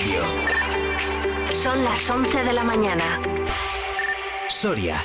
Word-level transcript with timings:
Radio. 0.00 0.22
Son 1.50 1.84
las 1.84 2.08
11 2.10 2.44
de 2.44 2.52
la 2.54 2.64
mañana. 2.64 3.20
Soria 4.48 4.96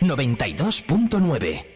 92.9. 0.00 1.71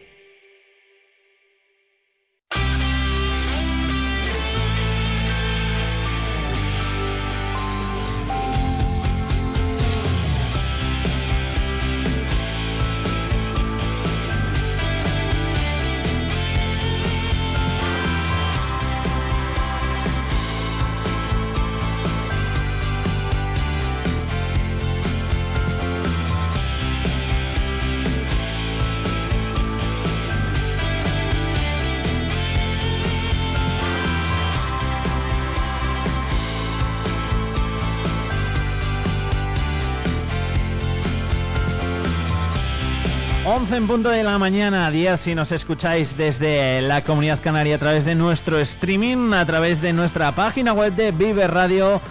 en 43.77 43.85
punto 43.87 44.09
de 44.09 44.23
la 44.23 44.39
mañana, 44.39 44.89
10 44.89 45.21
si 45.21 45.35
nos 45.35 45.51
escucháis 45.51 46.17
desde 46.17 46.81
la 46.81 47.03
comunidad 47.03 47.39
canaria 47.43 47.75
a 47.75 47.77
través 47.77 48.05
de 48.05 48.15
nuestro 48.15 48.57
streaming, 48.57 49.33
a 49.33 49.45
través 49.45 49.81
de 49.81 49.93
nuestra 49.93 50.31
página 50.31 50.73
web 50.73 50.95
de 50.95 51.11
viveradio.es, 51.11 52.01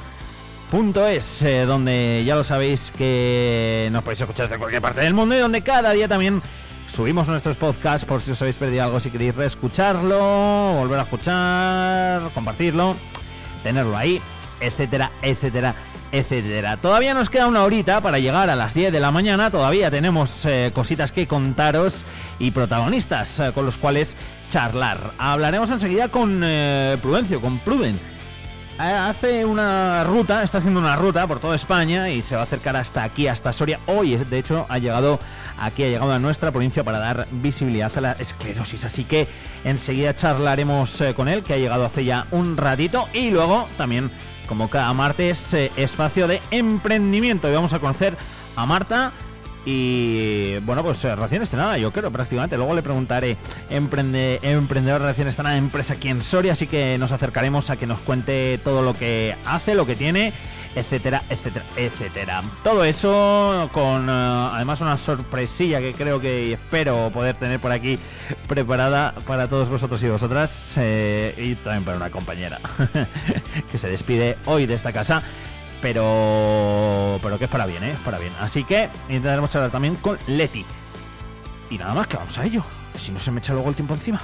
eh, 1.43 1.65
donde 1.67 2.23
ya 2.25 2.37
lo 2.37 2.45
sabéis 2.45 2.93
que 2.97 3.89
nos 3.91 4.05
podéis 4.05 4.21
escuchar 4.21 4.47
desde 4.47 4.61
cualquier 4.61 4.81
parte 4.81 5.01
del 5.01 5.13
mundo 5.13 5.35
y 5.35 5.41
donde 5.41 5.63
cada 5.63 5.91
día 5.91 6.07
también 6.07 6.41
subimos 6.87 7.27
nuestros 7.27 7.57
podcasts 7.57 8.07
por 8.07 8.23
si 8.23 8.31
os 8.31 8.41
habéis 8.41 8.59
perdido 8.59 8.85
algo, 8.85 9.01
si 9.01 9.11
queréis 9.11 9.35
reescucharlo, 9.35 10.75
volver 10.75 11.01
a 11.01 11.03
escuchar, 11.03 12.31
compartirlo, 12.33 12.95
tenerlo 13.65 13.97
ahí, 13.97 14.23
etcétera, 14.61 15.11
etcétera 15.21 15.75
etcétera. 16.13 16.77
Todavía 16.77 17.15
nos 17.15 17.31
queda 17.31 17.47
una 17.47 17.65
horita 17.65 18.01
para 18.01 18.19
llegar 18.19 18.51
a 18.51 18.57
las 18.57 18.75
10 18.75 18.93
de 18.93 19.01
la 19.01 19.11
mañana, 19.11 19.51
todavía 19.51 19.91
tenemos 19.91 20.45
eh, 20.45 20.71
cositas 20.75 21.13
que 21.13 21.27
contaros 21.27 22.05
y 22.39 22.51
protagonistas 22.51 23.41
eh, 23.41 23.53
con 23.55 23.67
los 23.67 23.79
cuales 23.79 24.17
charlar. 24.51 25.13
Hablaremos 25.19 25.71
enseguida 25.71 26.09
con 26.09 26.41
eh, 26.45 26.97
Prudencio, 27.01 27.41
con 27.41 27.59
Pruden. 27.59 27.99
Hace 28.79 29.47
una 29.47 30.05
ruta, 30.05 30.43
está 30.43 30.59
haciendo 30.59 30.81
una 30.81 30.97
ruta 30.97 31.27
por 31.27 31.41
toda 31.41 31.57
España 31.57 32.11
y 32.11 32.21
se 32.21 32.35
va 32.35 32.43
a 32.43 32.45
acercar 32.45 32.77
hasta 32.77 33.05
aquí, 33.05 33.27
hasta 33.27 33.55
Soria. 33.55 33.81
Hoy, 33.87 34.17
de 34.17 34.39
hecho, 34.39 34.67
ha 34.69 34.77
llegado 34.77 35.19
aquí, 35.59 35.85
ha 35.85 35.89
llegado 35.89 36.13
a 36.13 36.19
nuestra 36.19 36.51
provincia 36.51 36.85
para 36.85 36.99
dar 36.99 37.27
visibilidad 37.31 37.91
a 37.97 38.01
la 38.03 38.13
esclerosis. 38.13 38.85
Así 38.85 39.05
que 39.05 39.29
enseguida 39.65 40.15
charlaremos 40.15 41.03
con 41.17 41.29
él, 41.29 41.43
que 41.43 41.55
ha 41.55 41.57
llegado 41.57 41.87
hace 41.87 42.05
ya 42.05 42.27
un 42.33 42.59
ratito. 42.59 43.09
Y 43.15 43.31
luego 43.31 43.67
también 43.79 44.11
como 44.47 44.71
cada 44.71 44.93
martes, 44.93 45.53
eh, 45.55 45.71
espacio 45.77 46.29
de 46.29 46.41
emprendimiento. 46.51 47.49
Y 47.49 47.55
vamos 47.55 47.73
a 47.73 47.79
conocer 47.79 48.17
a 48.57 48.67
Marta. 48.67 49.13
Y 49.65 50.59
bueno, 50.61 50.85
pues 50.85 51.05
eh, 51.05 51.17
recién 51.17 51.43
estrenada, 51.43 51.77
yo 51.77 51.93
creo, 51.93 52.11
prácticamente. 52.11 52.57
Luego 52.57 52.75
le 52.75 52.83
preguntaré, 52.83 53.37
emprende, 53.69 54.39
emprendedor 54.43 55.01
recién 55.03 55.27
estrenada, 55.27 55.57
empresa 55.57 55.95
aquí 55.95 56.09
en 56.09 56.23
Soria. 56.23 56.53
Así 56.53 56.67
que 56.67 56.97
nos 56.99 57.11
acercaremos 57.13 57.69
a 57.71 57.77
que 57.77 57.87
nos 57.87 57.99
cuente 57.99 58.61
todo 58.63 58.83
lo 58.83 58.95
que 58.95 59.37
hace, 59.45 59.75
lo 59.75 59.85
que 59.85 59.97
tiene 59.97 60.33
etcétera, 60.77 61.25
etcétera, 61.31 61.65
etcétera. 61.75 62.43
Todo 62.63 62.85
eso 62.85 63.69
con 63.73 64.09
eh, 64.09 64.49
además 64.53 64.81
una 64.83 64.99
sorpresilla 64.99 65.81
que 65.81 65.95
creo 65.95 66.21
que 66.21 66.53
espero 66.53 67.11
poder 67.13 67.35
tener 67.37 67.59
por 67.59 67.73
aquí 67.73 67.99
preparada 68.47 69.15
para 69.27 69.49
todos 69.49 69.69
vosotros 69.69 70.03
y 70.03 70.09
vosotras 70.09 70.75
eh, 70.77 71.35
y 71.39 71.55
también 71.57 71.85
para 71.85 71.97
una 71.97 72.11
compañera 72.11 72.61
que 73.73 73.79
se 73.79 73.89
despide 73.89 74.37
hoy 74.45 74.67
de 74.67 74.75
esta 74.75 74.93
casa. 74.93 75.23
Pero, 75.83 77.19
pero 77.23 77.39
que 77.39 77.45
es 77.45 77.51
para 77.51 77.67
bien, 77.67 77.83
¿eh? 77.85 77.93
Es 77.93 77.99
para 77.99 78.19
bien. 78.19 78.33
Así 78.41 78.65
que 78.65 78.89
intentaremos 79.09 79.55
hablar 79.55 79.71
también 79.71 79.95
con 79.97 80.19
Leti. 80.27 80.65
Y 81.71 81.79
nada 81.79 81.95
más 81.95 82.07
que 82.07 82.17
vamos 82.17 82.37
a 82.39 82.45
ello. 82.45 82.65
Si 82.99 83.13
no 83.13 83.21
se 83.21 83.31
me 83.31 83.41
echa 83.41 83.53
luego 83.53 83.69
el 83.69 83.75
tiempo 83.75 83.95
encima. 83.95 84.21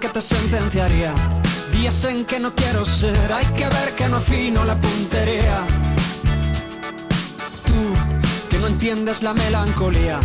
Que 0.00 0.08
te 0.08 0.20
sentenciaría, 0.22 1.12
días 1.72 2.04
en 2.04 2.24
que 2.24 2.40
no 2.40 2.54
quiero 2.54 2.86
ser, 2.86 3.30
hay 3.32 3.44
que 3.46 3.68
ver 3.68 3.94
que 3.94 4.08
no 4.08 4.16
afino 4.16 4.64
la 4.64 4.74
puntería. 4.80 5.66
Tú, 7.66 7.92
que 8.48 8.58
no 8.58 8.68
entiendes 8.68 9.22
la 9.22 9.34
melancolía, 9.34 10.18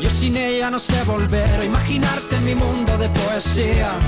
yo 0.00 0.10
sin 0.10 0.36
ella 0.36 0.70
no 0.70 0.78
sé 0.78 1.02
volver 1.02 1.60
a 1.60 1.64
imaginarte 1.64 2.36
en 2.36 2.44
mi 2.44 2.54
mundo 2.54 2.96
de 2.98 3.08
poesía. 3.08 3.98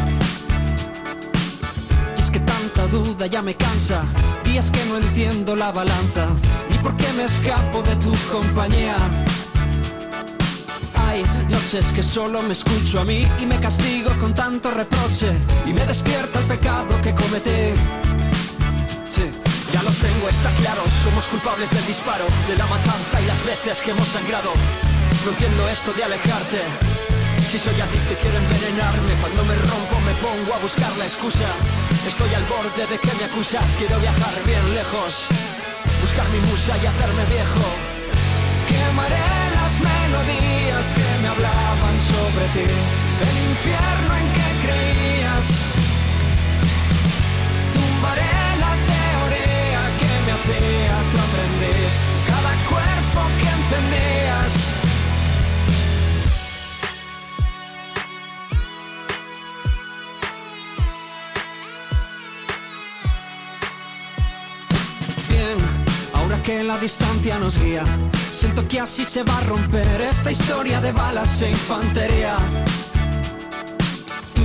Y 2.17 2.21
es 2.21 2.31
que 2.31 2.39
tanta 2.39 2.87
duda 2.87 3.27
ya 3.27 3.43
me 3.43 3.57
cansa, 3.57 4.03
días 4.45 4.71
que 4.71 4.85
no 4.85 4.99
entiendo 4.99 5.57
la 5.57 5.73
balanza, 5.73 6.29
ni 6.71 6.79
por 6.79 6.97
qué 6.97 7.13
me 7.17 7.25
escapo 7.25 7.83
de 7.83 7.97
tu 7.97 8.15
compañía. 8.31 8.97
Noches 11.49 11.93
que 11.93 12.03
solo 12.03 12.43
me 12.43 12.53
escucho 12.53 13.01
a 13.01 13.05
mí 13.05 13.27
y 13.41 13.47
me 13.47 13.59
castigo 13.59 14.11
con 14.21 14.35
tanto 14.35 14.71
reproche 14.71 15.33
y 15.67 15.73
me 15.73 15.85
despierta 15.87 16.41
el 16.41 16.45
pecado 16.45 16.89
que 17.03 17.15
cometí. 17.15 17.73
Sí, 19.09 19.31
ya 19.73 19.83
lo 19.83 19.91
tengo, 19.91 20.29
está 20.29 20.51
claro, 20.61 20.83
somos 21.03 21.25
culpables 21.25 21.71
del 21.71 21.87
disparo, 21.87 22.25
de 22.49 22.57
la 22.57 22.67
matanza 22.67 23.21
y 23.23 23.27
las 23.27 23.45
veces 23.47 23.81
que 23.81 23.93
hemos 23.93 24.09
sangrado. 24.09 24.53
No 25.25 25.31
entiendo 25.31 25.69
esto 25.69 25.93
de 25.95 26.05
alejarte. 26.05 26.61
Si 27.51 27.59
soy 27.59 27.81
adicto 27.81 28.13
y 28.13 28.17
quiero 28.21 28.37
envenenarme, 28.37 29.13
cuando 29.23 29.45
me 29.45 29.55
rompo 29.57 29.97
me 30.05 30.13
pongo 30.21 30.55
a 30.55 30.59
buscar 30.59 30.95
la 30.99 31.07
excusa. 31.07 31.49
Estoy 32.07 32.33
al 32.35 32.45
borde 32.45 32.85
de 32.93 32.99
que 33.01 33.13
me 33.17 33.25
acusas, 33.25 33.65
quiero 33.79 33.99
viajar 34.01 34.35
bien 34.45 34.75
lejos, 34.75 35.27
buscar 36.03 36.29
mi 36.29 36.41
musa 36.45 36.77
y 36.77 36.85
hacerme 36.85 37.25
viejo. 37.33 37.65
Quemaré 38.69 39.28
melodías 39.81 40.93
que 40.93 41.09
me 41.23 41.29
hablaban 41.29 41.97
sobre 42.01 42.45
ti, 42.55 42.67
el 43.29 43.37
infierno 43.51 44.13
en 44.21 44.27
que 44.37 44.49
creías. 44.65 45.49
Tumbaré 47.75 48.37
la 48.65 48.73
teoría 48.93 49.83
que 50.01 50.13
me 50.25 50.33
hacía 50.37 50.95
tu 51.11 51.17
aprender, 51.27 51.91
cada 52.27 52.53
cuerpo 52.71 53.21
que 53.41 53.49
encendías. 53.59 54.78
Que 66.45 66.65
la 66.65 66.79
distancia 66.79 67.39
nos 67.39 67.59
guía. 67.59 67.85
Siento 68.33 68.67
que 68.67 68.81
así 68.81 69.05
se 69.05 69.23
va 69.23 69.37
a 69.37 69.41
romper 69.43 70.01
esta 70.01 70.31
historia 70.31 70.81
de 70.81 70.93
balas 70.93 71.43
e 71.43 71.51
infantería. 71.51 72.37
Tú, 74.35 74.43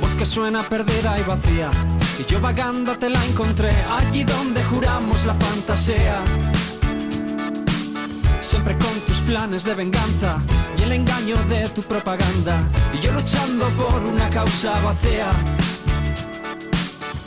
voz 0.00 0.10
que 0.18 0.26
suena 0.26 0.62
perdida 0.64 1.16
y 1.20 1.22
vacía. 1.22 1.70
Y 2.18 2.24
yo 2.30 2.40
vagando 2.40 2.96
te 2.98 3.08
la 3.08 3.24
encontré 3.24 3.70
allí 3.70 4.24
donde 4.24 4.64
juramos 4.64 5.24
la 5.24 5.34
fantasía. 5.34 6.20
Siempre 8.40 8.76
con 8.76 9.00
tus 9.06 9.20
planes 9.20 9.62
de 9.64 9.74
venganza 9.74 10.38
y 10.76 10.82
el 10.82 10.92
engaño 10.92 11.36
de 11.48 11.68
tu 11.68 11.82
propaganda. 11.82 12.60
Y 12.92 12.98
yo 12.98 13.12
luchando 13.12 13.68
por 13.70 14.02
una 14.02 14.28
causa 14.30 14.80
vacía. 14.80 15.30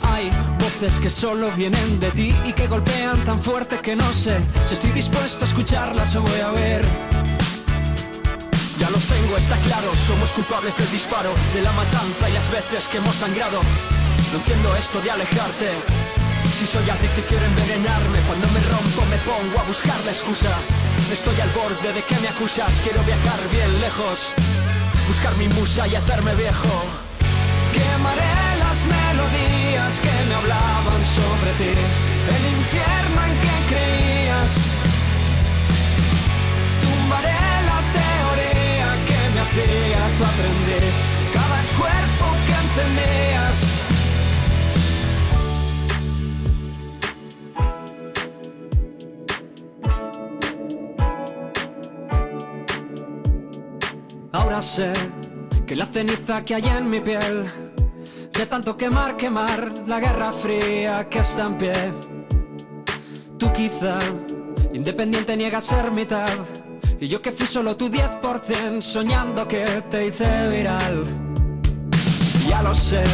Hay 0.02 0.30
voces 0.74 0.98
que 0.98 1.10
solo 1.10 1.50
vienen 1.52 2.00
de 2.00 2.10
ti 2.10 2.34
y 2.44 2.52
que 2.52 2.66
golpean 2.66 3.18
tan 3.24 3.40
fuerte 3.40 3.78
que 3.78 3.94
no 3.94 4.12
sé 4.12 4.36
si 4.66 4.74
estoy 4.74 4.90
dispuesto 4.90 5.44
a 5.44 5.48
escucharlas 5.48 6.16
o 6.16 6.22
voy 6.22 6.40
a 6.40 6.50
ver. 6.50 6.84
Ya 8.78 8.90
lo 8.90 8.98
tengo, 8.98 9.36
está 9.36 9.56
claro, 9.58 9.90
somos 10.06 10.30
culpables 10.30 10.76
del 10.76 10.90
disparo, 10.90 11.30
de 11.54 11.62
la 11.62 11.72
matanza 11.72 12.28
y 12.28 12.32
las 12.32 12.50
veces 12.50 12.88
que 12.88 12.98
hemos 12.98 13.14
sangrado. 13.14 13.60
No 14.32 14.38
entiendo 14.38 14.74
esto 14.76 15.00
de 15.00 15.10
alejarte. 15.10 15.70
Si 16.58 16.66
soy 16.66 16.88
adicto 16.88 17.20
y 17.20 17.24
quiero 17.28 17.44
envenenarme, 17.44 18.18
cuando 18.26 18.46
me 18.48 18.60
rompo 18.60 19.02
me 19.10 19.18
pongo 19.18 19.60
a 19.60 19.64
buscar 19.64 19.98
la 20.04 20.12
excusa. 20.12 20.50
Estoy 21.12 21.38
al 21.40 21.50
borde 21.50 21.92
de 21.92 22.02
que 22.02 22.16
me 22.20 22.28
acusas, 22.28 22.72
quiero 22.82 23.02
viajar 23.04 23.40
bien 23.50 23.80
lejos, 23.80 24.32
buscar 25.08 25.34
mi 25.36 25.48
musa 25.48 25.86
y 25.88 25.94
hacerme 25.94 26.34
viejo. 26.34 26.74
Quemaré 27.72 28.33
las 28.74 28.86
melodías 28.86 30.00
que 30.00 30.10
me 30.28 30.34
hablaban 30.34 31.06
sobre 31.06 31.52
ti, 31.60 31.72
el 32.34 32.44
infierno 32.58 33.18
en 33.28 33.34
que 33.44 33.56
creías. 33.70 34.52
Tumbaré 36.82 37.42
la 37.70 37.80
teoría 37.98 38.88
que 39.08 39.20
me 39.32 39.40
hacía 39.44 40.00
tu 40.18 40.22
aprender, 40.32 40.86
cada 41.36 41.60
cuerpo 41.78 42.26
que 42.46 42.54
encendías. 42.64 43.58
Ahora 54.32 54.60
sé 54.60 54.92
que 55.64 55.76
la 55.76 55.86
ceniza 55.86 56.44
que 56.44 56.56
hay 56.56 56.66
en 56.66 56.90
mi 56.90 57.00
piel, 57.00 57.46
de 58.36 58.46
tanto 58.46 58.76
quemar, 58.76 59.16
quemar, 59.16 59.72
la 59.86 60.00
guerra 60.00 60.32
fría 60.32 61.08
que 61.08 61.20
está 61.20 61.46
en 61.46 61.56
pie. 61.56 61.92
Tú 63.38 63.52
quizá, 63.52 63.98
independiente, 64.72 65.36
niegas 65.36 65.64
ser 65.64 65.90
mitad, 65.92 66.28
y 67.00 67.08
yo 67.08 67.22
que 67.22 67.30
fui 67.30 67.46
solo 67.46 67.76
tu 67.76 67.88
10%, 67.88 68.80
soñando 68.80 69.46
que 69.46 69.64
te 69.88 70.06
hice 70.06 70.48
viral. 70.48 71.04
Ya 72.48 72.62
lo 72.62 72.74
sé, 72.74 73.04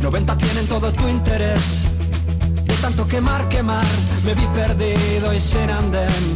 90 0.00 0.36
tienen 0.36 0.66
todo 0.66 0.92
tu 0.92 1.06
interés. 1.08 1.88
De 2.64 2.74
tanto 2.76 3.06
quemar, 3.06 3.48
quemar, 3.48 3.86
me 4.24 4.34
vi 4.34 4.46
perdido 4.48 5.32
y 5.32 5.40
sin 5.40 5.70
andén. 5.70 6.34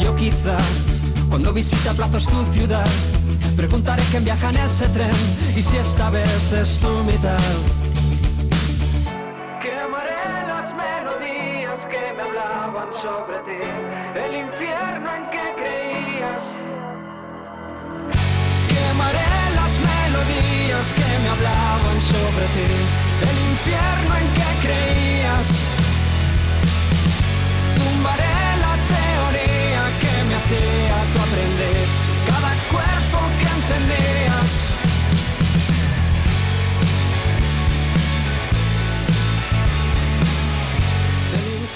Yo 0.00 0.14
quizá, 0.16 0.56
cuando 1.30 1.52
visita 1.52 1.92
plazos 1.92 2.26
tu 2.26 2.42
ciudad, 2.52 2.86
preguntaré 3.56 4.02
quién 4.10 4.24
viaja 4.24 4.50
en 4.50 4.56
ese 4.56 4.86
tren 4.88 5.10
y 5.56 5.62
si 5.62 5.76
esta 5.76 6.10
vez 6.10 6.52
es 6.52 6.80
tu 6.80 6.88
mitad. 7.04 7.38
Quemaré 9.62 10.24
las 10.52 10.68
melodías 10.74 11.80
que 11.90 12.12
me 12.16 12.22
hablaban 12.22 12.90
sobre 13.00 13.38
ti, 13.46 13.62
el 14.24 14.32
infierno 14.44 15.08
en 15.18 15.24
que 15.34 15.46
creías. 15.60 16.44
Quemaré 18.72 19.32
las 19.60 19.74
melodías 19.90 20.86
que 20.98 21.10
me 21.22 21.28
hablaban 21.34 21.98
sobre 22.12 22.46
ti, 22.56 22.70
el 23.30 23.36
infierno 23.52 24.12
en 24.20 24.26
que 24.38 24.50
creías. 24.64 25.48
Tumbaré 27.76 28.36
la 28.64 28.74
teoría 28.96 29.82
que 30.02 30.14
me 30.28 30.34
hacía 30.40 30.96
tu 31.12 31.18
aprender, 31.26 31.81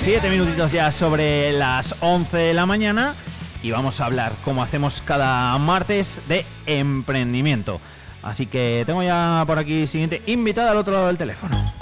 Siete 0.03 0.31
minutitos 0.31 0.73
ya 0.73 0.93
sobre 0.93 1.53
las 1.53 1.97
11 2.01 2.37
de 2.37 2.55
la 2.55 2.67
mañana 2.67 3.15
y 3.63 3.71
vamos 3.71 4.01
a 4.01 4.07
hablar, 4.07 4.33
como 4.45 4.63
hacemos 4.63 5.03
cada 5.05 5.57
martes, 5.59 6.21
de 6.29 6.45
emprendimiento. 6.67 7.81
Así 8.23 8.47
que 8.47 8.85
tengo 8.87 9.03
ya 9.03 9.43
por 9.47 9.59
aquí 9.59 9.87
siguiente 9.87 10.23
invitada 10.27 10.71
al 10.71 10.77
otro 10.77 10.93
lado 10.93 11.09
del 11.09 11.19
teléfono. 11.19 11.76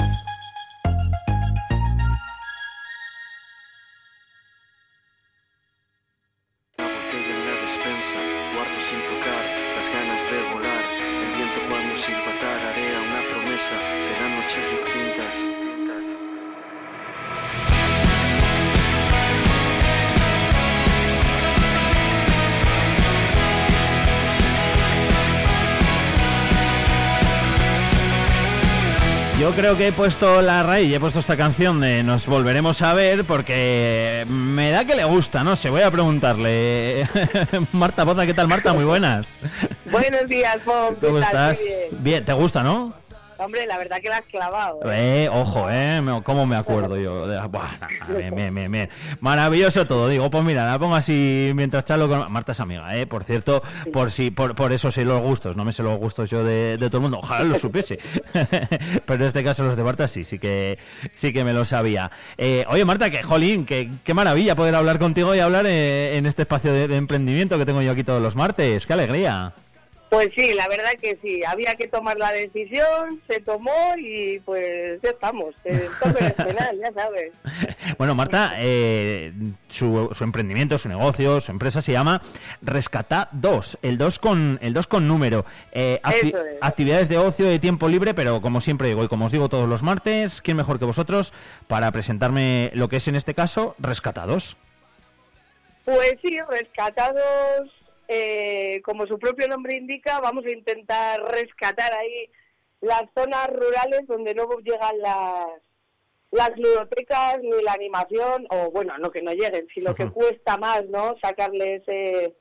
Creo 29.65 29.79
que 29.79 29.89
he 29.89 29.93
puesto 29.93 30.43
la 30.43 30.63
raíz 30.63 30.91
y 30.91 30.95
he 30.95 31.01
puesto 31.01 31.21
esta 31.21 31.39
canción 31.39 31.81
de 31.81 32.03
Nos 32.03 32.27
volveremos 32.27 32.83
a 32.83 32.93
ver 32.93 33.25
porque 33.25 34.27
me 34.29 34.71
da 34.71 34.85
que 34.85 34.95
le 34.95 35.05
gusta, 35.05 35.43
no 35.43 35.57
sé, 35.57 35.71
voy 35.71 35.81
a 35.81 35.91
preguntarle. 35.91 37.09
Marta 37.73 38.05
Poza, 38.05 38.27
¿qué 38.27 38.35
tal 38.35 38.47
Marta? 38.47 38.75
Muy 38.75 38.85
buenas. 38.85 39.27
Buenos 39.91 40.29
días, 40.29 40.63
Bob. 40.67 41.01
¿Qué 41.01 41.07
¿Cómo 41.07 41.19
estás? 41.19 41.59
Bien, 41.93 42.23
¿te 42.23 42.35
gusta, 42.35 42.63
no? 42.63 42.93
Hombre, 43.39 43.67
la 43.67 43.79
verdad 43.79 43.99
que 44.01 44.09
la 44.09 44.19
has 44.19 44.27
clavado. 44.27 44.81
¿eh? 44.91 45.25
Eh, 45.25 45.29
ojo, 45.33 45.69
eh, 45.71 46.01
me- 46.01 46.23
cómo 46.23 46.47
me 46.47 46.57
acuerdo 46.57 46.97
yo. 46.97 47.27
de- 47.27 47.41
Buah, 47.49 47.71
bien, 48.17 48.35
bien, 48.35 48.55
bien, 48.55 48.71
bien. 48.73 48.89
Maravilloso 49.21 49.87
todo, 49.87 50.09
digo, 50.09 50.31
pues 50.31 50.45
mira, 50.45 50.67
la 50.71 50.79
pongo 50.79 50.95
así 50.97 51.53
mientras 51.55 51.85
charlo 51.85 52.09
con 52.09 52.31
Marta 52.33 52.53
es 52.53 52.61
amiga, 52.61 52.97
eh, 52.97 53.07
por 53.07 53.25
cierto, 53.25 53.63
por 53.93 54.11
si 54.13 54.31
por, 54.31 54.55
por 54.55 54.73
eso 54.73 54.91
sé 54.93 55.05
los 55.05 55.21
gustos, 55.21 55.57
no 55.57 55.65
me 55.65 55.73
sé 55.73 55.83
los 55.83 55.99
gustos 55.99 56.31
yo 56.31 56.45
de, 56.45 56.77
de 56.79 56.87
todo 56.89 56.99
el 56.99 57.03
mundo, 57.03 57.19
ojalá 57.23 57.45
lo 57.45 57.59
supiese. 57.59 57.99
Pero 59.07 59.15
en 59.23 59.23
este 59.29 59.43
caso 59.45 59.65
los 59.65 59.77
de 59.77 59.83
Marta 59.85 60.09
sí, 60.09 60.25
sí 60.25 60.39
que 60.39 60.79
sí 61.13 61.33
que 61.33 61.45
me 61.45 61.53
lo 61.53 61.65
sabía. 61.65 62.11
Eh, 62.39 62.65
oye, 62.69 62.85
Marta, 62.85 63.11
que 63.11 63.23
jolín, 63.23 63.67
que 63.67 63.91
qué 64.05 64.15
maravilla 64.15 64.55
poder 64.57 64.75
hablar 64.75 64.99
contigo 64.99 65.35
y 65.35 65.41
hablar 65.41 65.67
eh, 65.67 66.17
en 66.17 66.27
este 66.27 66.43
espacio 66.43 66.73
de, 66.73 66.89
de 66.89 66.97
emprendimiento 66.97 67.59
que 67.59 67.67
tengo 67.67 67.83
yo 67.83 67.93
aquí 67.93 68.05
todos 68.05 68.23
los 68.23 68.37
martes. 68.37 68.87
Qué 68.87 68.93
alegría. 68.93 69.53
Pues 70.15 70.31
sí, 70.37 70.55
la 70.55 70.69
verdad 70.69 70.93
que 71.03 71.19
sí. 71.23 71.43
Había 71.45 71.75
que 71.75 71.89
tomar 71.89 72.17
la 72.19 72.31
decisión, 72.33 73.21
se 73.29 73.41
tomó 73.41 73.95
y 73.99 74.39
pues 74.41 75.01
ya 75.03 75.11
estamos. 75.11 75.55
El 75.65 75.89
toque 76.01 76.27
es 76.27 76.33
penal, 76.35 76.79
ya 76.79 76.93
sabes. 76.93 77.33
Bueno, 77.99 78.15
Marta, 78.15 78.55
eh, 78.59 79.33
su, 79.69 80.09
su 80.15 80.25
emprendimiento, 80.25 80.79
su 80.79 80.89
negocio, 80.89 81.41
su 81.41 81.53
empresa 81.53 81.83
se 81.83 81.93
llama 81.93 82.23
Rescata 82.63 83.29
2, 83.33 83.79
el 83.83 83.99
2 83.99 84.19
con, 84.19 84.59
el 84.63 84.73
2 84.73 84.87
con 84.87 85.07
número. 85.07 85.45
Eh, 85.73 86.01
acti- 86.03 86.29
Eso 86.29 86.45
es. 86.47 86.57
Actividades 86.63 87.09
de 87.09 87.19
ocio, 87.19 87.47
de 87.47 87.59
tiempo 87.59 87.89
libre, 87.89 88.15
pero 88.15 88.41
como 88.41 88.61
siempre 88.63 88.89
digo 88.89 89.05
y 89.05 89.09
como 89.09 89.27
os 89.27 89.33
digo 89.33 89.49
todos 89.51 89.69
los 89.69 89.83
martes, 89.83 90.41
¿quién 90.41 90.57
mejor 90.57 90.79
que 90.79 90.87
vosotros 90.87 91.33
para 91.67 91.91
presentarme 91.93 92.71
lo 92.75 92.89
que 92.89 92.97
es 92.97 93.07
en 93.09 93.17
este 93.17 93.35
caso 93.35 93.75
Rescatados? 93.79 94.57
Pues 95.85 96.15
sí, 96.23 96.39
rescatados, 96.49 97.71
eh, 98.17 98.81
como 98.83 99.07
su 99.07 99.19
propio 99.19 99.49
nombre 99.49 99.75
indica, 99.75 100.21
vamos 100.21 100.45
a 100.45 100.53
intentar 100.53 101.21
rescatar 101.33 101.93
ahí 101.93 102.31
las 102.81 103.03
zonas 103.13 103.49
rurales 103.49 104.07
donde 104.07 104.35
no 104.35 104.49
llegan 104.61 104.99
las 105.01 105.47
las 106.31 106.51
ludotecas 106.57 107.41
ni 107.43 107.63
la 107.63 107.73
animación, 107.73 108.47
o 108.51 108.71
bueno, 108.73 108.99
no 108.99 109.11
que 109.11 109.23
no 109.23 109.33
lleguen, 109.33 109.69
sino 109.73 109.95
que 109.95 110.11
cuesta 110.11 110.57
más, 110.57 110.85
¿no? 110.89 111.15
Sacarle 111.23 111.77
ese, 111.77 112.35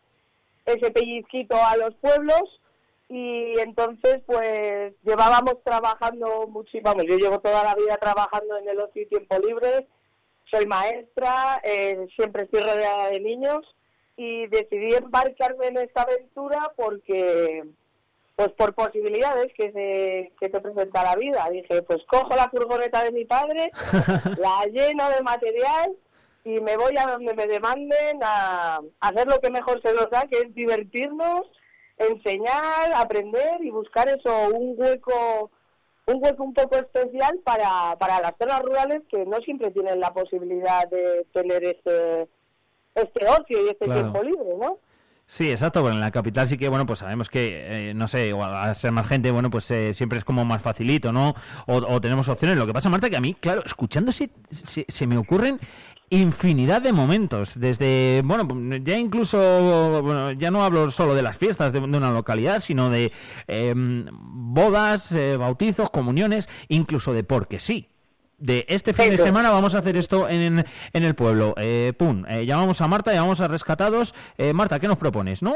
ese 0.65 0.89
pellizquito 0.92 1.56
a 1.56 1.77
los 1.77 1.94
pueblos. 1.96 2.60
Y 3.08 3.60
entonces, 3.60 4.22
pues, 4.25 4.94
llevábamos 5.03 5.63
trabajando 5.63 6.48
mucho, 6.48 6.80
vamos, 6.82 7.03
yo 7.08 7.18
llevo 7.18 7.39
toda 7.39 7.63
la 7.63 7.75
vida 7.75 7.98
trabajando 7.98 8.58
en 8.58 8.68
el 8.70 8.80
ocio 8.80 9.03
y 9.03 9.06
tiempo 9.06 9.38
libre, 9.38 9.88
soy 10.46 10.65
maestra, 10.65 11.62
eh, 11.63 12.08
siempre 12.15 12.44
estoy 12.44 12.62
rodeada 12.62 13.10
de 13.10 13.20
niños 13.20 13.75
y 14.15 14.48
decidí 14.48 14.93
embarcarme 14.93 15.67
en 15.67 15.77
esta 15.77 16.03
aventura 16.03 16.72
porque, 16.75 17.63
pues 18.36 18.50
por 18.51 18.74
posibilidades 18.74 19.51
que, 19.53 19.72
se, 19.72 20.32
que 20.39 20.50
te 20.50 20.62
presenta 20.62 21.03
la 21.03 21.15
vida. 21.15 21.50
Dije, 21.51 21.82
pues 21.84 22.03
cojo 22.05 22.36
la 22.36 22.50
furgoneta 22.50 23.03
de 23.03 23.12
mi 23.12 23.25
padre, 23.25 23.72
la 24.38 24.65
lleno 24.72 25.10
de 25.10 25.22
material 25.22 25.96
y 26.46 26.60
me 26.60 26.75
voy 26.77 26.96
a 26.98 27.08
donde 27.08 27.34
me 27.34 27.48
demanden 27.48 28.20
a, 28.22 28.75
a 28.75 29.08
hacer 29.08 29.27
lo 29.27 29.39
que 29.39 29.50
mejor 29.50 29.82
se 29.82 29.93
nos 29.93 30.10
da, 30.10 30.27
que 30.29 30.39
es 30.39 30.53
divertirnos, 30.53 31.50
enseñar, 31.98 32.93
aprender 32.96 33.63
y 33.63 33.72
buscar 33.72 34.10
eso, 34.10 34.50
un 34.50 34.75
hueco 34.77 35.51
un 36.05 36.24
hueco 36.24 36.43
un 36.43 36.53
poco 36.53 36.75
especial 36.75 37.39
para, 37.46 37.96
para 37.98 38.20
las 38.20 38.34
zonas 38.38 38.62
rurales 38.62 39.01
que 39.10 39.25
no 39.25 39.38
siempre 39.38 39.72
tienen 39.72 40.00
la 40.00 40.13
posibilidad 40.13 40.88
de 40.89 41.25
tener 41.32 41.63
este, 41.63 42.27
este 42.96 43.26
ocio 43.28 43.66
y 43.66 43.70
este 43.70 43.86
Claro. 43.86 44.02
tiempo 44.02 44.24
libre, 44.24 44.58
¿no? 44.60 44.78
Sí, 45.26 45.50
exacto. 45.50 45.82
Bueno, 45.82 45.96
en 45.96 46.02
la 46.02 46.12
capital 46.12 46.48
sí 46.50 46.58
que, 46.58 46.68
bueno, 46.68 46.86
pues 46.86 47.00
sabemos 47.00 47.30
que, 47.30 47.90
eh, 47.90 47.94
no 47.94 48.08
sé, 48.08 48.28
igual, 48.28 48.54
al 48.54 48.76
ser 48.76 48.92
más 48.92 49.08
gente, 49.08 49.32
bueno, 49.32 49.50
pues 49.50 49.70
eh, 49.72 49.94
siempre 49.94 50.20
es 50.20 50.26
como 50.26 50.44
más 50.46 50.62
facilito, 50.62 51.12
¿no? 51.14 51.34
O, 51.66 51.78
o 51.78 52.02
tenemos 52.02 52.28
opciones. 52.30 52.58
Lo 52.58 52.68
que 52.68 52.74
pasa, 52.74 52.90
Marta, 52.90 53.10
que 53.10 53.18
a 53.18 53.22
mí, 53.22 53.34
claro, 53.40 53.64
escuchándose, 53.66 54.30
se, 54.52 54.86
se 54.88 55.08
me 55.08 55.18
ocurren 55.18 55.60
infinidad 56.10 56.82
de 56.82 56.92
momentos. 56.92 57.54
Desde, 57.56 58.22
bueno, 58.24 58.48
ya 58.84 58.98
incluso, 58.98 60.02
bueno, 60.04 60.32
ya 60.34 60.52
no 60.52 60.64
hablo 60.64 60.92
solo 60.92 61.16
de 61.16 61.24
las 61.24 61.38
fiestas 61.38 61.72
de, 61.74 61.80
de 61.80 61.86
una 61.98 62.12
localidad, 62.12 62.60
sino 62.60 62.90
de 62.90 63.12
eh, 63.48 63.74
bodas, 63.76 65.12
eh, 65.14 65.38
bautizos, 65.38 65.90
comuniones, 65.90 66.50
incluso 66.68 67.14
de 67.14 67.24
porque 67.24 67.60
sí. 67.60 67.90
De 68.44 68.66
este 68.68 68.92
fin 68.94 69.10
de 69.12 69.18
semana 69.18 69.52
vamos 69.52 69.74
a 69.74 69.78
hacer 69.78 69.96
esto 69.96 70.28
en, 70.28 70.66
en 70.92 71.04
el 71.04 71.16
pueblo. 71.16 71.54
Eh, 71.58 71.94
pum, 71.98 72.26
eh, 72.28 72.46
llamamos 72.46 72.82
a 72.82 72.90
Marta, 72.90 73.14
llamamos 73.14 73.40
a 73.40 73.48
Rescatados. 73.48 74.14
Eh, 74.38 74.52
Marta, 74.52 74.82
¿qué 74.82 74.88
nos 74.90 74.98
propones, 74.98 75.42
no? 75.42 75.54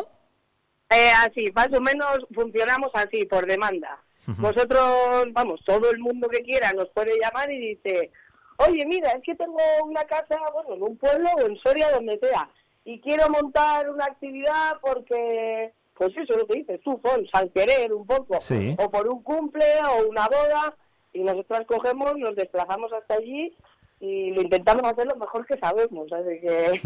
Eh, 0.89 1.11
así, 1.17 1.51
más 1.53 1.67
o 1.73 1.81
menos 1.81 2.25
funcionamos 2.33 2.89
así, 2.93 3.25
por 3.25 3.45
demanda. 3.45 4.01
Vosotros, 4.25 5.25
vamos, 5.33 5.59
todo 5.65 5.91
el 5.91 5.99
mundo 5.99 6.29
que 6.29 6.39
quiera 6.43 6.71
nos 6.71 6.87
puede 6.91 7.19
llamar 7.19 7.51
y 7.51 7.75
dice, 7.75 8.09
oye, 8.65 8.85
mira, 8.85 9.11
es 9.11 9.21
que 9.21 9.35
tengo 9.35 9.57
una 9.83 10.05
casa, 10.05 10.37
bueno, 10.53 10.75
en 10.75 10.83
un 10.83 10.97
pueblo 10.97 11.29
o 11.37 11.45
en 11.45 11.57
Soria, 11.57 11.91
donde 11.91 12.17
sea, 12.19 12.49
y 12.85 13.01
quiero 13.01 13.29
montar 13.29 13.89
una 13.89 14.05
actividad 14.05 14.77
porque, 14.81 15.73
pues 15.93 16.15
eso 16.15 16.37
lo 16.37 16.47
que 16.47 16.59
dices 16.59 16.79
tú, 16.85 16.97
Fon, 17.03 17.25
al 17.33 17.51
querer 17.51 17.93
un 17.93 18.07
poco, 18.07 18.39
Sí. 18.39 18.75
o 18.79 18.89
por 18.89 19.07
un 19.09 19.23
cumple 19.23 19.65
o 19.91 20.07
una 20.09 20.25
boda, 20.27 20.73
y 21.19 21.23
nosotras 21.23 21.65
cogemos, 21.67 22.13
nos 22.17 22.35
desplazamos 22.35 22.91
hasta 22.93 23.15
allí 23.15 23.55
y 23.99 24.31
lo 24.31 24.41
intentamos 24.41 24.83
hacer 24.83 25.07
lo 25.07 25.15
mejor 25.15 25.45
que 25.45 25.57
sabemos, 25.57 26.11
así 26.13 26.39
que... 26.39 26.81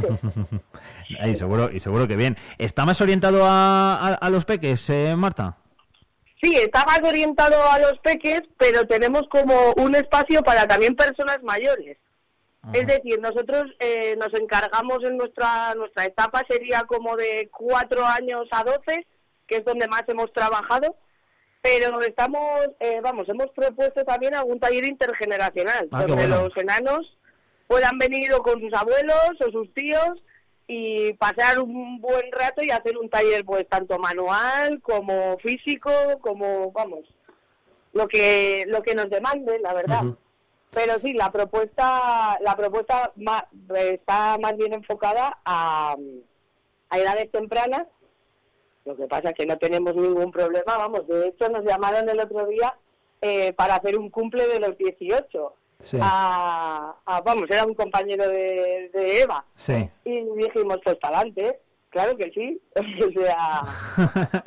Ay, 1.19 1.35
seguro, 1.35 1.69
y 1.71 1.79
seguro 1.79 2.07
que 2.07 2.15
bien. 2.15 2.38
¿Está 2.57 2.85
más 2.85 3.01
orientado 3.01 3.43
a, 3.45 3.95
a- 3.95 4.13
a 4.13 4.29
los 4.29 4.45
peques, 4.45 4.89
eh, 4.89 5.13
Marta? 5.17 5.57
Sí, 6.41 6.55
está 6.55 6.85
más 6.85 7.01
orientado 7.03 7.57
a 7.69 7.79
los 7.79 8.00
peques, 8.00 8.41
pero 8.57 8.85
tenemos 8.88 9.23
como 9.29 9.53
un 9.77 9.93
espacio 9.95 10.41
para 10.41 10.65
también 10.67 10.95
personas 10.95 11.39
mayores. 11.43 11.97
Es 12.73 12.85
decir, 12.85 13.19
nosotros 13.19 13.65
eh, 13.79 14.15
nos 14.19 14.31
encargamos 14.39 15.03
en 15.03 15.17
nuestra 15.17 15.73
nuestra 15.73 16.05
etapa 16.05 16.43
sería 16.47 16.83
como 16.83 17.15
de 17.15 17.50
cuatro 17.51 18.05
años 18.05 18.47
a 18.51 18.63
12, 18.63 19.07
que 19.47 19.57
es 19.57 19.65
donde 19.65 19.88
más 19.88 20.03
hemos 20.07 20.31
trabajado, 20.31 20.95
pero 21.61 22.01
estamos, 22.01 22.69
eh, 22.79 22.99
vamos, 23.01 23.29
hemos 23.29 23.47
propuesto 23.51 24.03
también 24.03 24.33
algún 24.33 24.59
taller 24.59 24.85
intergeneracional, 24.85 25.87
Ah, 25.91 26.01
donde 26.01 26.27
bueno. 26.27 26.43
los 26.43 26.57
enanos 26.57 27.17
puedan 27.67 27.97
venir 27.99 28.33
o 28.33 28.41
con 28.41 28.59
sus 28.59 28.73
abuelos 28.73 29.31
o 29.45 29.51
sus 29.51 29.73
tíos 29.73 30.21
y 30.67 31.13
pasar 31.13 31.59
un 31.59 32.01
buen 32.01 32.31
rato 32.31 32.63
y 32.63 32.71
hacer 32.71 32.97
un 32.97 33.09
taller 33.09 33.45
pues 33.45 33.67
tanto 33.69 33.97
manual 33.99 34.81
como 34.81 35.37
físico, 35.39 35.91
como, 36.21 36.71
vamos, 36.71 37.01
lo 37.93 38.07
que 38.07 38.65
lo 38.67 38.81
que 38.81 38.95
nos 38.95 39.09
demande, 39.09 39.59
la 39.59 39.73
verdad. 39.73 40.03
Pero 40.71 40.93
sí, 41.03 41.11
la 41.13 41.29
propuesta 41.31 42.37
la 42.41 42.55
propuesta 42.55 43.11
ma- 43.17 43.47
está 43.91 44.37
más 44.41 44.55
bien 44.55 44.73
enfocada 44.73 45.39
a, 45.45 45.95
a 46.89 46.97
edades 46.99 47.29
tempranas. 47.31 47.87
Lo 48.85 48.95
que 48.95 49.07
pasa 49.07 49.29
es 49.29 49.35
que 49.35 49.45
no 49.45 49.57
tenemos 49.57 49.95
ningún 49.95 50.31
problema, 50.31 50.77
vamos. 50.77 51.07
De 51.07 51.27
hecho, 51.27 51.50
nos 51.50 51.63
llamaron 51.63 52.07
el 52.09 52.19
otro 52.19 52.45
día 52.47 52.75
eh, 53.21 53.53
para 53.53 53.75
hacer 53.75 53.97
un 53.97 54.09
cumple 54.09 54.47
de 54.47 54.59
los 54.59 54.77
18. 54.77 55.53
Sí. 55.79 55.97
A, 56.01 56.95
a- 57.05 57.21
vamos, 57.21 57.50
era 57.50 57.65
un 57.65 57.73
compañero 57.75 58.27
de, 58.27 58.89
de 58.93 59.21
Eva. 59.21 59.45
Sí. 59.55 59.89
Y 60.05 60.21
dijimos, 60.35 60.79
pues 60.83 60.95
para 60.97 61.19
adelante. 61.19 61.59
Claro 61.91 62.15
que 62.15 62.31
sí. 62.31 62.62
o 62.75 63.12
sea, 63.21 64.43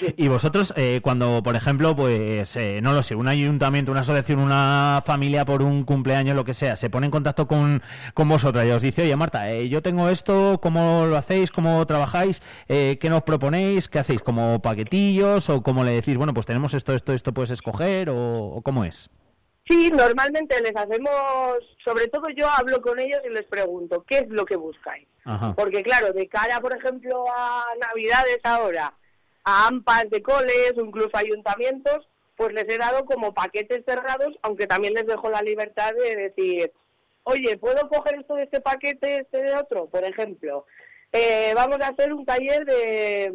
y 0.16 0.26
vosotros, 0.26 0.74
eh, 0.76 0.98
cuando, 1.00 1.40
por 1.40 1.54
ejemplo, 1.54 1.94
pues, 1.94 2.56
eh, 2.56 2.80
no 2.82 2.92
lo 2.92 3.04
sé, 3.04 3.14
un 3.14 3.28
ayuntamiento, 3.28 3.92
una 3.92 4.00
asociación, 4.00 4.40
una 4.40 5.00
familia 5.06 5.44
por 5.44 5.62
un 5.62 5.84
cumpleaños, 5.84 6.34
lo 6.34 6.44
que 6.44 6.54
sea, 6.54 6.74
se 6.74 6.90
pone 6.90 7.06
en 7.06 7.12
contacto 7.12 7.46
con, 7.46 7.82
con 8.14 8.28
vosotros 8.28 8.64
y 8.64 8.70
os 8.70 8.82
dice, 8.82 9.02
oye, 9.02 9.14
Marta, 9.14 9.52
eh, 9.52 9.68
yo 9.68 9.80
tengo 9.80 10.08
esto, 10.08 10.58
¿cómo 10.60 11.06
lo 11.06 11.16
hacéis? 11.16 11.52
¿Cómo 11.52 11.86
trabajáis? 11.86 12.42
Eh, 12.68 12.98
¿Qué 13.00 13.08
nos 13.08 13.22
proponéis? 13.22 13.88
¿Qué 13.88 14.00
hacéis? 14.00 14.20
¿Como 14.20 14.60
paquetillos? 14.60 15.50
¿O 15.50 15.62
cómo 15.62 15.84
le 15.84 15.92
decís, 15.92 16.16
bueno, 16.16 16.34
pues 16.34 16.46
tenemos 16.46 16.74
esto, 16.74 16.94
esto, 16.94 17.12
esto 17.12 17.32
puedes 17.32 17.52
escoger? 17.52 18.10
¿O, 18.10 18.56
o 18.56 18.62
cómo 18.62 18.84
es? 18.84 19.08
Sí, 19.68 19.88
normalmente 19.90 20.60
les 20.60 20.74
hacemos, 20.74 21.12
sobre 21.84 22.08
todo 22.08 22.24
yo 22.36 22.48
hablo 22.50 22.82
con 22.82 22.98
ellos 22.98 23.20
y 23.24 23.28
les 23.28 23.44
pregunto, 23.44 24.04
¿qué 24.08 24.18
es 24.18 24.28
lo 24.28 24.44
que 24.44 24.56
buscáis? 24.56 25.06
Ajá. 25.24 25.54
Porque 25.56 25.82
claro, 25.82 26.12
de 26.12 26.28
cara, 26.28 26.60
por 26.60 26.76
ejemplo, 26.76 27.24
a 27.32 27.64
Navidades 27.80 28.40
ahora, 28.44 28.94
a 29.44 29.66
AMPAs 29.68 30.10
de 30.10 30.22
coles 30.22 30.74
o 30.76 30.84
incluso 30.84 31.10
ayuntamientos, 31.14 32.08
pues 32.36 32.52
les 32.52 32.68
he 32.68 32.78
dado 32.78 33.04
como 33.04 33.34
paquetes 33.34 33.84
cerrados, 33.86 34.38
aunque 34.42 34.66
también 34.66 34.94
les 34.94 35.06
dejo 35.06 35.30
la 35.30 35.42
libertad 35.42 35.92
de 35.94 36.16
decir, 36.16 36.72
oye, 37.24 37.56
¿puedo 37.58 37.88
coger 37.88 38.20
esto 38.20 38.34
de 38.34 38.44
este 38.44 38.60
paquete, 38.60 39.20
este 39.20 39.42
de 39.42 39.56
otro? 39.56 39.86
Por 39.86 40.04
ejemplo, 40.04 40.66
eh, 41.12 41.52
vamos 41.54 41.78
a 41.80 41.88
hacer 41.88 42.12
un 42.12 42.24
taller 42.24 42.64
de, 42.64 43.32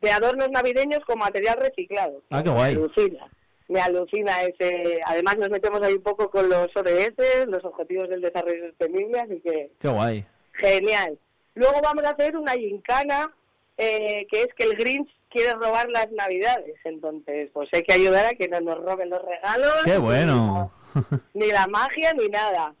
de 0.00 0.10
adornos 0.10 0.50
navideños 0.50 1.04
con 1.04 1.18
material 1.18 1.58
reciclado. 1.60 2.22
Ah, 2.30 2.42
qué 2.42 2.50
guay. 2.50 2.74
Me 2.74 2.82
alucina, 2.82 3.28
me 3.68 3.80
alucina 3.80 4.42
ese... 4.42 5.00
Además 5.06 5.36
nos 5.38 5.50
metemos 5.50 5.82
ahí 5.82 5.94
un 5.94 6.02
poco 6.02 6.30
con 6.30 6.48
los 6.48 6.74
ODS, 6.74 7.46
los 7.46 7.64
Objetivos 7.64 8.08
del 8.08 8.22
Desarrollo 8.22 8.68
Sostenible, 8.68 9.20
así 9.20 9.40
que 9.40 9.70
Qué 9.78 9.88
guay. 9.88 10.26
Genial. 10.60 11.18
Luego 11.54 11.80
vamos 11.82 12.04
a 12.04 12.10
hacer 12.10 12.36
una 12.36 12.52
gincana, 12.52 13.32
eh, 13.76 14.26
que 14.30 14.42
es 14.42 14.48
que 14.54 14.64
el 14.64 14.76
Grinch 14.76 15.10
quiere 15.30 15.54
robar 15.54 15.88
las 15.88 16.10
navidades. 16.12 16.76
Entonces, 16.84 17.50
pues 17.52 17.68
hay 17.72 17.82
que 17.82 17.94
ayudar 17.94 18.26
a 18.26 18.34
que 18.34 18.48
no 18.48 18.60
nos 18.60 18.78
roben 18.78 19.10
los 19.10 19.22
regalos. 19.22 19.74
Qué 19.84 19.98
bueno. 19.98 20.72
Ni 21.34 21.48
la 21.48 21.66
magia, 21.66 22.12
ni 22.14 22.28
nada. 22.28 22.74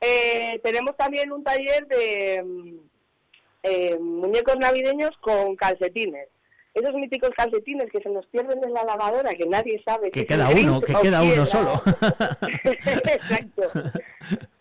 Eh, 0.00 0.60
tenemos 0.62 0.96
también 0.96 1.32
un 1.32 1.42
taller 1.42 1.86
de 1.88 2.42
mm, 2.44 2.76
eh, 3.64 3.98
muñecos 3.98 4.56
navideños 4.58 5.16
con 5.18 5.56
calcetines. 5.56 6.28
Esos 6.74 6.94
míticos 6.94 7.30
calcetines 7.36 7.90
que 7.90 8.00
se 8.00 8.08
nos 8.08 8.24
pierden 8.26 8.62
en 8.62 8.72
la 8.72 8.84
lavadora, 8.84 9.34
que 9.34 9.46
nadie 9.46 9.82
sabe 9.84 10.12
Que 10.12 10.20
es 10.20 10.26
queda 10.26 10.48
uno, 10.48 10.80
que 10.80 10.94
queda 10.94 11.22
uno 11.22 11.46
solo. 11.46 11.82
Exacto. 12.64 13.72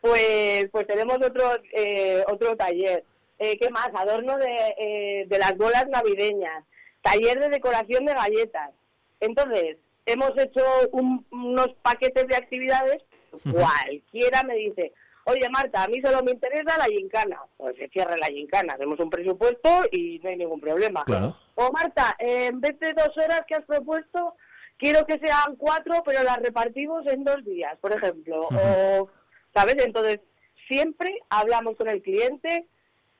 Pues, 0.08 0.70
pues 0.72 0.88
tenemos 0.88 1.18
otro 1.18 1.52
eh, 1.74 2.24
otro 2.28 2.56
taller. 2.56 3.04
Eh, 3.40 3.58
¿Qué 3.60 3.70
más? 3.70 3.90
Adorno 3.94 4.38
de, 4.38 4.56
eh, 4.78 5.26
de 5.28 5.38
las 5.38 5.56
bolas 5.58 5.88
navideñas. 5.90 6.64
Taller 7.02 7.40
de 7.40 7.50
decoración 7.50 8.06
de 8.06 8.14
galletas. 8.14 8.72
Entonces, 9.20 9.78
hemos 10.06 10.32
hecho 10.38 10.64
un- 10.92 11.26
unos 11.32 11.70
paquetes 11.82 12.28
de 12.28 12.36
actividades. 12.36 13.04
Cualquiera 13.44 14.44
me 14.44 14.56
dice, 14.56 14.92
oye 15.26 15.48
Marta, 15.50 15.84
a 15.84 15.88
mí 15.88 16.02
solo 16.02 16.24
me 16.24 16.32
interesa 16.32 16.78
la 16.78 16.86
gincana. 16.86 17.40
Pues 17.58 17.76
se 17.78 17.88
cierra 17.90 18.16
la 18.18 18.28
gincana, 18.28 18.74
hacemos 18.74 19.00
un 19.00 19.10
presupuesto 19.10 19.70
y 19.92 20.20
no 20.24 20.30
hay 20.30 20.38
ningún 20.38 20.60
problema. 20.60 21.04
Claro. 21.06 21.38
O 21.56 21.72
Marta, 21.72 22.16
en 22.20 22.60
vez 22.62 22.80
de 22.80 22.94
dos 22.94 23.16
horas 23.18 23.42
que 23.48 23.56
has 23.56 23.66
propuesto, 23.66 24.36
quiero 24.78 25.06
que 25.06 25.20
sean 25.20 25.56
cuatro, 25.58 26.02
pero 26.06 26.24
las 26.24 26.38
repartimos 26.38 27.06
en 27.08 27.24
dos 27.24 27.44
días, 27.46 27.78
por 27.80 27.92
ejemplo. 27.94 28.48
O, 28.50 29.10
¿sabes? 29.58 29.76
Entonces, 29.84 30.20
siempre 30.68 31.10
hablamos 31.30 31.76
con 31.78 31.88
el 31.90 32.02
cliente, 32.02 32.68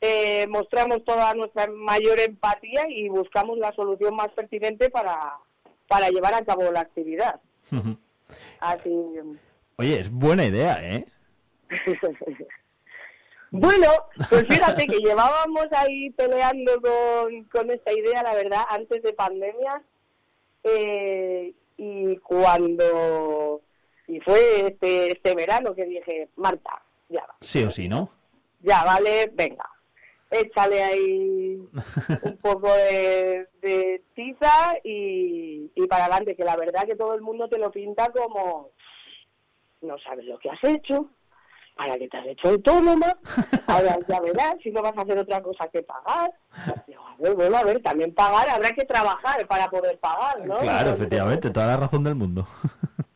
eh, 0.02 0.46
mostramos 0.48 1.04
toda 1.04 1.34
nuestra 1.34 1.68
mayor 1.68 2.20
empatía 2.20 2.84
y 2.90 3.10
buscamos 3.10 3.58
la 3.58 3.72
solución 3.74 4.16
más 4.16 4.30
pertinente 4.30 4.90
para, 4.92 5.34
para 5.88 6.10
llevar 6.10 6.36
a 6.36 6.46
cabo 6.46 6.72
la 6.72 6.82
actividad. 6.82 7.40
Así. 8.60 8.90
Oye, 9.78 10.00
es 10.00 10.12
buena 10.12 10.46
idea, 10.46 10.78
¿eh? 10.82 11.06
Bueno, 13.50 13.88
pues 14.30 14.46
fíjate 14.50 14.86
que 14.88 14.98
llevábamos 14.98 15.68
ahí 15.72 16.10
peleando 16.12 16.82
con, 16.82 17.44
con 17.46 17.72
esta 17.72 17.94
idea, 17.94 18.22
la 18.22 18.34
verdad, 18.36 18.64
antes 18.70 19.02
de 19.02 19.14
pandemia. 19.14 19.82
eh, 20.64 21.54
y 21.78 22.18
cuando. 22.18 23.62
Y 24.08 24.20
fue 24.22 24.68
este, 24.68 25.12
este 25.12 25.36
verano 25.36 25.76
que 25.76 25.86
dije, 25.86 26.30
Marta, 26.38 26.82
ya 27.10 27.22
va, 27.22 27.36
Sí 27.42 27.64
o 27.64 27.72
sí, 27.72 27.88
¿no? 27.88 28.10
ya 28.62 28.84
vale, 28.84 29.32
venga, 29.34 29.70
échale 30.32 30.84
ahí 30.84 31.58
un 32.24 32.38
poco 32.42 32.74
de, 32.74 33.48
de 33.62 34.04
tiza 34.16 34.76
y, 34.84 35.72
y 35.76 35.88
para 35.88 36.06
adelante, 36.06 36.36
que 36.36 36.44
la 36.44 36.56
verdad 36.56 36.86
que 36.86 36.96
todo 36.96 37.14
el 37.14 37.22
mundo 37.22 37.48
te 37.48 37.58
lo 37.58 37.72
pinta 37.72 38.12
como 38.12 38.72
no 39.82 39.98
sabes 40.00 40.26
lo 40.26 40.40
que 40.40 40.50
has 40.50 40.64
hecho, 40.64 41.10
para 41.76 41.98
que 41.98 42.08
te 42.08 42.18
has 42.18 42.26
hecho 42.26 42.50
autónoma, 42.50 43.18
ahora 43.68 44.00
ya 44.08 44.20
verás 44.20 44.56
si 44.64 44.72
no 44.72 44.82
vas 44.82 44.98
a 44.98 45.02
hacer 45.02 45.18
otra 45.18 45.42
cosa 45.42 45.68
que 45.68 45.84
pagar. 45.84 46.34
Digo, 46.88 47.04
a 47.06 47.16
ver, 47.20 47.36
bueno, 47.36 47.58
a 47.58 47.64
ver, 47.64 47.82
también 47.82 48.14
pagar, 48.14 48.50
habrá 48.50 48.72
que 48.72 48.86
trabajar 48.86 49.46
para 49.48 49.70
poder 49.70 50.00
pagar, 50.00 50.46
¿no? 50.46 50.58
Claro, 50.58 50.92
efectivamente, 50.92 51.52
toda 51.52 51.68
la 51.68 51.78
razón 51.78 52.04
del 52.04 52.16
mundo. 52.16 52.48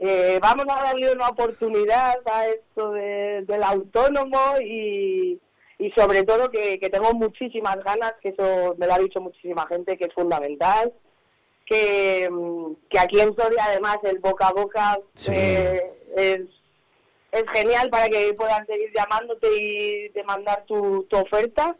Eh, 0.03 0.39
vamos 0.41 0.65
a 0.67 0.81
darle 0.81 1.11
una 1.13 1.27
oportunidad 1.29 2.15
a 2.25 2.47
esto 2.47 2.91
de- 2.91 3.43
del 3.45 3.61
autónomo 3.61 4.39
y, 4.59 5.39
y 5.77 5.91
sobre 5.91 6.23
todo 6.23 6.49
que, 6.49 6.79
que 6.79 6.89
tengo 6.89 7.13
muchísimas 7.13 7.75
ganas, 7.83 8.13
que 8.19 8.29
eso 8.29 8.73
me 8.79 8.87
lo 8.87 8.93
ha 8.95 8.97
dicho 8.97 9.21
muchísima 9.21 9.67
gente, 9.67 9.97
que 9.99 10.05
es 10.05 10.13
fundamental, 10.15 10.91
que, 11.67 12.27
que 12.89 12.99
aquí 12.99 13.19
en 13.19 13.35
Soria 13.35 13.65
además 13.65 13.97
el 14.03 14.17
boca 14.17 14.47
a 14.47 14.53
boca 14.53 14.99
Sí. 15.13 15.31
eh, 15.35 15.93
es, 16.17 16.41
es 17.31 17.43
genial 17.53 17.91
para 17.91 18.09
que 18.09 18.33
puedan 18.33 18.65
seguir 18.65 18.91
llamándote 18.95 19.47
y 19.55 20.09
de 20.09 20.23
mandar 20.23 20.65
tu, 20.65 21.03
tu 21.03 21.15
oferta. 21.17 21.75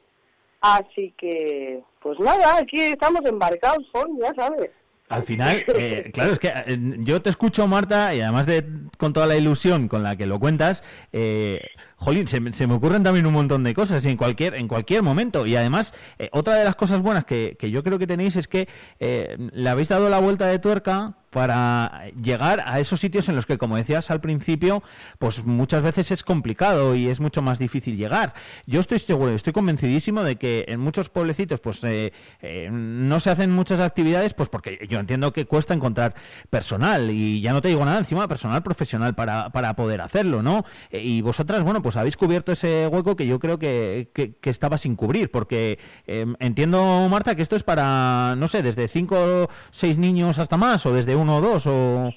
Así 0.62 1.12
que, 1.18 1.82
pues 2.01 2.20
nada, 2.20 2.58
aquí 2.60 2.80
estamos 2.80 3.25
embarcados, 3.25 3.84
Juan, 3.92 4.16
ya 4.20 4.32
sabes. 4.36 4.70
Al 5.12 5.24
final, 5.24 5.63
eh, 5.75 6.12
claro, 6.13 6.34
es 6.34 6.39
que 6.39 6.48
eh, 6.50 6.80
yo 7.00 7.22
te 7.22 7.30
escucho, 7.30 7.68
Marta, 7.68 8.13
y 8.15 8.22
además 8.22 8.46
de 8.46 8.65
con 8.98 9.13
toda 9.13 9.27
la 9.27 9.36
ilusión 9.36 9.88
con 9.88 10.03
la 10.03 10.15
que 10.15 10.25
lo 10.25 10.39
cuentas, 10.39 10.84
eh, 11.12 11.60
jolín, 11.98 12.27
se, 12.27 12.39
me- 12.39 12.53
se 12.53 12.65
me 12.68 12.74
ocurren 12.75 13.03
también 13.03 13.25
un 13.25 13.34
montón 13.34 13.63
de 13.63 13.74
cosas 13.74 14.06
en 14.06 14.18
cualquier 14.18 14.56
en 14.56 14.68
cualquier 14.68 15.03
momento. 15.03 15.46
Y 15.46 15.56
además, 15.56 15.94
eh, 16.20 16.30
otra 16.32 16.56
de 16.56 16.63
las 16.65 16.75
cosas 16.75 17.01
buenas 17.01 17.25
que, 17.25 17.58
que 17.60 17.70
yo 17.72 17.84
creo 17.84 18.00
que 18.00 18.08
tenéis 18.08 18.36
es 18.36 18.48
que 18.48 18.68
eh, 19.00 19.36
le 19.53 19.70
habéis 19.70 19.89
dado 19.89 20.10
la 20.10 20.20
vuelta 20.20 20.48
de 20.48 20.60
tuerca 20.60 21.15
para 21.32 22.04
llegar 22.22 22.64
a 22.66 22.80
esos 22.80 23.00
sitios 23.00 23.28
en 23.30 23.36
los 23.36 23.46
que, 23.46 23.58
como 23.58 23.78
decías 23.78 24.12
al 24.12 24.22
principio, 24.22 24.84
pues 25.18 25.44
muchas 25.44 25.82
veces 25.82 26.12
es 26.12 26.24
complicado 26.24 26.96
y 26.96 27.08
es 27.08 27.20
mucho 27.20 27.42
más 27.42 27.58
difícil 27.58 27.98
llegar. 27.98 28.34
Yo 28.68 28.80
estoy 28.80 29.00
seguro, 29.00 29.32
estoy 29.34 29.54
convencidísimo 29.54 30.24
de 30.24 30.36
que 30.36 30.66
en 30.68 30.80
muchos 30.80 31.10
pueblecitos, 31.10 31.60
pues 31.60 31.84
eh, 31.84 32.14
eh, 32.42 32.70
no 32.72 33.20
se 33.20 33.30
hacen 33.30 33.52
muchas 33.52 33.80
actividades, 33.80 34.34
pues 34.34 34.50
porque 34.50 34.86
yo 34.90 35.00
entiendo 35.00 35.34
que 35.34 35.46
cuesta 35.46 35.74
encontrar 35.74 36.16
personal 36.50 37.10
y 37.10 37.42
ya 37.42 37.54
no 37.54 37.62
te 37.62 37.70
digo 37.70 37.84
nada 37.86 38.00
encima 38.00 38.28
personal 38.28 38.62
profesional 38.62 39.16
para, 39.16 39.50
para 39.50 39.76
poder 39.76 40.02
hacerlo, 40.02 40.44
¿no? 40.44 40.66
Eh, 40.90 41.02
y 41.02 41.22
vosotras, 41.22 41.64
bueno, 41.64 41.82
pues 41.82 41.96
habéis 41.96 42.18
cubierto 42.18 42.52
ese 42.52 42.88
hueco 42.88 43.16
que 43.16 43.26
yo 43.26 43.40
creo 43.40 43.58
que, 43.58 44.10
que, 44.14 44.50
estaba 44.50 44.78
sin 44.78 44.98
cubrir, 44.98 45.32
porque 45.32 45.80
eh, 46.08 46.26
entiendo, 46.40 47.08
Marta, 47.10 47.36
que 47.36 47.42
esto 47.42 47.56
es 47.56 47.64
para, 47.64 48.36
no 48.38 48.50
sé, 48.50 48.62
desde 48.62 48.90
cinco 48.90 49.50
seis 49.72 49.98
niños 49.98 50.40
hasta 50.40 50.58
más, 50.58 50.86
o 50.86 50.94
desde 50.94 51.16
uno 51.22 51.38
o 51.38 51.42
dos, 51.42 51.68
o... 51.68 52.12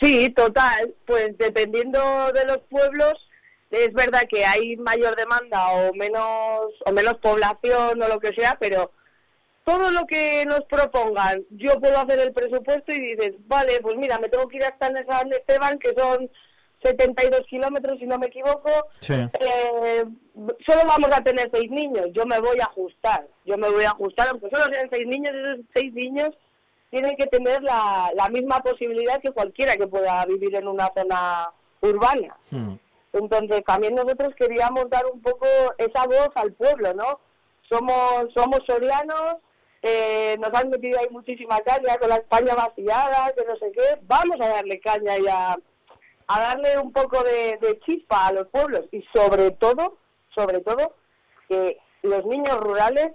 Sí, 0.00 0.30
total. 0.30 0.94
Pues 1.06 1.36
dependiendo 1.38 2.00
de 2.32 2.44
los 2.46 2.58
pueblos, 2.68 3.14
es 3.70 3.92
verdad 3.92 4.22
que 4.28 4.44
hay 4.44 4.76
mayor 4.76 5.16
demanda 5.16 5.68
o 5.72 5.94
menos 5.94 6.72
o 6.84 6.92
menos 6.92 7.14
población 7.18 8.02
o 8.02 8.08
lo 8.08 8.20
que 8.20 8.32
sea, 8.34 8.56
pero 8.60 8.92
todo 9.64 9.90
lo 9.90 10.06
que 10.06 10.44
nos 10.46 10.62
propongan, 10.62 11.44
yo 11.50 11.80
puedo 11.80 11.98
hacer 11.98 12.18
el 12.18 12.32
presupuesto 12.32 12.92
y 12.92 13.00
dices, 13.00 13.34
vale, 13.46 13.80
pues 13.80 13.96
mira, 13.96 14.18
me 14.18 14.28
tengo 14.28 14.48
que 14.48 14.56
ir 14.56 14.64
hasta 14.64 14.88
en 14.88 15.06
San 15.06 15.32
Esteban, 15.32 15.78
que 15.78 15.94
son 15.96 16.28
72 16.82 17.42
kilómetros, 17.48 17.98
si 17.98 18.06
no 18.06 18.18
me 18.18 18.26
equivoco. 18.26 18.70
Sí. 19.00 19.14
Eh, 19.14 20.04
solo 20.66 20.80
vamos 20.86 21.10
a 21.12 21.22
tener 21.22 21.48
seis 21.52 21.70
niños, 21.70 22.08
yo 22.12 22.26
me 22.26 22.40
voy 22.40 22.58
a 22.60 22.64
ajustar, 22.64 23.26
yo 23.44 23.56
me 23.56 23.70
voy 23.70 23.84
a 23.84 23.90
ajustar, 23.90 24.28
aunque 24.28 24.50
solo 24.50 24.64
sean 24.72 24.88
seis 24.90 25.06
niños, 25.06 25.32
esos 25.32 25.64
seis 25.72 25.92
niños 25.94 26.30
tienen 26.92 27.16
que 27.16 27.26
tener 27.26 27.62
la, 27.62 28.12
la 28.14 28.28
misma 28.28 28.58
posibilidad 28.60 29.18
que 29.22 29.32
cualquiera 29.32 29.76
que 29.76 29.86
pueda 29.86 30.26
vivir 30.26 30.54
en 30.54 30.68
una 30.68 30.92
zona 30.94 31.50
urbana. 31.80 32.36
Hmm. 32.50 32.74
Entonces 33.14 33.64
también 33.64 33.94
nosotros 33.94 34.34
queríamos 34.36 34.90
dar 34.90 35.06
un 35.06 35.22
poco 35.22 35.46
esa 35.78 36.06
voz 36.06 36.28
al 36.34 36.52
pueblo, 36.52 36.92
¿no? 36.92 37.18
Somos, 37.66 38.30
somos 38.34 38.60
sorianos, 38.66 39.36
eh, 39.80 40.36
nos 40.38 40.52
han 40.52 40.68
metido 40.68 41.00
ahí 41.00 41.08
muchísima 41.10 41.60
caña 41.60 41.96
con 41.96 42.10
la 42.10 42.16
España 42.16 42.54
vaciada, 42.54 43.32
que 43.32 43.44
no 43.46 43.56
sé 43.56 43.72
qué, 43.72 43.98
vamos 44.02 44.36
a 44.38 44.48
darle 44.48 44.78
caña 44.78 45.16
y 45.16 45.26
a, 45.28 45.56
a 46.26 46.40
darle 46.40 46.78
un 46.78 46.92
poco 46.92 47.24
de, 47.24 47.56
de 47.56 47.80
chispa 47.86 48.26
a 48.26 48.32
los 48.32 48.48
pueblos 48.48 48.84
y 48.92 49.02
sobre 49.14 49.50
todo, 49.52 49.96
sobre 50.34 50.60
todo, 50.60 50.94
que 51.48 51.78
los 52.02 52.26
niños 52.26 52.58
rurales 52.58 53.12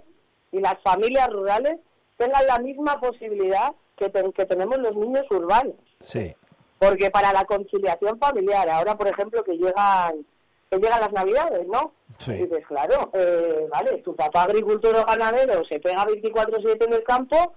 y 0.50 0.58
las 0.58 0.82
familias 0.82 1.28
rurales 1.28 1.78
tengan 2.18 2.46
la 2.46 2.58
misma 2.58 3.00
posibilidad 3.00 3.72
que, 3.96 4.10
ten- 4.10 4.32
que 4.32 4.44
tenemos 4.44 4.76
los 4.78 4.94
niños 4.94 5.24
urbanos. 5.30 5.74
Sí. 6.00 6.34
Porque 6.78 7.10
para 7.10 7.32
la 7.32 7.44
conciliación 7.44 8.18
familiar, 8.18 8.68
ahora 8.68 8.96
por 8.96 9.08
ejemplo 9.08 9.42
que 9.42 9.56
llegan 9.56 10.26
que 10.70 10.76
llegan 10.76 11.00
las 11.00 11.12
navidades, 11.12 11.66
¿no? 11.66 11.94
Sí. 12.18 12.32
Y 12.32 12.42
dices, 12.44 12.66
claro, 12.66 13.10
eh, 13.14 13.66
vale, 13.70 14.02
tu 14.02 14.14
papá 14.14 14.42
agricultor 14.42 14.94
o 14.96 15.04
ganadero 15.06 15.64
se 15.64 15.80
pega 15.80 16.04
24-7 16.04 16.84
en 16.84 16.92
el 16.92 17.02
campo 17.04 17.54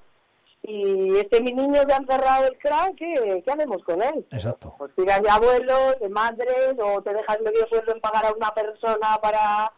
y 0.63 1.17
este 1.17 1.41
mi 1.41 1.51
niño 1.51 1.81
que 1.85 1.93
han 1.93 2.07
cerrado 2.07 2.45
el 2.47 2.57
crack, 2.57 2.95
¿qué, 2.95 3.41
¿qué 3.43 3.51
hacemos 3.51 3.83
con 3.83 4.01
él? 4.01 4.25
Exacto. 4.31 4.75
Pues 4.77 4.91
tiras 4.95 5.21
de 5.21 5.29
abuelos, 5.29 5.99
de 5.99 6.07
madres, 6.07 6.75
o 6.81 7.01
te 7.01 7.13
dejas 7.13 7.41
medio 7.41 7.67
sueldo 7.67 7.91
en 7.93 7.99
pagar 7.99 8.25
a 8.27 8.31
una 8.33 8.51
persona 8.53 9.17
para, 9.21 9.73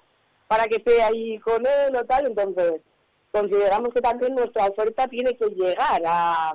para 0.48 0.66
que 0.68 0.76
esté 0.76 1.02
ahí 1.02 1.40
con 1.40 1.66
él 1.66 1.96
o 1.96 2.04
tal. 2.06 2.28
Entonces, 2.28 2.82
consideramos 3.34 3.90
que 3.94 4.02
también 4.02 4.36
nuestra 4.36 4.68
oferta 4.68 5.08
tiene 5.08 5.36
que 5.36 5.48
llegar 5.48 6.02
a 6.06 6.54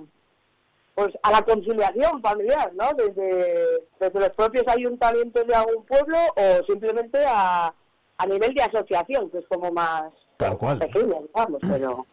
pues 0.95 1.17
a 1.23 1.31
la 1.31 1.43
conciliación 1.43 2.21
familiar, 2.21 2.73
¿no? 2.75 2.93
Desde, 2.95 3.85
desde 4.01 4.19
los 4.19 4.31
propios 4.31 4.67
ayuntamientos 4.67 5.47
de 5.47 5.55
algún 5.55 5.85
pueblo 5.85 6.19
o 6.35 6.65
simplemente 6.67 7.25
a, 7.25 7.73
a 8.17 8.27
nivel 8.27 8.53
de 8.53 8.63
asociación, 8.63 9.31
que 9.31 9.39
es 9.39 9.47
como 9.47 9.71
más 9.71 10.11
Tal 10.39 10.59
cual. 10.59 10.79
pequeña, 10.79 11.21
digamos, 11.21 11.61
pero... 11.69 12.07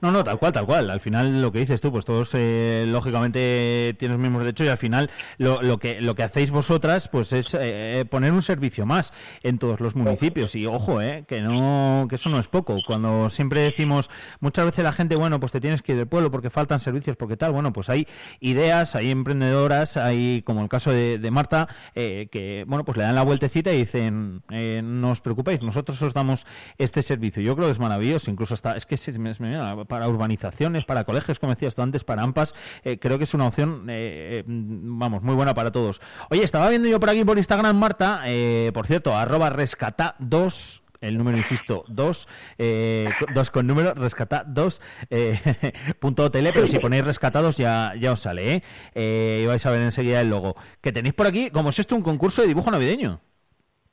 No, 0.00 0.10
no, 0.10 0.24
tal 0.24 0.38
cual, 0.38 0.52
tal 0.52 0.64
cual. 0.66 0.88
Al 0.90 1.00
final 1.00 1.42
lo 1.42 1.52
que 1.52 1.58
dices 1.60 1.80
tú, 1.80 1.92
pues 1.92 2.04
todos 2.04 2.30
eh, 2.34 2.84
lógicamente 2.88 3.94
tienen 3.98 4.16
los 4.16 4.22
mismos 4.22 4.42
derechos 4.44 4.66
y 4.66 4.70
al 4.70 4.78
final 4.78 5.10
lo, 5.38 5.60
lo 5.62 5.78
que 5.78 6.00
lo 6.00 6.14
que 6.14 6.22
hacéis 6.22 6.50
vosotras, 6.50 7.08
pues 7.08 7.32
es 7.32 7.54
eh, 7.58 8.04
poner 8.10 8.32
un 8.32 8.40
servicio 8.42 8.86
más 8.86 9.12
en 9.42 9.58
todos 9.58 9.78
los 9.80 9.94
municipios 9.96 10.54
y 10.54 10.66
ojo, 10.66 11.02
eh, 11.02 11.24
que 11.28 11.42
no, 11.42 12.06
que 12.08 12.16
eso 12.16 12.30
no 12.30 12.38
es 12.38 12.48
poco. 12.48 12.78
Cuando 12.86 13.28
siempre 13.30 13.60
decimos 13.60 14.10
muchas 14.40 14.64
veces 14.66 14.84
la 14.84 14.92
gente, 14.92 15.16
bueno, 15.16 15.38
pues 15.38 15.52
te 15.52 15.60
tienes 15.60 15.82
que 15.82 15.92
ir 15.92 15.98
del 15.98 16.06
pueblo 16.08 16.30
porque 16.30 16.50
faltan 16.50 16.80
servicios, 16.80 17.16
porque 17.16 17.36
tal, 17.36 17.52
bueno, 17.52 17.72
pues 17.72 17.88
hay 17.90 18.06
ideas, 18.40 18.94
hay 18.94 19.10
emprendedoras, 19.10 19.96
hay 19.98 20.42
como 20.46 20.62
el 20.62 20.68
caso 20.68 20.92
de, 20.92 21.18
de 21.18 21.30
Marta, 21.30 21.68
eh, 21.94 22.28
que 22.32 22.64
bueno, 22.66 22.84
pues 22.84 22.96
le 22.96 23.04
dan 23.04 23.14
la 23.14 23.22
vueltecita 23.22 23.72
y 23.72 23.78
dicen, 23.80 24.42
eh, 24.50 24.80
no 24.82 25.10
os 25.10 25.20
preocupéis, 25.20 25.60
nosotros 25.62 26.00
os 26.00 26.14
damos 26.14 26.46
este 26.78 27.02
servicio. 27.02 27.42
Yo 27.42 27.54
creo 27.54 27.66
que 27.68 27.72
es 27.72 27.78
maravilloso, 27.78 28.30
incluso 28.30 28.54
hasta 28.54 28.76
es 28.76 28.86
que 28.86 28.96
se 28.96 29.18
me- 29.18 29.34
se 29.34 29.42
me- 29.42 29.50
para 29.90 30.08
urbanizaciones, 30.08 30.86
para 30.86 31.04
colegios, 31.04 31.38
como 31.38 31.52
decías 31.52 31.74
tú 31.74 31.82
antes, 31.82 32.04
para 32.04 32.22
AMPAs, 32.22 32.54
eh, 32.84 32.98
creo 32.98 33.18
que 33.18 33.24
es 33.24 33.34
una 33.34 33.48
opción, 33.48 33.90
eh, 33.90 34.40
eh, 34.40 34.44
vamos, 34.46 35.22
muy 35.22 35.34
buena 35.34 35.52
para 35.52 35.70
todos. 35.70 36.00
Oye, 36.30 36.42
estaba 36.42 36.70
viendo 36.70 36.88
yo 36.88 36.98
por 36.98 37.10
aquí 37.10 37.22
por 37.24 37.36
Instagram, 37.36 37.76
Marta, 37.76 38.22
eh, 38.24 38.70
por 38.72 38.86
cierto, 38.86 39.14
arroba 39.14 39.50
rescata 39.50 40.16
2 40.18 40.84
el 41.00 41.16
número, 41.16 41.38
insisto, 41.38 41.84
2, 41.88 42.28
eh, 42.58 43.08
2 43.34 43.50
con 43.50 43.66
número, 43.66 43.94
rescata 43.94 44.44
2, 44.46 44.82
eh, 45.08 45.38
punto 45.98 46.30
tele, 46.30 46.52
pero 46.52 46.66
si 46.66 46.78
ponéis 46.78 47.04
rescatados 47.04 47.56
ya, 47.56 47.94
ya 47.98 48.12
os 48.12 48.20
sale, 48.20 48.54
¿eh? 48.54 48.62
Eh, 48.94 49.40
y 49.42 49.46
vais 49.46 49.64
a 49.64 49.70
ver 49.70 49.80
enseguida 49.80 50.20
el 50.20 50.28
logo. 50.28 50.56
Que 50.80 50.92
tenéis 50.92 51.14
por 51.14 51.26
aquí, 51.26 51.50
como 51.50 51.70
es 51.70 51.78
esto, 51.78 51.96
un 51.96 52.02
concurso 52.02 52.42
de 52.42 52.48
dibujo 52.48 52.70
navideño. 52.70 53.20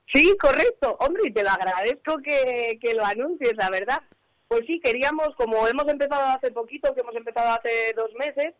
Sí, 0.07 0.35
correcto. 0.39 0.97
Hombre, 0.99 1.23
y 1.27 1.33
te 1.33 1.43
lo 1.43 1.49
agradezco 1.49 2.17
que 2.17 2.93
lo 2.93 3.05
anuncies, 3.05 3.55
la 3.55 3.69
verdad. 3.69 4.01
Pues 4.47 4.61
sí, 4.65 4.79
queríamos, 4.79 5.29
como 5.35 5.67
hemos 5.67 5.87
empezado 5.87 6.23
hace 6.25 6.51
poquito, 6.51 6.93
que 6.93 7.01
hemos 7.01 7.15
empezado 7.15 7.49
hace 7.49 7.93
dos 7.95 8.13
meses, 8.13 8.53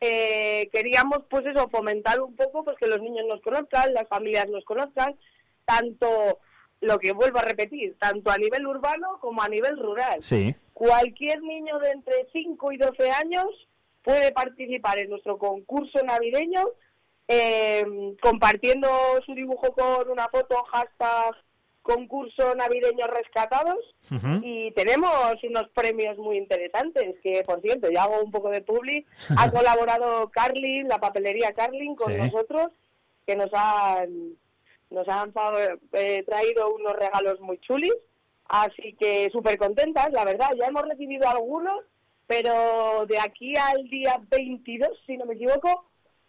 eh, 0.00 0.68
queríamos, 0.72 1.20
pues 1.28 1.44
eso, 1.46 1.68
fomentar 1.70 2.20
un 2.20 2.36
poco, 2.36 2.64
pues 2.64 2.76
que 2.78 2.86
los 2.86 3.00
niños 3.00 3.24
nos 3.28 3.40
conozcan, 3.40 3.94
las 3.94 4.08
familias 4.08 4.48
nos 4.48 4.64
conozcan, 4.64 5.16
tanto, 5.64 6.38
lo 6.80 6.98
que 6.98 7.12
vuelvo 7.12 7.38
a 7.38 7.42
repetir, 7.42 7.96
tanto 7.98 8.30
a 8.30 8.38
nivel 8.38 8.66
urbano 8.66 9.18
como 9.20 9.42
a 9.42 9.48
nivel 9.48 9.78
rural. 9.78 10.22
Sí. 10.22 10.54
Cualquier 10.72 11.42
niño 11.42 11.78
de 11.78 11.90
entre 11.90 12.26
5 12.32 12.72
y 12.72 12.76
12 12.76 13.10
años 13.10 13.46
puede 14.02 14.32
participar 14.32 14.98
en 14.98 15.10
nuestro 15.10 15.38
concurso 15.38 16.02
navideño 16.04 16.62
eh, 17.26 17.84
compartiendo 18.20 18.88
su 19.24 19.34
dibujo 19.34 19.72
con 19.72 20.10
una 20.10 20.28
foto, 20.28 20.62
hashtag 20.64 21.34
concurso 21.84 22.54
navideño 22.54 23.06
rescatados 23.06 23.78
y 24.42 24.72
tenemos 24.72 25.12
unos 25.44 25.68
premios 25.74 26.16
muy 26.16 26.38
interesantes 26.38 27.14
que 27.22 27.42
por 27.44 27.60
cierto 27.60 27.90
ya 27.90 28.04
hago 28.04 28.20
un 28.24 28.30
poco 28.32 28.48
de 28.50 28.62
publi. 28.62 29.04
Ha 29.38 29.50
colaborado 29.50 30.30
Carlin 30.30 30.88
la 30.88 30.98
papelería 30.98 31.52
Carlin 31.52 31.94
con 31.94 32.10
Sí. 32.12 32.18
nosotros 32.18 32.72
que 33.26 33.36
nos 33.36 33.50
han 33.52 34.32
nos 34.90 35.06
han 35.08 35.32
eh, 35.92 36.22
traído 36.26 36.74
unos 36.74 36.94
regalos 36.94 37.38
muy 37.40 37.58
chulis. 37.58 37.94
Así 38.48 38.94
que 38.98 39.28
súper 39.30 39.56
contentas 39.58 40.10
la 40.12 40.24
verdad. 40.24 40.50
Ya 40.58 40.66
hemos 40.66 40.82
recibido 40.88 41.28
algunos 41.28 41.80
pero 42.26 43.04
de 43.06 43.18
aquí 43.18 43.54
al 43.56 43.86
día 43.90 44.18
22 44.30 44.88
si 45.06 45.18
no 45.18 45.26
me 45.26 45.34
equivoco 45.34 45.84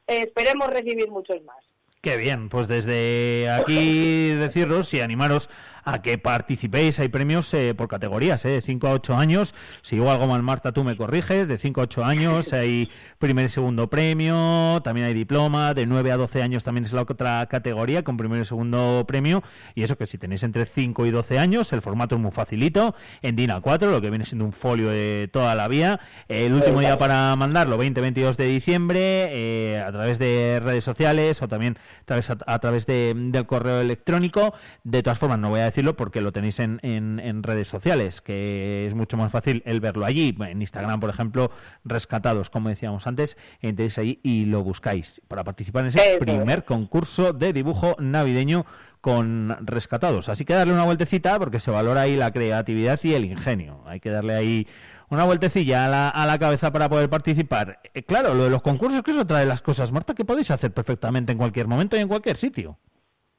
eh, 0.07 0.23
esperemos 0.27 0.67
recibir 0.67 1.09
muchos 1.09 1.41
más 1.43 1.63
Qué 2.05 2.17
bien, 2.17 2.49
pues 2.49 2.67
desde 2.67 3.49
aquí 3.49 4.27
deciros 4.27 4.93
y 4.93 5.01
animaros 5.01 5.49
a 5.85 6.01
que 6.01 6.17
participéis. 6.17 6.99
Hay 6.99 7.07
premios 7.07 7.53
eh, 7.53 7.73
por 7.75 7.87
categorías, 7.87 8.43
eh, 8.45 8.49
de 8.49 8.61
5 8.61 8.87
a 8.87 8.91
8 8.91 9.15
años. 9.15 9.53
Si 9.83 9.95
digo 9.95 10.11
algo 10.11 10.27
mal, 10.27 10.41
Marta, 10.41 10.71
tú 10.71 10.83
me 10.83 10.97
corriges. 10.97 11.47
De 11.47 11.57
5 11.57 11.79
a 11.79 11.83
8 11.83 12.03
años 12.03 12.53
hay 12.53 12.89
primer 13.19 13.45
y 13.45 13.49
segundo 13.49 13.89
premio, 13.89 14.81
también 14.83 15.07
hay 15.07 15.13
diploma. 15.13 15.73
De 15.73 15.85
9 15.85 16.11
a 16.11 16.17
12 16.17 16.41
años 16.41 16.63
también 16.63 16.85
es 16.85 16.91
la 16.91 17.03
otra 17.03 17.45
categoría 17.45 18.03
con 18.03 18.17
primer 18.17 18.41
y 18.41 18.45
segundo 18.45 19.05
premio. 19.07 19.43
Y 19.75 19.83
eso 19.83 19.97
que 19.97 20.07
si 20.07 20.17
tenéis 20.17 20.43
entre 20.43 20.65
5 20.65 21.05
y 21.05 21.11
12 21.11 21.37
años, 21.37 21.71
el 21.71 21.81
formato 21.81 22.15
es 22.15 22.21
muy 22.21 22.31
facilito. 22.31 22.95
En 23.21 23.35
DIN 23.35 23.51
A4, 23.51 23.91
lo 23.91 24.01
que 24.01 24.09
viene 24.09 24.25
siendo 24.25 24.45
un 24.45 24.53
folio 24.53 24.89
de 24.89 25.29
toda 25.31 25.53
la 25.53 25.67
vía. 25.67 25.99
El 26.27 26.53
último 26.53 26.79
día 26.79 26.97
para 26.97 27.35
mandarlo, 27.35 27.77
20-22 27.77 28.35
de 28.37 28.47
diciembre, 28.47 29.29
eh, 29.31 29.83
a 29.85 29.91
través 29.91 30.17
de 30.17 30.59
redes 30.63 30.83
sociales 30.83 31.41
o 31.43 31.47
también 31.47 31.77
a 32.01 32.05
través, 32.05 32.29
a, 32.29 32.59
través 32.59 32.85
de, 32.87 33.13
del 33.15 33.45
correo 33.45 33.81
electrónico. 33.81 34.55
De 34.83 35.03
todas 35.03 35.19
formas, 35.19 35.37
no 35.37 35.49
voy 35.49 35.59
a 35.59 35.65
decirlo 35.75 35.97
porque 35.97 36.21
lo 36.21 36.31
tenéis 36.31 36.59
en, 36.59 36.79
en, 36.83 37.43
redes 37.43 37.67
sociales, 37.67 38.21
que 38.21 38.87
es 38.87 38.95
mucho 38.95 39.17
más 39.17 39.29
fácil 39.29 39.61
el 39.65 39.81
verlo 39.81 40.05
allí. 40.05 40.33
En 40.39 40.61
Instagram, 40.61 41.01
por 41.01 41.09
ejemplo, 41.09 41.51
rescatados, 41.83 42.49
como 42.49 42.69
decíamos 42.69 43.07
antes, 43.07 43.37
entréis 43.59 43.97
ahí 43.97 44.21
y 44.23 44.45
lo 44.45 44.63
buscáis 44.63 45.21
para 45.27 45.43
participar 45.43 45.81
en 45.81 45.87
ese 45.89 46.17
primer 46.19 46.63
concurso 46.63 47.33
de 47.33 47.51
dibujo 47.51 47.97
navideño 47.99 48.65
con 49.01 49.57
rescatados. 49.67 50.29
Así 50.29 50.45
que 50.45 50.53
darle 50.53 50.73
una 50.73 50.85
vueltecita 50.85 51.37
porque 51.39 51.59
se 51.59 51.71
valora 51.71 52.01
ahí 52.01 52.15
la 52.15 52.31
creatividad 52.31 52.97
y 53.03 53.13
el 53.13 53.25
ingenio. 53.25 53.83
Hay 53.85 53.99
que 53.99 54.11
darle 54.11 54.33
ahí 54.33 54.67
una 55.09 55.25
vueltecilla 55.25 55.85
a 55.85 55.89
la, 55.89 56.09
a 56.09 56.25
la 56.25 56.39
cabeza 56.39 56.71
para 56.71 56.87
poder 56.87 57.09
participar. 57.09 57.81
Eh, 57.93 58.03
claro, 58.03 58.33
lo 58.33 58.45
de 58.45 58.49
los 58.49 58.61
concursos 58.61 59.03
que 59.03 59.11
eso 59.11 59.27
trae 59.27 59.45
las 59.45 59.61
cosas, 59.61 59.91
Marta, 59.91 60.13
que 60.13 60.23
podéis 60.23 60.51
hacer 60.51 60.71
perfectamente 60.71 61.33
en 61.33 61.37
cualquier 61.37 61.67
momento 61.67 61.97
y 61.97 61.99
en 61.99 62.07
cualquier 62.07 62.37
sitio. 62.37 62.79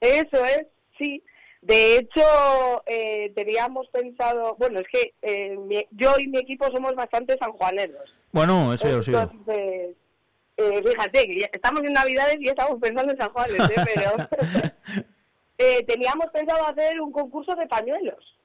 Eso 0.01 0.45
es, 0.45 0.67
sí. 0.99 1.23
De 1.67 1.97
hecho, 1.97 2.23
eh, 2.87 3.33
teníamos 3.35 3.89
pensado, 3.89 4.55
bueno, 4.57 4.79
es 4.79 4.87
que 4.87 5.15
eh, 5.21 5.89
yo 5.91 6.13
y 6.17 6.29
mi 6.29 6.39
equipo 6.39 6.71
somos 6.71 6.95
bastante 6.95 7.37
sanjuaneros. 7.39 8.15
Bueno, 8.31 8.73
eso 8.73 8.89
yo 8.89 9.03
sí. 9.03 9.11
Entonces, 9.11 9.97
eh, 10.57 10.83
fíjate, 10.85 11.51
estamos 11.53 11.83
en 11.83 11.93
Navidades 11.93 12.37
y 12.39 12.49
estamos 12.49 12.79
pensando 12.81 13.13
en 13.13 13.19
San 13.19 13.31
Juanes, 13.31 13.59
¿eh? 13.59 13.85
pero 13.95 14.29
teníamos 15.89 16.27
pensado 16.33 16.65
hacer 16.69 17.01
un 17.01 17.11
concurso 17.11 17.57
de 17.57 17.67
pañuelos. 17.67 18.39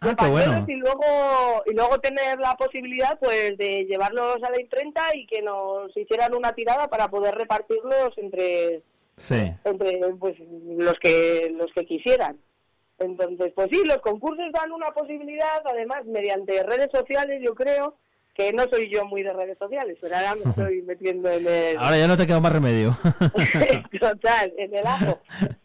De 0.00 0.10
ah, 0.10 0.16
pañuelos 0.16 0.68
y 0.68 0.74
luego 0.74 1.62
y 1.66 1.72
luego 1.72 2.00
tener 2.00 2.40
la 2.40 2.56
posibilidad 2.56 3.16
pues 3.20 3.56
de 3.58 3.84
llevarlos 3.84 4.42
a 4.42 4.50
la 4.50 4.60
imprenta 4.60 5.02
y 5.14 5.24
que 5.26 5.40
nos 5.40 5.96
hicieran 5.96 6.34
una 6.34 6.52
tirada 6.52 6.88
para 6.88 7.08
poder 7.08 7.36
repartirlos 7.36 8.12
entre 8.16 8.82
entre 9.64 10.00
pues 10.18 10.34
los 10.76 10.98
que 10.98 11.54
los 11.56 11.72
que 11.72 11.86
quisieran 11.86 12.36
entonces, 12.98 13.52
pues 13.54 13.68
sí, 13.70 13.84
los 13.84 13.98
concursos 13.98 14.46
dan 14.52 14.72
una 14.72 14.90
posibilidad, 14.92 15.62
además, 15.64 16.04
mediante 16.06 16.62
redes 16.62 16.88
sociales, 16.92 17.42
yo 17.44 17.54
creo, 17.54 17.96
que 18.36 18.52
no 18.52 18.64
soy 18.70 18.90
yo 18.90 19.04
muy 19.06 19.22
de 19.22 19.32
redes 19.32 19.56
sociales, 19.58 19.96
pero 20.00 20.14
ahora 20.14 20.34
me 20.34 20.50
estoy 20.50 20.82
metiendo 20.82 21.30
en 21.30 21.46
el... 21.46 21.76
Ahora 21.78 21.96
ya 21.96 22.06
no 22.06 22.16
te 22.16 22.26
queda 22.26 22.40
más 22.40 22.52
remedio. 22.52 22.96
Total, 24.00 24.52
en 24.58 24.74
el 24.74 24.86
ajo. 24.86 25.20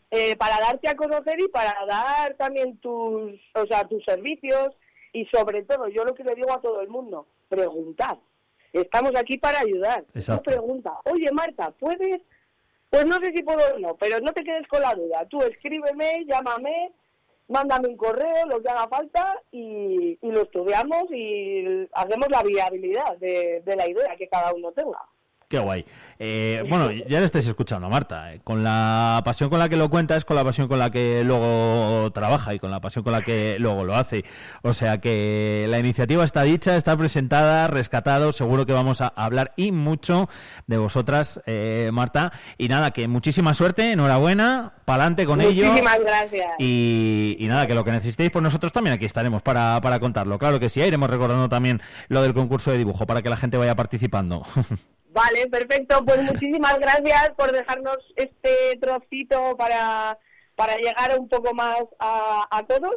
Eh, 0.09 0.35
para 0.37 0.59
darte 0.59 0.87
a 0.87 0.95
conocer 0.95 1.39
y 1.39 1.47
para 1.49 1.73
dar 1.85 2.33
también 2.35 2.77
tus, 2.77 3.33
o 3.55 3.65
sea, 3.67 3.87
tus 3.87 4.03
servicios 4.05 4.73
y 5.13 5.25
sobre 5.25 5.63
todo, 5.63 5.89
yo 5.89 6.05
lo 6.05 6.13
que 6.13 6.23
le 6.23 6.35
digo 6.35 6.51
a 6.53 6.61
todo 6.61 6.81
el 6.81 6.87
mundo, 6.87 7.27
preguntar. 7.49 8.17
Estamos 8.71 9.11
aquí 9.17 9.37
para 9.37 9.59
ayudar. 9.59 10.05
No 10.27 10.41
pregunta, 10.41 10.93
oye 11.05 11.29
Marta, 11.33 11.71
¿puedes? 11.71 12.21
Pues 12.89 13.05
no 13.05 13.15
sé 13.15 13.33
si 13.35 13.43
puedo 13.43 13.75
o 13.75 13.79
no, 13.79 13.95
pero 13.95 14.19
no 14.21 14.31
te 14.31 14.43
quedes 14.43 14.67
con 14.67 14.81
la 14.81 14.95
duda. 14.95 15.25
Tú 15.29 15.41
escríbeme, 15.41 16.25
llámame 16.25 16.91
mándame 17.51 17.89
un 17.89 17.97
correo, 17.97 18.45
lo 18.47 18.61
que 18.61 18.69
haga 18.69 18.87
falta 18.87 19.41
y, 19.51 20.17
lo 20.21 20.41
estudiamos 20.41 21.03
y 21.11 21.87
hacemos 21.93 22.29
la 22.29 22.41
viabilidad 22.43 23.17
de, 23.17 23.61
de 23.65 23.75
la 23.75 23.89
idea 23.89 24.15
que 24.17 24.27
cada 24.27 24.53
uno 24.53 24.71
tenga. 24.71 25.01
Qué 25.51 25.59
guay. 25.59 25.85
Eh, 26.17 26.63
bueno, 26.69 26.89
ya 26.91 27.19
le 27.19 27.25
estáis 27.25 27.45
escuchando 27.45 27.87
a 27.87 27.89
Marta. 27.89 28.33
Eh. 28.33 28.39
Con 28.41 28.63
la 28.63 29.21
pasión 29.25 29.49
con 29.49 29.59
la 29.59 29.67
que 29.67 29.75
lo 29.75 29.89
cuenta 29.89 30.15
es 30.15 30.23
con 30.23 30.37
la 30.37 30.45
pasión 30.45 30.69
con 30.69 30.79
la 30.79 30.89
que 30.89 31.25
luego 31.25 32.09
trabaja 32.13 32.53
y 32.53 32.59
con 32.59 32.71
la 32.71 32.79
pasión 32.79 33.03
con 33.03 33.11
la 33.11 33.21
que 33.21 33.57
luego 33.59 33.83
lo 33.83 33.97
hace. 33.97 34.23
O 34.61 34.71
sea 34.71 34.99
que 35.01 35.65
la 35.67 35.77
iniciativa 35.77 36.23
está 36.23 36.43
dicha, 36.43 36.77
está 36.77 36.95
presentada, 36.95 37.67
rescatado. 37.67 38.31
Seguro 38.31 38.65
que 38.65 38.71
vamos 38.71 39.01
a 39.01 39.07
hablar 39.07 39.51
y 39.57 39.73
mucho 39.73 40.29
de 40.67 40.77
vosotras, 40.77 41.41
eh, 41.47 41.89
Marta. 41.91 42.31
Y 42.57 42.69
nada, 42.69 42.91
que 42.91 43.09
muchísima 43.09 43.53
suerte, 43.53 43.91
enhorabuena, 43.91 44.75
pa'lante 44.85 45.25
con 45.25 45.41
ello. 45.41 45.65
Muchísimas 45.65 45.99
gracias. 45.99 46.51
Y, 46.59 47.35
nada, 47.41 47.67
que 47.67 47.75
lo 47.75 47.83
que 47.83 47.91
necesitéis, 47.91 48.31
pues 48.31 48.41
nosotros 48.41 48.71
también 48.71 48.93
aquí 48.93 49.05
estaremos 49.05 49.41
para, 49.41 49.81
para 49.81 49.99
contarlo. 49.99 50.39
Claro 50.39 50.61
que 50.61 50.69
sí, 50.69 50.79
iremos 50.79 51.09
recordando 51.09 51.49
también 51.49 51.81
lo 52.07 52.21
del 52.21 52.33
concurso 52.33 52.71
de 52.71 52.77
dibujo 52.77 53.05
para 53.05 53.21
que 53.21 53.29
la 53.29 53.35
gente 53.35 53.57
vaya 53.57 53.75
participando. 53.75 54.43
Vale, 55.13 55.47
perfecto. 55.47 56.03
Pues 56.05 56.23
muchísimas 56.23 56.79
gracias 56.79 57.31
por 57.37 57.51
dejarnos 57.51 57.97
este 58.15 58.77
trocito 58.79 59.55
para, 59.57 60.17
para 60.55 60.77
llegar 60.77 61.19
un 61.19 61.27
poco 61.27 61.53
más 61.53 61.79
a, 61.99 62.47
a 62.49 62.63
todos. 62.63 62.95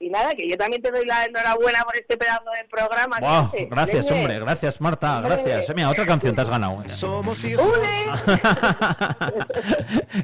Y 0.00 0.10
nada, 0.10 0.34
que 0.34 0.48
yo 0.48 0.56
también 0.58 0.82
te 0.82 0.90
doy 0.90 1.06
la 1.06 1.24
enhorabuena 1.24 1.82
por 1.84 1.96
este 1.96 2.16
pedazo 2.16 2.44
de 2.50 2.68
programa. 2.68 3.16
gracias, 3.70 4.10
hombre, 4.10 4.40
gracias, 4.40 4.80
Marta, 4.80 5.20
gracias. 5.20 5.72
Mira, 5.74 5.88
otra 5.88 6.04
canción 6.04 6.34
te 6.34 6.40
has 6.40 6.50
ganado. 6.50 6.82
¿eh? 6.82 6.88
Somos 6.88 7.42
hijos. 7.46 7.66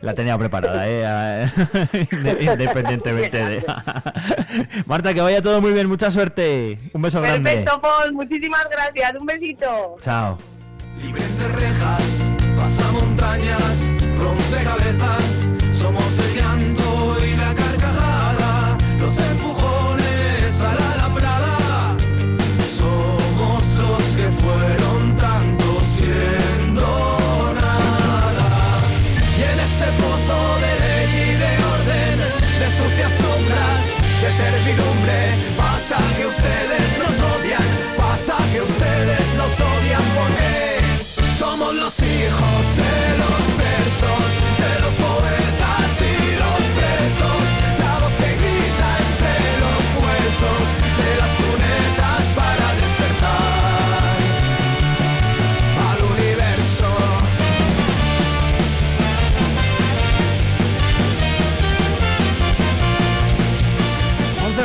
la 0.03 0.13
tenía 0.15 0.37
preparada, 0.37 0.87
¿eh? 0.87 1.51
independientemente 2.41 3.45
de... 3.45 3.65
Marta, 4.87 5.15
que 5.15 5.21
vaya 5.21 5.41
todo 5.41 5.61
muy 5.61 5.73
bien, 5.73 5.87
mucha 5.87 6.11
suerte. 6.11 6.77
Un 6.93 7.03
beso 7.03 7.23
grande. 7.23 7.49
Perfecto, 7.49 7.81
Paul, 7.81 8.13
muchísimas 8.13 8.69
gracias. 8.69 9.15
Un 9.15 9.27
besito. 9.27 9.97
Chao 10.03 10.60
libre 10.99 11.23
entre 11.25 11.49
rejas, 11.49 12.33
pasa 12.57 12.91
montañas, 12.93 13.89
rompe 14.19 14.65
cabezas, 14.65 15.49
somos 15.73 16.19
el 16.19 16.35
llanto 16.35 17.17
y 17.25 17.37
la 17.37 17.55
carcajada, 17.55 18.77
los 18.99 19.19
empujones 19.19 20.63
a 20.63 20.75
la 20.75 20.97
labrada, 20.97 21.97
somos 22.69 23.65
los 23.77 24.17
que 24.17 24.29
fueron 24.43 24.90
somos 41.91 41.99
los 41.99 42.03
hijos 42.03 43.10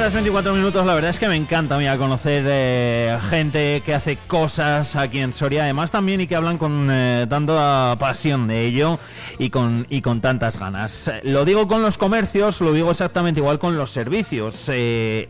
horas 0.06 0.14
24 0.14 0.54
minutos, 0.54 0.86
la 0.86 0.94
verdad 0.94 1.10
es 1.10 1.18
que 1.18 1.28
me 1.28 1.36
encanta 1.36 1.80
mira, 1.80 1.98
conocer 1.98 2.44
eh, 2.46 3.18
gente 3.28 3.82
que 3.84 3.96
hace 3.96 4.18
cosas 4.18 4.96
aquí 4.96 5.18
en 5.18 5.34
Soria, 5.34 5.64
además 5.64 5.90
también 5.90 6.22
y 6.22 6.28
que 6.28 6.36
hablan 6.36 6.60
con 6.60 6.90
eh, 6.92 7.26
tanta 7.28 7.96
pasión 7.98 8.48
de 8.48 8.66
ello 8.66 9.00
y 9.40 9.50
con, 9.50 9.88
y 9.90 10.02
con 10.02 10.22
tantas 10.22 10.60
ganas. 10.60 11.12
Lo 11.24 11.44
digo 11.44 11.68
con 11.68 11.82
los 11.82 11.98
comercios, 11.98 12.62
lo 12.62 12.72
digo 12.72 12.92
exactamente 12.92 13.40
igual 13.40 13.58
con 13.58 13.80
los 13.80 13.90
servicios. 13.90 14.66
Eh, 14.68 15.28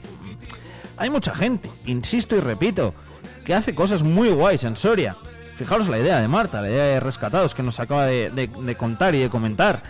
hay 0.97 1.09
mucha 1.09 1.33
gente, 1.33 1.69
insisto 1.85 2.35
y 2.35 2.41
repito, 2.41 2.93
que 3.45 3.53
hace 3.53 3.73
cosas 3.73 4.03
muy 4.03 4.27
guays 4.27 4.65
en 4.65 4.75
Soria. 4.75 5.15
Fijaros 5.55 5.88
la 5.88 5.99
idea 5.99 6.19
de 6.19 6.27
Marta, 6.27 6.61
la 6.61 6.69
idea 6.69 6.83
de 6.83 6.99
rescatados 6.99 7.55
que 7.55 7.63
nos 7.63 7.79
acaba 7.79 8.07
de, 8.07 8.75
contar 8.77 9.15
y 9.15 9.19
de 9.19 9.29
comentar 9.29 9.81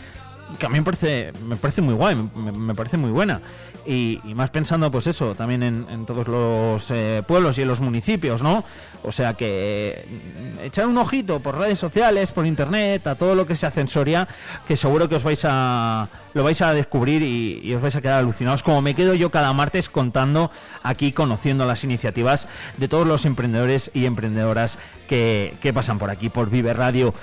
que 0.60 0.65
a 0.65 0.69
mí 0.69 0.79
me 0.79 0.84
parece, 0.84 1.81
muy 1.81 1.93
guay, 1.93 2.15
me 2.15 2.75
parece 2.75 2.97
muy 2.97 3.12
buena. 3.12 3.41
Y, 3.88 4.19
más 4.36 4.49
pensando 4.49 4.91
pues 4.91 5.05
eso 5.05 5.36
también 5.36 5.62
en, 5.62 6.05
todos 6.05 6.27
los 6.27 6.89
eh, 6.89 7.21
pueblos 7.27 7.58
y 7.58 7.62
en 7.62 7.67
los 7.67 7.79
municipios 7.79 8.41
no 8.41 8.65
o 9.03 9.12
sea 9.12 9.36
que 9.36 10.03
mm, 10.08 10.65
echar 10.65 10.88
un 10.88 10.97
ojito 10.97 11.39
por 11.39 11.58
redes 11.58 11.77
sociales 11.77 12.31
por 12.31 12.47
internet 12.47 13.05
a 13.05 13.13
todo 13.13 13.36
lo 13.36 13.45
que 13.45 13.55
se 13.55 13.67
hace 13.67 13.81
en 13.81 13.88
Soria 13.88 14.27
que 14.67 14.75
seguro 14.75 15.08
que 15.08 15.15
os 15.15 15.23
vais 15.23 15.39
a 15.43 16.08
lo 16.34 16.43
vais 16.43 16.62
a 16.63 16.73
descubrir 16.73 17.21
y, 17.21 17.73
os 17.75 17.81
vais 17.81 17.95
a 17.95 18.01
quedar 18.01 18.19
alucinados 18.19 18.63
como 18.63 18.81
me 18.81 18.95
quedo 18.95 19.13
yo 19.13 19.29
cada 19.29 19.53
martes 19.53 19.88
contando 19.88 20.49
aquí 20.81 21.12
conociendo 21.12 21.65
las 21.65 21.84
iniciativas 21.84 22.47
de 22.77 22.88
todos 22.88 23.08
los 23.08 23.23
emprendedores 23.25 23.91
y 23.93 24.05
emprendedoras 24.05 24.79
que, 25.08 25.53
que 25.62 25.73
pasan 25.73 25.99
por 25.99 26.10
aquí 26.10 26.29
por 26.29 26.49
Vive 26.49 26.73
Radio 26.73 27.13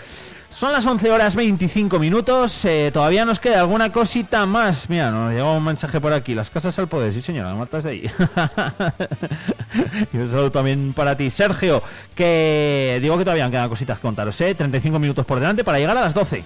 Son 0.54 0.72
las 0.72 0.86
11 0.86 1.10
horas 1.10 1.34
25 1.34 1.98
minutos. 1.98 2.64
eh, 2.64 2.90
todavía 2.92 3.24
nos 3.24 3.40
queda 3.40 3.60
alguna 3.60 3.90
cosita 3.90 4.46
más. 4.46 4.88
Mira, 4.88 5.10
nos 5.10 5.32
llegó 5.32 5.54
un 5.54 5.64
mensaje 5.64 6.00
por 6.00 6.12
aquí. 6.12 6.34
Las 6.34 6.50
casas 6.50 6.78
al 6.78 6.88
poder, 6.88 7.12
sí 7.12 7.22
señora, 7.22 7.54
matas 7.54 7.84
de 7.84 7.90
ahí. 7.90 8.02
y 10.12 10.16
un 10.18 10.30
saludo 10.30 10.52
también 10.52 10.92
para 10.92 11.16
ti, 11.16 11.30
Sergio. 11.30 11.82
Que 12.14 12.98
digo 13.02 13.18
que 13.18 13.24
todavía 13.24 13.50
quedan 13.50 13.68
cositas 13.68 13.98
que 13.98 14.02
contaros, 14.02 14.40
¿eh? 14.40 14.54
35 14.54 14.98
minutos 14.98 15.26
por 15.26 15.40
delante 15.40 15.64
para 15.64 15.78
llegar 15.78 15.96
a 15.96 16.02
las 16.02 16.14
12. 16.14 16.44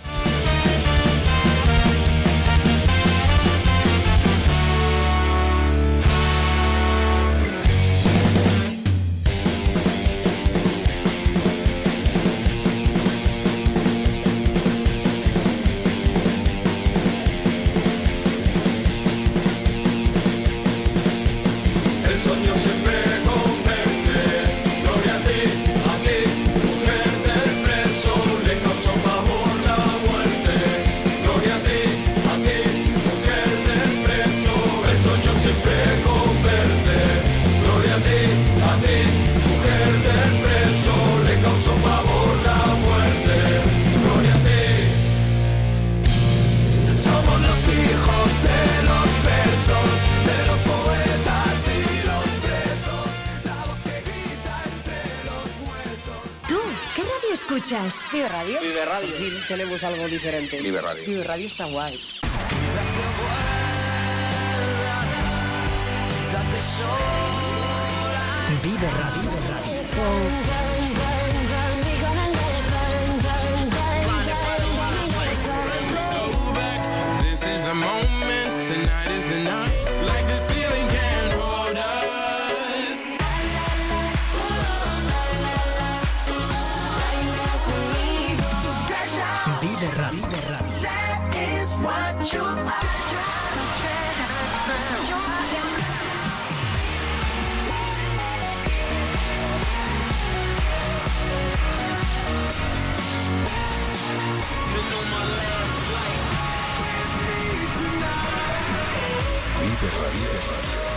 Tenemos 59.77 59.85
algo 59.85 60.09
diferente. 60.09 60.61
Vive 60.61 60.81
Radio. 60.81 61.05
Vive 61.07 61.25
Radio 61.25 61.47
está 61.47 61.67
guay. 61.67 61.99
Vive 68.63 68.91
Radio. 68.91 69.31
This 69.37 70.76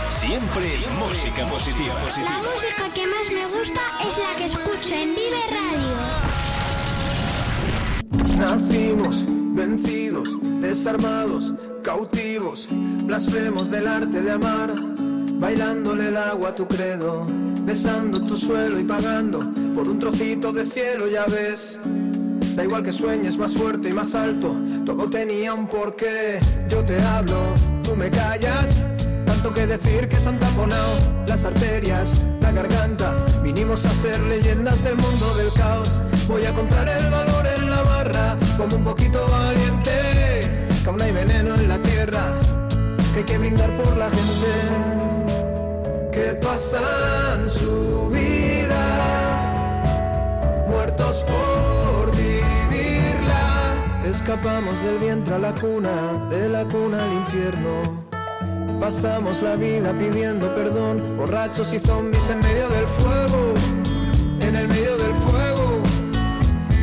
Siempre, 0.08 0.66
música 0.98 1.46
positiva. 1.46 1.94
La 2.22 2.38
música 2.38 2.92
que 2.94 3.06
más 3.06 3.30
me 3.32 3.44
gusta 3.44 3.80
es 4.08 4.18
la 4.18 4.36
que 4.36 4.44
escucho 4.44 4.94
en 4.94 5.14
Vive 5.14 5.42
Radio. 5.50 5.96
Nacimos 8.38 9.24
vencidos, 9.54 10.28
desarmados, 10.60 11.52
cautivos, 11.82 12.68
blasfemos 13.04 13.70
del 13.70 13.88
arte 13.88 14.20
de 14.20 14.30
amar, 14.30 14.74
bailándole 15.34 16.08
el 16.08 16.16
agua 16.16 16.50
a 16.50 16.54
tu 16.54 16.66
credo, 16.68 17.26
besando 17.62 18.20
tu 18.20 18.36
suelo 18.36 18.78
y 18.78 18.84
pagando 18.84 19.38
por 19.74 19.88
un 19.88 19.98
trocito 19.98 20.52
de 20.52 20.66
cielo, 20.66 21.08
ya 21.08 21.24
ves. 21.26 21.78
Da 22.60 22.64
igual 22.66 22.82
que 22.82 22.92
sueñes 22.92 23.38
más 23.38 23.54
fuerte 23.54 23.88
y 23.88 23.94
más 23.94 24.14
alto, 24.14 24.54
todo 24.84 25.08
tenía 25.08 25.54
un 25.54 25.66
porqué. 25.66 26.38
Yo 26.68 26.84
te 26.84 27.00
hablo, 27.00 27.38
tú 27.82 27.96
me 27.96 28.10
callas, 28.10 28.86
tanto 29.24 29.54
que 29.54 29.66
decir 29.66 30.06
que 30.10 30.16
se 30.16 30.28
han 30.28 30.38
taponado 30.38 30.92
las 31.26 31.46
arterias, 31.46 32.20
la 32.42 32.52
garganta. 32.52 33.14
Vinimos 33.42 33.86
a 33.86 33.94
ser 33.94 34.20
leyendas 34.24 34.84
del 34.84 34.96
mundo 34.96 35.34
del 35.36 35.50
caos. 35.54 36.02
Voy 36.28 36.44
a 36.44 36.52
comprar 36.52 36.86
el 36.86 37.10
valor 37.10 37.46
en 37.56 37.70
la 37.70 37.80
barra, 37.80 38.38
como 38.58 38.76
un 38.76 38.84
poquito 38.84 39.26
valiente. 39.30 39.90
Que 40.82 40.90
aún 40.90 41.00
hay 41.00 41.12
veneno 41.12 41.54
en 41.54 41.66
la 41.66 41.78
tierra, 41.78 42.24
que 43.14 43.20
hay 43.20 43.24
que 43.24 43.38
brindar 43.38 43.74
por 43.78 43.96
la 43.96 44.10
gente. 44.10 44.50
Que 46.12 46.34
pasan 46.34 47.48
su 47.48 48.10
vida 48.10 48.82
muertos 50.68 51.24
por. 51.26 51.79
Escapamos 54.10 54.82
del 54.82 54.98
vientre 54.98 55.36
a 55.36 55.38
la 55.38 55.54
cuna, 55.54 56.28
de 56.30 56.48
la 56.48 56.64
cuna 56.64 56.98
al 57.04 57.12
infierno. 57.12 58.04
Pasamos 58.80 59.40
la 59.40 59.54
vida 59.54 59.96
pidiendo 59.96 60.52
perdón, 60.52 61.16
borrachos 61.16 61.72
y 61.72 61.78
zombies 61.78 62.28
en 62.28 62.40
medio 62.40 62.68
del 62.70 62.86
fuego, 62.86 63.54
en 64.40 64.56
el 64.56 64.66
medio 64.66 64.96
del 64.98 65.14
fuego. 65.14 65.82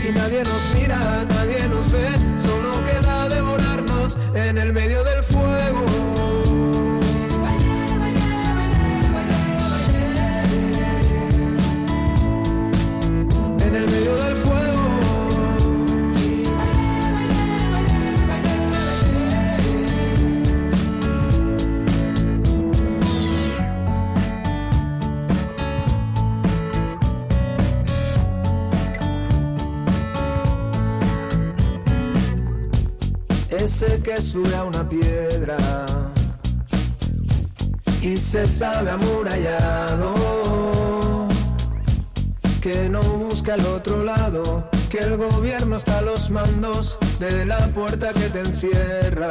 Y 0.08 0.12
nadie 0.14 0.42
nos 0.42 0.74
mira, 0.74 1.26
nadie 1.26 1.68
nos 1.68 1.92
ve, 1.92 2.08
solo 2.38 2.72
queda 2.90 3.28
devorarnos 3.28 4.18
en 4.34 4.58
el 4.58 4.72
medio 4.72 5.04
del 5.04 5.22
fuego. 5.26 6.17
Ese 33.80 34.02
que 34.02 34.20
sube 34.20 34.56
a 34.56 34.64
una 34.64 34.90
piedra 34.90 35.56
y 38.02 38.18
se 38.18 38.48
sabe 38.48 38.90
amurallado 38.90 40.16
que 42.60 42.90
no 42.90 43.04
busca 43.04 43.54
al 43.54 43.64
otro 43.68 44.04
lado, 44.04 44.68
que 44.90 44.98
el 44.98 45.16
gobierno 45.18 45.76
está 45.76 46.00
a 46.00 46.02
los 46.02 46.32
mandos 46.32 46.98
de 47.20 47.46
la 47.46 47.68
puerta 47.68 48.14
que 48.14 48.28
te 48.32 48.40
encierra. 48.40 49.30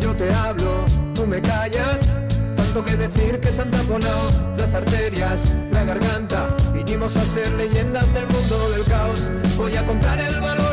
Yo 0.00 0.14
te 0.16 0.32
hablo, 0.32 0.86
tú 1.14 1.26
me 1.26 1.42
callas, 1.42 2.18
tanto 2.56 2.82
que 2.82 2.96
decir 2.96 3.40
que 3.40 3.52
se 3.52 3.60
han 3.60 3.70
taponado 3.70 4.30
las 4.56 4.74
arterias, 4.74 5.54
la 5.70 5.84
garganta. 5.84 6.48
Vinimos 6.72 7.14
a 7.18 7.26
ser 7.26 7.52
leyendas 7.52 8.10
del 8.14 8.26
mundo 8.26 8.70
del 8.70 8.84
caos. 8.86 9.30
Voy 9.58 9.76
a 9.76 9.84
comprar 9.86 10.18
el 10.18 10.40
valor 10.40 10.67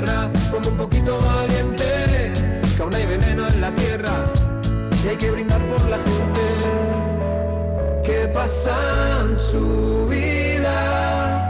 barra, 0.00 0.30
como 0.50 0.68
un 0.68 0.76
poquito 0.76 1.18
valiente, 1.20 2.32
que 2.76 2.82
aún 2.82 2.94
hay 2.94 3.06
veneno 3.06 3.46
en 3.48 3.60
la 3.60 3.70
tierra 3.74 4.12
y 5.04 5.08
hay 5.08 5.16
que 5.16 5.30
brindar 5.30 5.60
por 5.66 5.88
la 5.88 5.98
gente 5.98 6.40
que 8.04 8.28
pasan 8.28 9.36
su 9.36 10.06
vida 10.08 11.46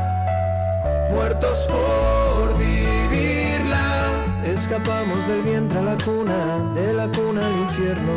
muertos 1.13 1.67
por 1.69 2.59
vivirla. 2.59 4.09
Escapamos 4.45 5.27
del 5.29 5.43
vientre 5.43 5.79
a 5.79 5.83
la 5.83 5.97
cuna, 5.97 6.73
de 6.75 6.93
la 6.93 7.09
cuna 7.09 7.47
al 7.47 7.57
infierno. 7.57 8.13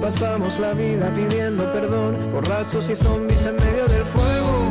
Pasamos 0.00 0.58
la 0.58 0.74
vida 0.74 1.10
pidiendo 1.14 1.64
perdón, 1.72 2.16
borrachos 2.32 2.90
y 2.90 2.96
zombies 2.96 3.46
en 3.46 3.56
medio 3.56 3.86
del 3.86 4.04
fuego, 4.04 4.70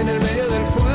en 0.00 0.08
el 0.08 0.20
medio 0.20 0.46
del 0.48 0.64
fuego. 0.66 0.87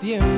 Tiempo 0.00 0.37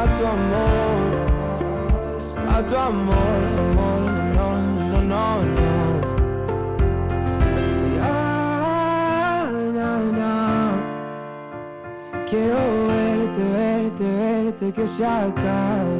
a 0.00 0.06
tu 0.16 0.24
amor, 0.34 1.00
a 2.48 2.62
tu 2.62 2.76
amor, 2.76 3.40
amor, 3.64 4.02
no, 4.36 4.48
no, 4.88 4.98
no, 5.12 5.26
no. 5.56 5.70
Ya, 7.96 8.16
na, 9.76 9.92
na. 10.18 10.34
Quiero 12.28 12.62
verte, 12.88 13.42
verte, 13.58 14.06
verte, 14.20 14.66
que 14.72 14.86
se 14.86 15.04
acabe 15.04 15.99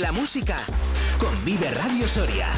La 0.00 0.12
música 0.12 0.56
con 1.18 1.44
Vive 1.44 1.70
Radio 1.72 2.08
Soria. 2.08 2.48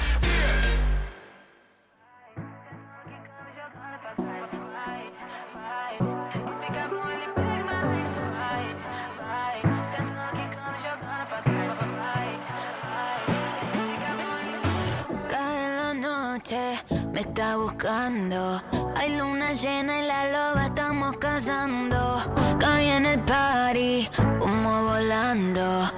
Cae 15.28 15.76
la 15.76 15.95
noche, 15.95 16.84
me 17.12 17.20
está 17.20 17.57
buscando. 17.57 18.62
Hay 18.95 19.16
luna 19.16 19.53
llena 19.53 20.01
y 20.01 20.07
la 20.07 20.30
loba 20.30 20.66
estamos 20.66 21.16
cazando. 21.16 22.22
Caí 22.61 22.86
en 22.86 23.07
el 23.07 23.20
party, 23.22 24.09
humo 24.40 24.84
volando. 24.84 25.91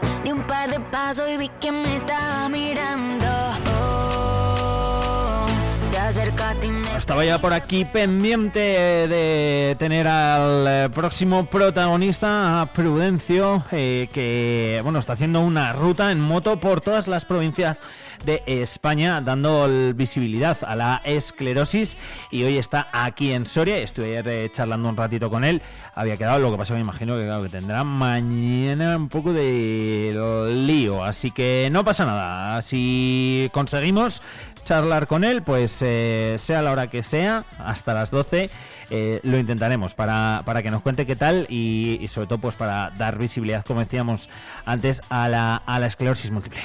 Oh, 3.77 5.47
Estaba 6.97 7.25
ya 7.27 7.39
por 7.39 7.53
aquí 7.53 7.85
pendiente 7.85 8.59
de 8.59 9.77
tener 9.79 10.09
al 10.09 10.67
eh, 10.67 10.89
próximo 10.95 11.45
protagonista, 11.45 12.63
a 12.63 12.73
Prudencio, 12.73 13.63
eh, 13.71 14.09
que 14.15 14.81
bueno 14.83 14.99
está 14.99 15.13
haciendo 15.13 15.41
una 15.41 15.75
ruta 15.75 16.11
en 16.11 16.21
moto 16.21 16.59
por 16.59 16.81
todas 16.81 17.07
las 17.07 17.27
provincias 17.27 17.77
de 18.25 18.43
España, 18.47 19.21
dando 19.21 19.69
visibilidad 19.95 20.59
a 20.63 20.77
la 20.77 21.03
esclerosis 21.05 21.97
y 22.31 22.45
hoy 22.45 22.59
está 22.59 22.89
aquí 22.93 23.33
en 23.33 23.47
Soria. 23.47 23.79
Estuve 23.79 24.19
ayer 24.19 24.29
eh, 24.29 24.51
charlando 24.53 24.89
un 24.89 24.97
ratito 24.97 25.31
con 25.31 25.45
él, 25.45 25.61
había 25.95 26.17
quedado, 26.17 26.39
lo 26.39 26.51
que 26.51 26.59
pasa 26.59 26.75
me 26.75 26.81
imagino 26.81 27.17
que, 27.17 27.49
tendrá 27.49 27.85
mañana 27.85 28.97
un 28.97 29.09
poco 29.09 29.33
de 29.33 30.53
lío, 30.55 31.05
así 31.05 31.31
que 31.31 31.69
no 31.71 31.85
pasa 31.85 32.05
nada. 32.05 32.63
Si 32.63 33.51
conseguimos 33.53 34.23
charlar 34.65 35.07
con 35.07 35.25
él, 35.25 35.43
pues 35.43 35.79
eh, 35.83 36.37
sea 36.39 36.63
la 36.63 36.73
hora 36.73 36.89
que 36.89 37.03
sea, 37.03 37.45
hasta 37.59 37.95
las 37.95 38.11
12, 38.11 38.51
eh, 38.91 39.21
lo 39.23 39.39
intentaremos 39.39 39.95
para, 39.95 40.43
para, 40.45 40.63
que 40.63 40.71
nos 40.71 40.83
cuente 40.83 41.07
qué 41.07 41.17
tal 41.17 41.47
y, 41.49 41.99
y, 42.01 42.09
sobre 42.09 42.27
todo 42.27 42.39
pues 42.39 42.55
para 42.55 42.91
dar 42.91 43.19
visibilidad, 43.19 43.65
como 43.65 43.81
decíamos 43.81 44.29
antes, 44.65 45.01
a 45.11 45.29
la, 45.29 45.57
a 45.57 45.79
la 45.79 45.87
esclerosis 45.87 46.31
múltiple. 46.31 46.63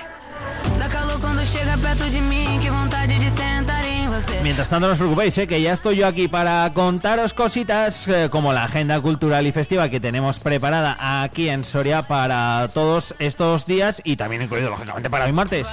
Mientras 4.43 4.69
tanto 4.69 4.87
no 4.87 4.93
os 4.93 4.99
preocupéis, 4.99 5.37
¿eh? 5.37 5.47
que 5.47 5.61
ya 5.61 5.73
estoy 5.73 5.97
yo 5.97 6.07
aquí 6.07 6.27
para 6.27 6.71
contaros 6.73 7.33
cositas 7.33 8.07
eh, 8.07 8.29
como 8.31 8.53
la 8.53 8.65
agenda 8.65 8.99
cultural 9.01 9.45
y 9.47 9.51
festiva 9.51 9.89
que 9.89 9.99
tenemos 9.99 10.39
preparada 10.39 10.97
aquí 11.23 11.49
en 11.49 11.63
Soria 11.63 12.03
para 12.03 12.69
todos 12.73 13.13
estos 13.19 13.65
días 13.65 14.01
y 14.03 14.15
también 14.15 14.41
incluido 14.41 14.69
lógicamente 14.69 15.09
para 15.09 15.25
hoy 15.25 15.33
martes. 15.33 15.67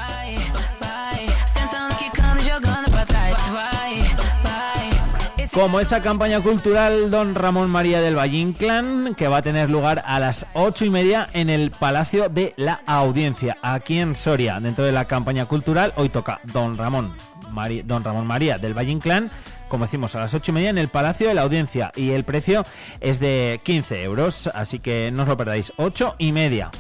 Como 5.57 5.81
esa 5.81 6.03
campaña 6.03 6.43
cultural 6.43 7.11
Don 7.11 7.35
Ramón 7.35 7.71
María 7.71 8.03
del 8.03 8.15
Valle 8.15 8.37
Inclán, 8.37 9.15
que 9.15 9.27
va 9.27 9.39
a 9.39 9.43
tener 9.43 9.71
lugar 9.71 10.03
a 10.05 10.21
las 10.21 10.45
ocho 10.53 10.85
y 10.85 10.91
media 10.91 11.31
en 11.33 11.49
el 11.49 11.71
Palacio 11.71 12.29
de 12.29 12.53
la 12.59 12.83
Audiencia, 12.85 13.57
aquí 13.63 13.99
en 13.99 14.15
Soria. 14.15 14.61
Dentro 14.61 14.85
de 14.85 14.93
la 14.93 15.07
campaña 15.07 15.47
cultural, 15.47 15.95
hoy 15.97 16.11
toca 16.11 16.41
Don 16.45 16.77
Ramón, 16.77 17.15
María, 17.53 17.83
Don 17.87 18.05
Ramón 18.05 18.27
María 18.27 18.59
del 18.59 18.77
Valle 18.77 18.91
Inclán, 18.91 19.31
como 19.69 19.87
decimos, 19.87 20.15
a 20.15 20.21
las 20.21 20.35
ocho 20.35 20.51
y 20.51 20.55
media 20.55 20.69
en 20.69 20.77
el 20.77 20.89
Palacio 20.89 21.27
de 21.27 21.33
la 21.33 21.41
Audiencia. 21.41 21.91
Y 21.97 22.11
el 22.11 22.25
precio 22.25 22.63
es 23.01 23.19
de 23.19 23.59
15 23.65 24.03
euros, 24.03 24.49
así 24.49 24.79
que 24.79 25.11
no 25.11 25.23
os 25.23 25.29
lo 25.29 25.39
perdáis. 25.39 25.73
Ocho 25.79 26.17
y 26.19 26.33
media. 26.33 26.71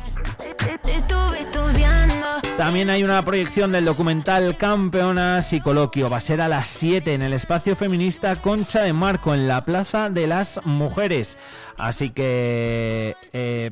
También 2.57 2.91
hay 2.91 3.05
una 3.05 3.25
proyección 3.25 3.73
del 3.73 3.85
documental 3.85 4.57
Campeonas 4.57 5.53
y 5.53 5.61
Coloquio. 5.61 6.11
Va 6.11 6.19
a 6.19 6.21
ser 6.21 6.41
a 6.41 6.49
las 6.49 6.69
7 6.69 7.15
en 7.15 7.23
el 7.23 7.33
espacio 7.33 7.77
feminista 7.77 8.37
Concha 8.37 8.83
de 8.83 8.93
Marco, 8.93 9.35
en 9.35 9.49
la 9.49 9.65
Plaza 9.65 10.11
de 10.11 10.27
las 10.27 10.61
Mujeres. 10.65 11.37
Así 11.77 12.11
que... 12.11 13.15
Eh, 13.33 13.71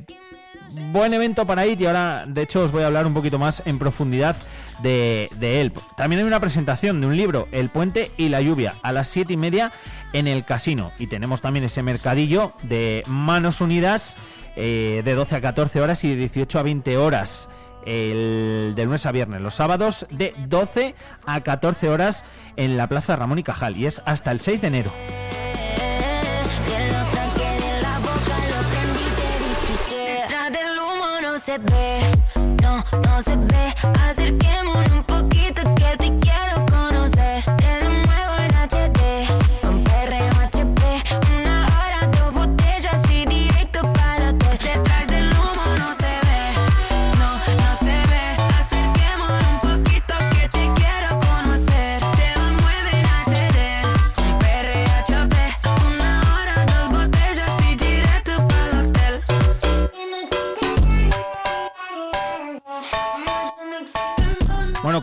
buen 0.91 1.13
evento 1.13 1.45
para 1.45 1.65
ir 1.65 1.79
y 1.79 1.85
ahora 1.85 2.25
de 2.27 2.41
hecho 2.41 2.63
os 2.63 2.71
voy 2.71 2.83
a 2.83 2.87
hablar 2.87 3.05
un 3.05 3.13
poquito 3.13 3.39
más 3.39 3.61
en 3.65 3.79
profundidad 3.79 4.35
de, 4.81 5.29
él. 5.41 5.71
También 5.95 6.19
hay 6.19 6.27
una 6.27 6.39
presentación 6.39 6.99
de 7.01 7.07
un 7.07 7.15
libro, 7.15 7.47
El 7.51 7.69
puente 7.69 8.11
y 8.17 8.29
la 8.29 8.41
lluvia, 8.41 8.73
a 8.81 8.91
las 8.91 9.07
7 9.07 9.33
y 9.33 9.37
media 9.37 9.71
en 10.13 10.27
el 10.27 10.43
casino. 10.43 10.91
Y 10.99 11.07
tenemos 11.07 11.41
también 11.41 11.65
ese 11.65 11.81
mercadillo 11.83 12.51
de 12.63 13.03
manos 13.07 13.61
unidas 13.61 14.17
eh, 14.55 15.01
de 15.05 15.13
12 15.13 15.35
a 15.35 15.41
14 15.41 15.81
horas 15.81 16.03
y 16.03 16.09
de 16.09 16.15
18 16.15 16.59
a 16.59 16.63
20 16.63 16.97
horas 16.97 17.49
el 17.85 18.73
de 18.75 18.85
lunes 18.85 19.05
a 19.05 19.11
viernes, 19.11 19.41
los 19.41 19.55
sábados 19.55 20.05
de 20.09 20.33
12 20.47 20.95
a 21.25 21.41
14 21.41 21.89
horas 21.89 22.23
en 22.55 22.77
la 22.77 22.87
Plaza 22.87 23.15
Ramón 23.15 23.39
y 23.39 23.43
Cajal 23.43 23.77
y 23.77 23.85
es 23.85 24.01
hasta 24.05 24.31
el 24.31 24.39
6 24.39 24.61
de 24.61 24.67
enero. 24.67 24.91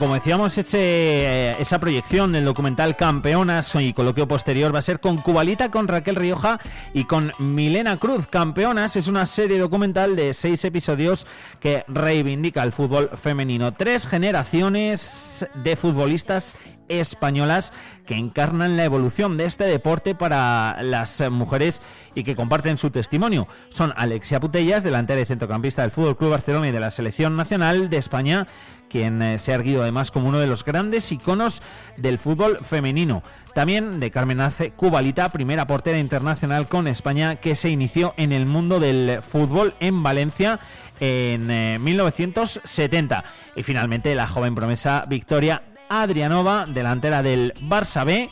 Como 0.02 0.14
decíamos, 0.14 0.58
ese, 0.58 1.52
esa 1.62 1.78
proyección 1.78 2.32
del 2.32 2.44
documental 2.44 2.96
Campeonas 2.96 3.72
y 3.76 3.92
coloquio 3.92 4.26
posterior 4.26 4.74
va 4.74 4.80
a 4.80 4.82
ser 4.82 4.98
con 4.98 5.16
Cubalita, 5.16 5.68
con 5.68 5.86
Raquel 5.86 6.16
Rioja 6.16 6.58
y 6.92 7.04
con 7.04 7.30
Milena 7.38 7.96
Cruz. 7.98 8.26
Campeonas 8.26 8.96
es 8.96 9.06
una 9.06 9.26
serie 9.26 9.60
documental 9.60 10.16
de 10.16 10.34
seis 10.34 10.64
episodios 10.64 11.24
que 11.60 11.84
reivindica 11.86 12.64
el 12.64 12.72
fútbol 12.72 13.10
femenino. 13.14 13.74
Tres 13.74 14.08
generaciones 14.08 15.46
de 15.62 15.76
futbolistas 15.76 16.56
españolas 16.88 17.72
que 18.06 18.16
encarnan 18.16 18.76
la 18.76 18.84
evolución 18.84 19.36
de 19.36 19.44
este 19.44 19.64
deporte 19.64 20.16
para 20.16 20.82
las 20.82 21.22
mujeres 21.30 21.80
y 22.14 22.24
que 22.24 22.34
comparten 22.34 22.76
su 22.76 22.90
testimonio. 22.90 23.46
Son 23.70 23.92
Alexia 23.96 24.40
Putellas, 24.40 24.82
delantera 24.82 25.20
y 25.20 25.26
centrocampista 25.26 25.82
del 25.82 25.92
Fútbol 25.92 26.16
Club 26.16 26.32
Barcelona 26.32 26.68
y 26.68 26.72
de 26.72 26.80
la 26.80 26.90
Selección 26.90 27.36
Nacional 27.36 27.88
de 27.88 27.98
España, 27.98 28.48
quien 28.92 29.22
eh, 29.22 29.38
se 29.38 29.50
ha 29.50 29.54
erguido 29.54 29.82
además 29.82 30.10
como 30.10 30.28
uno 30.28 30.38
de 30.38 30.46
los 30.46 30.64
grandes 30.64 31.10
iconos 31.10 31.62
del 31.96 32.18
fútbol 32.18 32.58
femenino. 32.58 33.22
También 33.54 33.98
de 33.98 34.10
Carmen 34.10 34.40
Ace 34.40 34.70
Cubalita, 34.70 35.30
primera 35.30 35.66
portera 35.66 35.98
internacional 35.98 36.68
con 36.68 36.86
España 36.86 37.36
que 37.36 37.56
se 37.56 37.70
inició 37.70 38.12
en 38.18 38.32
el 38.32 38.46
mundo 38.46 38.78
del 38.78 39.22
fútbol 39.22 39.74
en 39.80 40.02
Valencia 40.02 40.60
en 41.00 41.82
1970. 41.82 43.18
Eh, 43.18 43.60
y 43.60 43.62
finalmente 43.62 44.14
la 44.14 44.28
joven 44.28 44.54
promesa 44.54 45.06
Victoria 45.08 45.62
Adrianova, 45.88 46.66
delantera 46.66 47.22
del 47.22 47.54
Barça 47.62 48.04
B 48.04 48.30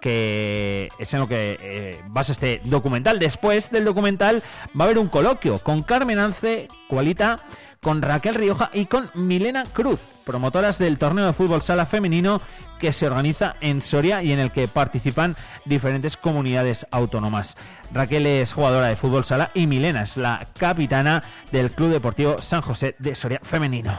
que 0.00 0.88
es 0.98 1.12
en 1.14 1.20
lo 1.20 1.28
que 1.28 1.58
eh, 1.60 2.00
basa 2.08 2.32
este 2.32 2.60
documental. 2.64 3.18
Después 3.18 3.70
del 3.70 3.84
documental 3.84 4.42
va 4.78 4.84
a 4.84 4.86
haber 4.86 4.98
un 4.98 5.08
coloquio 5.08 5.58
con 5.58 5.82
Carmen 5.82 6.18
Ance, 6.18 6.68
Cualita, 6.88 7.38
con 7.82 8.02
Raquel 8.02 8.34
Rioja 8.34 8.70
y 8.72 8.86
con 8.86 9.10
Milena 9.14 9.64
Cruz, 9.64 10.00
promotoras 10.24 10.78
del 10.78 10.98
torneo 10.98 11.26
de 11.26 11.32
fútbol 11.32 11.62
sala 11.62 11.86
femenino 11.86 12.40
que 12.78 12.92
se 12.92 13.06
organiza 13.06 13.54
en 13.60 13.80
Soria 13.82 14.22
y 14.22 14.32
en 14.32 14.38
el 14.38 14.52
que 14.52 14.68
participan 14.68 15.36
diferentes 15.64 16.16
comunidades 16.16 16.86
autónomas. 16.90 17.56
Raquel 17.92 18.26
es 18.26 18.52
jugadora 18.52 18.88
de 18.88 18.96
fútbol 18.96 19.24
sala 19.24 19.50
y 19.54 19.66
Milena 19.66 20.02
es 20.02 20.16
la 20.16 20.48
capitana 20.58 21.22
del 21.52 21.70
Club 21.70 21.90
Deportivo 21.90 22.40
San 22.40 22.60
José 22.60 22.96
de 22.98 23.14
Soria 23.14 23.40
femenino. 23.42 23.98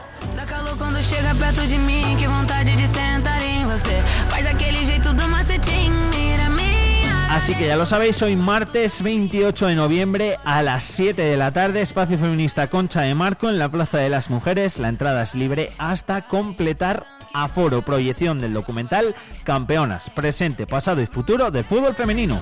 Así 7.32 7.54
que 7.54 7.66
ya 7.66 7.76
lo 7.76 7.86
sabéis, 7.86 8.20
hoy 8.20 8.36
martes 8.36 9.00
28 9.00 9.68
de 9.68 9.74
noviembre 9.74 10.38
a 10.44 10.60
las 10.60 10.84
7 10.84 11.22
de 11.22 11.36
la 11.38 11.50
tarde, 11.50 11.80
Espacio 11.80 12.18
Feminista 12.18 12.66
Concha 12.66 13.00
de 13.00 13.14
Marco 13.14 13.48
en 13.48 13.58
la 13.58 13.70
Plaza 13.70 13.96
de 13.96 14.10
las 14.10 14.28
Mujeres. 14.28 14.78
La 14.78 14.90
entrada 14.90 15.22
es 15.22 15.34
libre 15.34 15.72
hasta 15.78 16.28
completar 16.28 17.06
aforo. 17.32 17.80
Proyección 17.80 18.38
del 18.38 18.52
documental 18.52 19.14
Campeonas, 19.44 20.10
presente, 20.10 20.66
pasado 20.66 21.00
y 21.00 21.06
futuro 21.06 21.50
del 21.50 21.64
fútbol 21.64 21.94
femenino. 21.94 22.38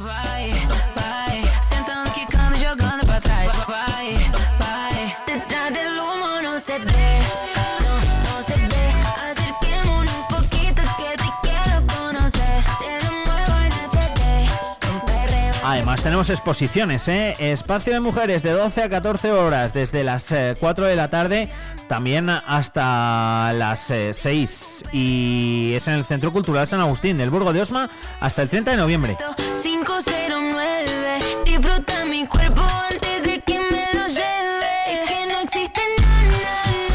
Además 15.71 16.03
tenemos 16.03 16.29
exposiciones, 16.31 17.07
¿eh? 17.07 17.37
Espacio 17.39 17.93
de 17.93 18.01
mujeres 18.01 18.43
de 18.43 18.51
12 18.51 18.83
a 18.83 18.91
14 18.91 19.31
horas 19.31 19.73
desde 19.73 20.03
las 20.03 20.27
4 20.59 20.85
eh, 20.85 20.91
de 20.91 20.97
la 20.97 21.09
tarde 21.11 21.49
también 21.89 22.29
hasta 22.29 23.53
las 23.53 23.81
6 23.81 24.25
eh, 24.25 24.49
y 24.93 25.75
es 25.77 25.87
en 25.87 25.95
el 25.95 26.05
Centro 26.05 26.33
Cultural 26.33 26.67
San 26.67 26.81
Agustín 26.81 27.19
del 27.19 27.31
Burgo 27.31 27.53
de 27.53 27.63
Osma 27.63 27.89
hasta 28.19 28.43
el 28.43 28.49
30 28.49 28.73
de 28.73 28.77
noviembre. 28.79 29.17
509, 29.63 30.65
disfruta 31.45 32.05
mi 32.05 32.27
cuerpo 32.27 32.63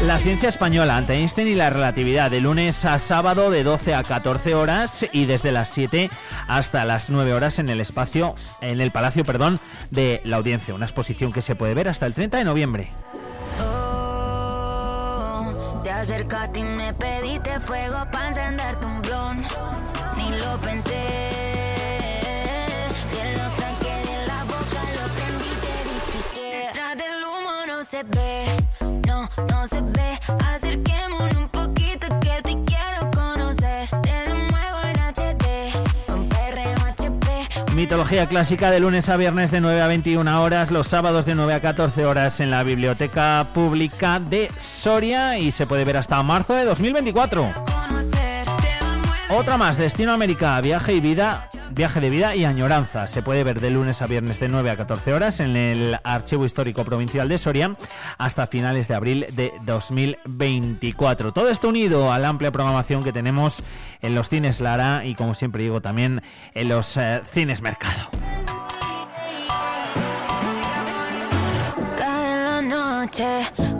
La 0.06 0.18
ciencia 0.18 0.48
española 0.48 0.96
ante 0.96 1.14
Einstein 1.14 1.48
y 1.48 1.56
la 1.56 1.68
relatividad 1.68 2.30
de 2.30 2.40
lunes 2.40 2.84
a 2.84 3.00
sábado 3.00 3.50
de 3.50 3.64
12 3.64 3.92
a 3.92 4.04
14 4.04 4.54
horas 4.54 5.04
y 5.10 5.24
desde 5.24 5.50
las 5.50 5.68
7 5.70 6.10
hasta 6.46 6.84
las 6.84 7.10
9 7.10 7.34
horas 7.34 7.58
en 7.58 7.68
el 7.68 7.80
espacio 7.80 8.36
en 8.60 8.80
el 8.80 8.92
Palacio, 8.92 9.24
perdón, 9.24 9.58
de 9.90 10.20
la 10.22 10.36
Audiencia, 10.36 10.76
una 10.76 10.86
exposición 10.86 11.32
que 11.32 11.42
se 11.42 11.56
puede 11.56 11.74
ver 11.74 11.88
hasta 11.88 12.06
el 12.06 12.14
30 12.14 12.38
de 12.38 12.44
noviembre. 12.44 12.92
Te 15.82 15.90
acercaste 15.90 16.60
y 16.60 16.62
me 16.62 16.94
pediste 16.94 17.58
fuego 17.58 18.06
para 18.12 18.28
encenderte 18.28 18.86
un 18.86 19.02
blon. 19.02 19.42
Ni 20.16 20.30
lo 20.38 20.56
pensé. 20.60 20.94
Lo 23.36 23.50
saqué 23.50 24.08
de 24.08 24.26
la 24.28 24.44
boca, 24.44 24.82
lo 24.94 25.14
prendí 25.16 25.50
te 25.60 25.74
dije 25.90 26.18
que 26.32 26.66
detrás 26.66 26.96
del 26.96 27.24
humo 27.24 27.66
no 27.66 27.82
se 27.82 28.04
ve. 28.04 28.95
No, 29.50 29.66
se 29.66 29.80
ve. 29.80 30.18
Acerquémonos 30.54 31.34
un 31.36 31.48
poquito 31.48 32.06
que 32.20 32.42
te 32.42 32.64
quiero 32.64 33.10
conocer. 33.14 33.88
Te 34.02 34.28
lo 34.28 34.34
muevo 34.34 34.78
en 34.84 34.96
HD. 35.14 36.12
Un 36.12 36.28
perreo 36.28 36.76
HP. 36.86 37.74
Mitología 37.74 38.26
clásica 38.26 38.70
de 38.70 38.80
lunes 38.80 39.08
a 39.08 39.16
viernes 39.16 39.50
de 39.50 39.60
9 39.60 39.82
a 39.82 39.86
21 39.86 40.42
horas, 40.42 40.70
los 40.70 40.86
sábados 40.86 41.26
de 41.26 41.34
9 41.34 41.54
a 41.54 41.60
14 41.60 42.06
horas 42.06 42.40
en 42.40 42.50
la 42.50 42.62
Biblioteca 42.62 43.46
Pública 43.52 44.20
de 44.20 44.50
Soria 44.58 45.38
y 45.38 45.52
se 45.52 45.66
puede 45.66 45.84
ver 45.84 45.96
hasta 45.96 46.22
marzo 46.22 46.54
de 46.54 46.64
2024. 46.64 47.75
Otra 49.28 49.58
más, 49.58 49.76
Destino 49.76 50.12
América, 50.12 50.60
viaje 50.60 50.94
y 50.94 51.00
vida, 51.00 51.48
viaje 51.72 52.00
de 52.00 52.10
vida 52.10 52.36
y 52.36 52.44
añoranza. 52.44 53.08
Se 53.08 53.22
puede 53.22 53.42
ver 53.42 53.60
de 53.60 53.70
lunes 53.70 54.00
a 54.00 54.06
viernes 54.06 54.38
de 54.38 54.48
9 54.48 54.70
a 54.70 54.76
14 54.76 55.12
horas 55.12 55.40
en 55.40 55.56
el 55.56 55.98
Archivo 56.04 56.46
Histórico 56.46 56.84
Provincial 56.84 57.28
de 57.28 57.38
Soria 57.38 57.76
hasta 58.18 58.46
finales 58.46 58.86
de 58.86 58.94
abril 58.94 59.26
de 59.32 59.52
2024. 59.62 61.32
Todo 61.32 61.48
esto 61.48 61.68
unido 61.68 62.12
a 62.12 62.20
la 62.20 62.28
amplia 62.28 62.52
programación 62.52 63.02
que 63.02 63.12
tenemos 63.12 63.64
en 64.00 64.14
los 64.14 64.28
cines 64.28 64.60
Lara 64.60 65.04
y 65.04 65.16
como 65.16 65.34
siempre 65.34 65.64
digo 65.64 65.80
también 65.80 66.22
en 66.54 66.68
los 66.68 66.96
eh, 66.96 67.20
cines 67.32 67.62
Mercado. 67.62 68.08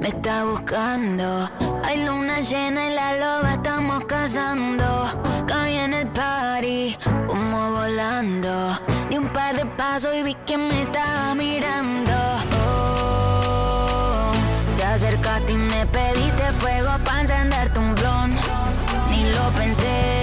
Me 0.01 0.09
está 0.09 0.45
buscando. 0.45 1.51
Hay 1.85 2.05
luna 2.05 2.41
llena 2.41 2.87
y 2.87 2.95
la 2.95 3.16
loba 3.16 3.55
estamos 3.55 4.05
cazando. 4.05 4.85
Caí 5.49 5.77
en 5.79 5.95
el 5.95 6.07
party, 6.09 6.97
humo 7.29 7.72
volando. 7.72 8.79
Di 9.11 9.18
un 9.18 9.29
par 9.31 9.57
de 9.57 9.66
pasos 9.66 10.14
y 10.14 10.22
vi 10.22 10.35
que 10.47 10.57
me 10.57 10.83
estaba 10.83 11.35
mirando. 11.35 12.12
Oh, 12.62 14.31
te 14.77 14.85
acercaste 14.85 15.53
y 15.53 15.57
me 15.57 15.87
pediste 15.87 16.45
fuego 16.61 16.93
para 17.05 17.22
encenderte 17.22 17.79
un 17.81 17.95
blon. 17.97 18.31
Ni 19.11 19.24
lo 19.24 19.51
pensé. 19.59 20.22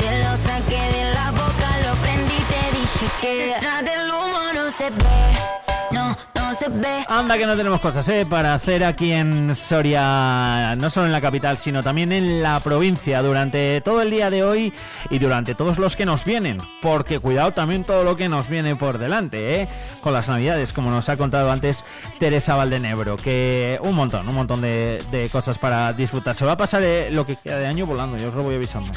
Te 0.00 0.24
lo 0.24 0.36
saqué 0.38 0.82
de 0.96 1.12
la 1.12 1.30
boca, 1.32 1.68
lo 1.86 1.94
prendí 2.02 2.38
te 2.52 2.62
dije 2.78 3.06
que 3.20 3.59
Anda 7.08 7.36
que 7.36 7.46
no 7.46 7.56
tenemos 7.56 7.80
cosas 7.80 8.06
¿eh? 8.08 8.24
para 8.28 8.54
hacer 8.54 8.84
aquí 8.84 9.12
en 9.12 9.56
Soria, 9.56 10.76
no 10.76 10.90
solo 10.90 11.06
en 11.06 11.12
la 11.12 11.20
capital, 11.20 11.58
sino 11.58 11.82
también 11.82 12.12
en 12.12 12.42
la 12.42 12.60
provincia 12.60 13.20
durante 13.22 13.80
todo 13.80 14.00
el 14.02 14.10
día 14.10 14.30
de 14.30 14.44
hoy 14.44 14.72
y 15.10 15.18
durante 15.18 15.54
todos 15.56 15.78
los 15.78 15.96
que 15.96 16.06
nos 16.06 16.24
vienen. 16.24 16.58
Porque 16.80 17.18
cuidado 17.18 17.52
también 17.52 17.82
todo 17.84 18.04
lo 18.04 18.16
que 18.16 18.28
nos 18.28 18.48
viene 18.48 18.76
por 18.76 18.98
delante, 18.98 19.62
¿eh? 19.62 19.68
con 20.00 20.12
las 20.12 20.28
navidades, 20.28 20.72
como 20.72 20.90
nos 20.90 21.08
ha 21.08 21.16
contado 21.16 21.50
antes 21.50 21.84
Teresa 22.18 22.54
Valdenebro, 22.54 23.16
que 23.16 23.80
un 23.82 23.96
montón, 23.96 24.28
un 24.28 24.34
montón 24.34 24.60
de, 24.60 25.02
de 25.10 25.28
cosas 25.28 25.58
para 25.58 25.92
disfrutar. 25.92 26.36
Se 26.36 26.44
va 26.44 26.52
a 26.52 26.56
pasar 26.56 26.82
eh, 26.84 27.10
lo 27.10 27.26
que 27.26 27.36
queda 27.36 27.58
de 27.58 27.66
año 27.66 27.86
volando, 27.86 28.16
yo 28.16 28.28
os 28.28 28.34
lo 28.34 28.44
voy 28.44 28.54
avisando. 28.54 28.92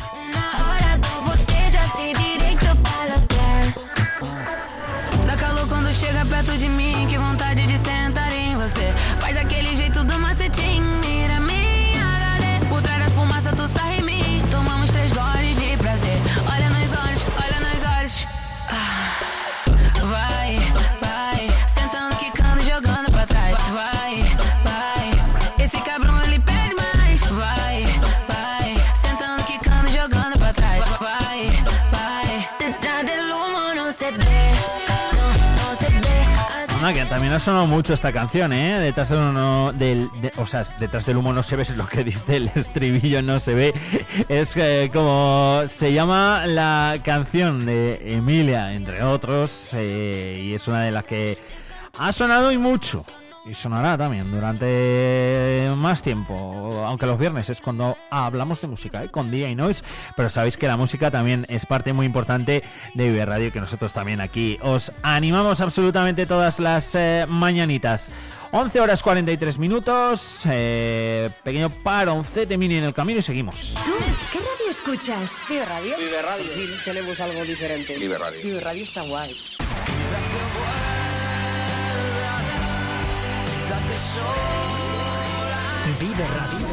Que 36.94 37.06
también 37.06 37.34
ha 37.34 37.40
sonado 37.40 37.66
mucho 37.68 37.94
esta 37.94 38.12
canción, 38.12 38.54
¿eh? 38.54 38.80
Detrás 38.80 39.10
del 39.10 39.20
humo, 39.20 39.72
del, 39.74 40.10
de- 40.22 40.32
o 40.38 40.46
sea, 40.46 40.64
detrás 40.80 41.06
del 41.06 41.18
humo 41.18 41.34
no 41.34 41.42
se 41.44 41.56
ve, 41.56 41.64
es 41.64 41.72
lo 41.76 41.88
que 41.88 42.04
dice 42.04 42.36
el 42.38 42.52
estribillo, 42.56 43.22
no 43.22 43.40
se 43.40 43.54
ve. 43.54 43.74
Es 44.30 44.56
eh, 44.56 44.90
como 44.94 45.64
se 45.68 45.94
llama 45.94 46.46
la 46.46 46.96
canción 47.04 47.66
de 47.66 48.00
Emilia, 48.16 48.74
entre 48.74 49.02
otros, 49.04 49.70
eh, 49.74 50.40
y 50.44 50.54
es 50.54 50.68
una 50.68 50.82
de 50.82 50.92
las 50.92 51.04
que 51.06 51.38
ha 51.98 52.14
sonado 52.14 52.52
y 52.52 52.58
mucho. 52.58 53.06
Y 53.46 53.54
sonará 53.54 53.98
también 53.98 54.32
durante 54.32 55.70
más 55.76 56.02
tiempo, 56.02 56.84
aunque 56.86 57.06
los 57.06 57.20
viernes 57.20 57.50
es 57.50 57.60
cuando 57.60 57.98
hablamos 58.10 58.62
de 58.62 58.68
música, 58.68 59.04
¿eh? 59.04 59.10
con 59.10 59.32
Día 59.32 59.50
y 59.50 59.56
Noise, 59.56 59.84
pero 60.16 60.30
sabéis 60.30 60.56
que 60.56 60.68
la 60.68 60.78
música 60.78 61.12
también 61.12 61.46
es 61.50 61.66
parte 61.66 61.92
muy 61.92 62.06
importante 62.06 62.64
de 62.94 63.04
Vive 63.04 63.26
Radio, 63.26 63.52
que 63.52 63.60
nosotros 63.60 63.92
también 63.92 64.22
aquí 64.22 64.58
os 64.62 64.94
animamos 65.02 65.60
absolutamente 65.60 66.26
todas 66.26 66.60
las 66.60 66.96
eh, 66.96 67.26
mañanitas. 67.28 68.08
11 68.52 68.80
horas 68.80 69.04
43 69.04 69.58
minutos, 69.58 70.44
eh, 70.46 71.30
pequeño 71.44 71.70
paroncete 71.70 72.58
mini 72.58 72.76
en 72.76 72.86
el 72.86 72.94
camino 72.94 73.20
y 73.20 73.24
seguimos. 73.24 73.74
¿Tú 73.84 73.92
qué 74.32 74.38
radio 74.38 74.70
escuchas? 74.70 75.42
Vive 75.50 75.66
Radio. 75.66 75.96
Vive 75.98 76.22
Radio. 76.22 76.46
Sí, 76.54 76.70
tenemos 76.86 77.20
algo 77.20 77.44
diferente. 77.44 77.98
Vive 77.98 78.18
Radio. 78.18 78.40
Vive 78.42 78.62
Radio 78.62 78.84
está 78.84 79.02
guay. 79.02 79.36
Vive 86.00 86.18
Radio. 86.18 86.68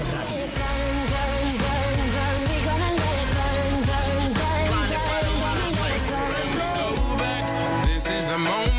This 7.84 8.06
is 8.06 8.26
the 8.26 8.38
moment, 8.38 8.69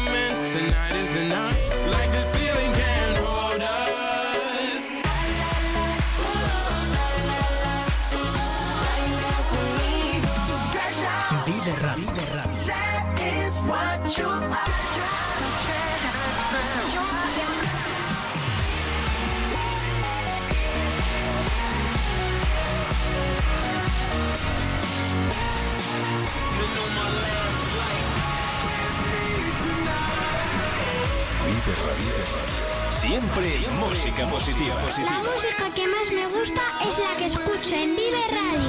Siempre 33.12 33.60
música 33.78 34.26
positiva. 34.28 34.76
La 35.04 35.20
música 35.20 35.68
que 35.76 35.86
más 35.86 36.10
me 36.14 36.24
gusta 36.28 36.62
es 36.90 36.98
la 36.98 37.14
que 37.18 37.26
escucho 37.26 37.76
en 37.76 37.94
Vive 37.94 38.24
Radio. 38.32 38.62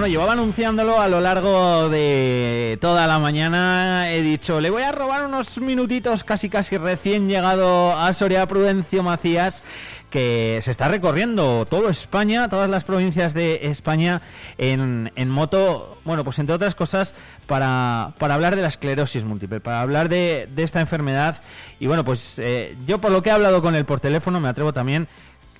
Bueno, 0.00 0.12
llevaba 0.12 0.32
anunciándolo 0.32 0.98
a 0.98 1.08
lo 1.08 1.20
largo 1.20 1.90
de 1.90 2.78
toda 2.80 3.06
la 3.06 3.18
mañana. 3.18 4.10
He 4.10 4.22
dicho, 4.22 4.58
le 4.58 4.70
voy 4.70 4.82
a 4.82 4.92
robar 4.92 5.26
unos 5.26 5.58
minutitos 5.58 6.24
casi 6.24 6.48
casi 6.48 6.78
recién 6.78 7.28
llegado 7.28 7.94
a 7.94 8.10
Soria 8.14 8.46
Prudencio 8.46 9.02
Macías 9.02 9.62
que 10.08 10.58
se 10.62 10.70
está 10.70 10.88
recorriendo 10.88 11.66
todo 11.68 11.90
España, 11.90 12.48
todas 12.48 12.70
las 12.70 12.84
provincias 12.84 13.34
de 13.34 13.60
España 13.64 14.22
en, 14.56 15.12
en 15.16 15.28
moto, 15.28 15.98
bueno, 16.06 16.24
pues 16.24 16.38
entre 16.38 16.54
otras 16.54 16.74
cosas 16.74 17.14
para, 17.46 18.14
para 18.16 18.36
hablar 18.36 18.56
de 18.56 18.62
la 18.62 18.68
esclerosis 18.68 19.22
múltiple, 19.22 19.60
para 19.60 19.82
hablar 19.82 20.08
de, 20.08 20.48
de 20.50 20.62
esta 20.62 20.80
enfermedad. 20.80 21.42
Y 21.78 21.88
bueno, 21.88 22.06
pues 22.06 22.36
eh, 22.38 22.74
yo 22.86 23.02
por 23.02 23.10
lo 23.10 23.22
que 23.22 23.28
he 23.28 23.32
hablado 23.32 23.60
con 23.60 23.74
él 23.74 23.84
por 23.84 24.00
teléfono 24.00 24.40
me 24.40 24.48
atrevo 24.48 24.72
también 24.72 25.08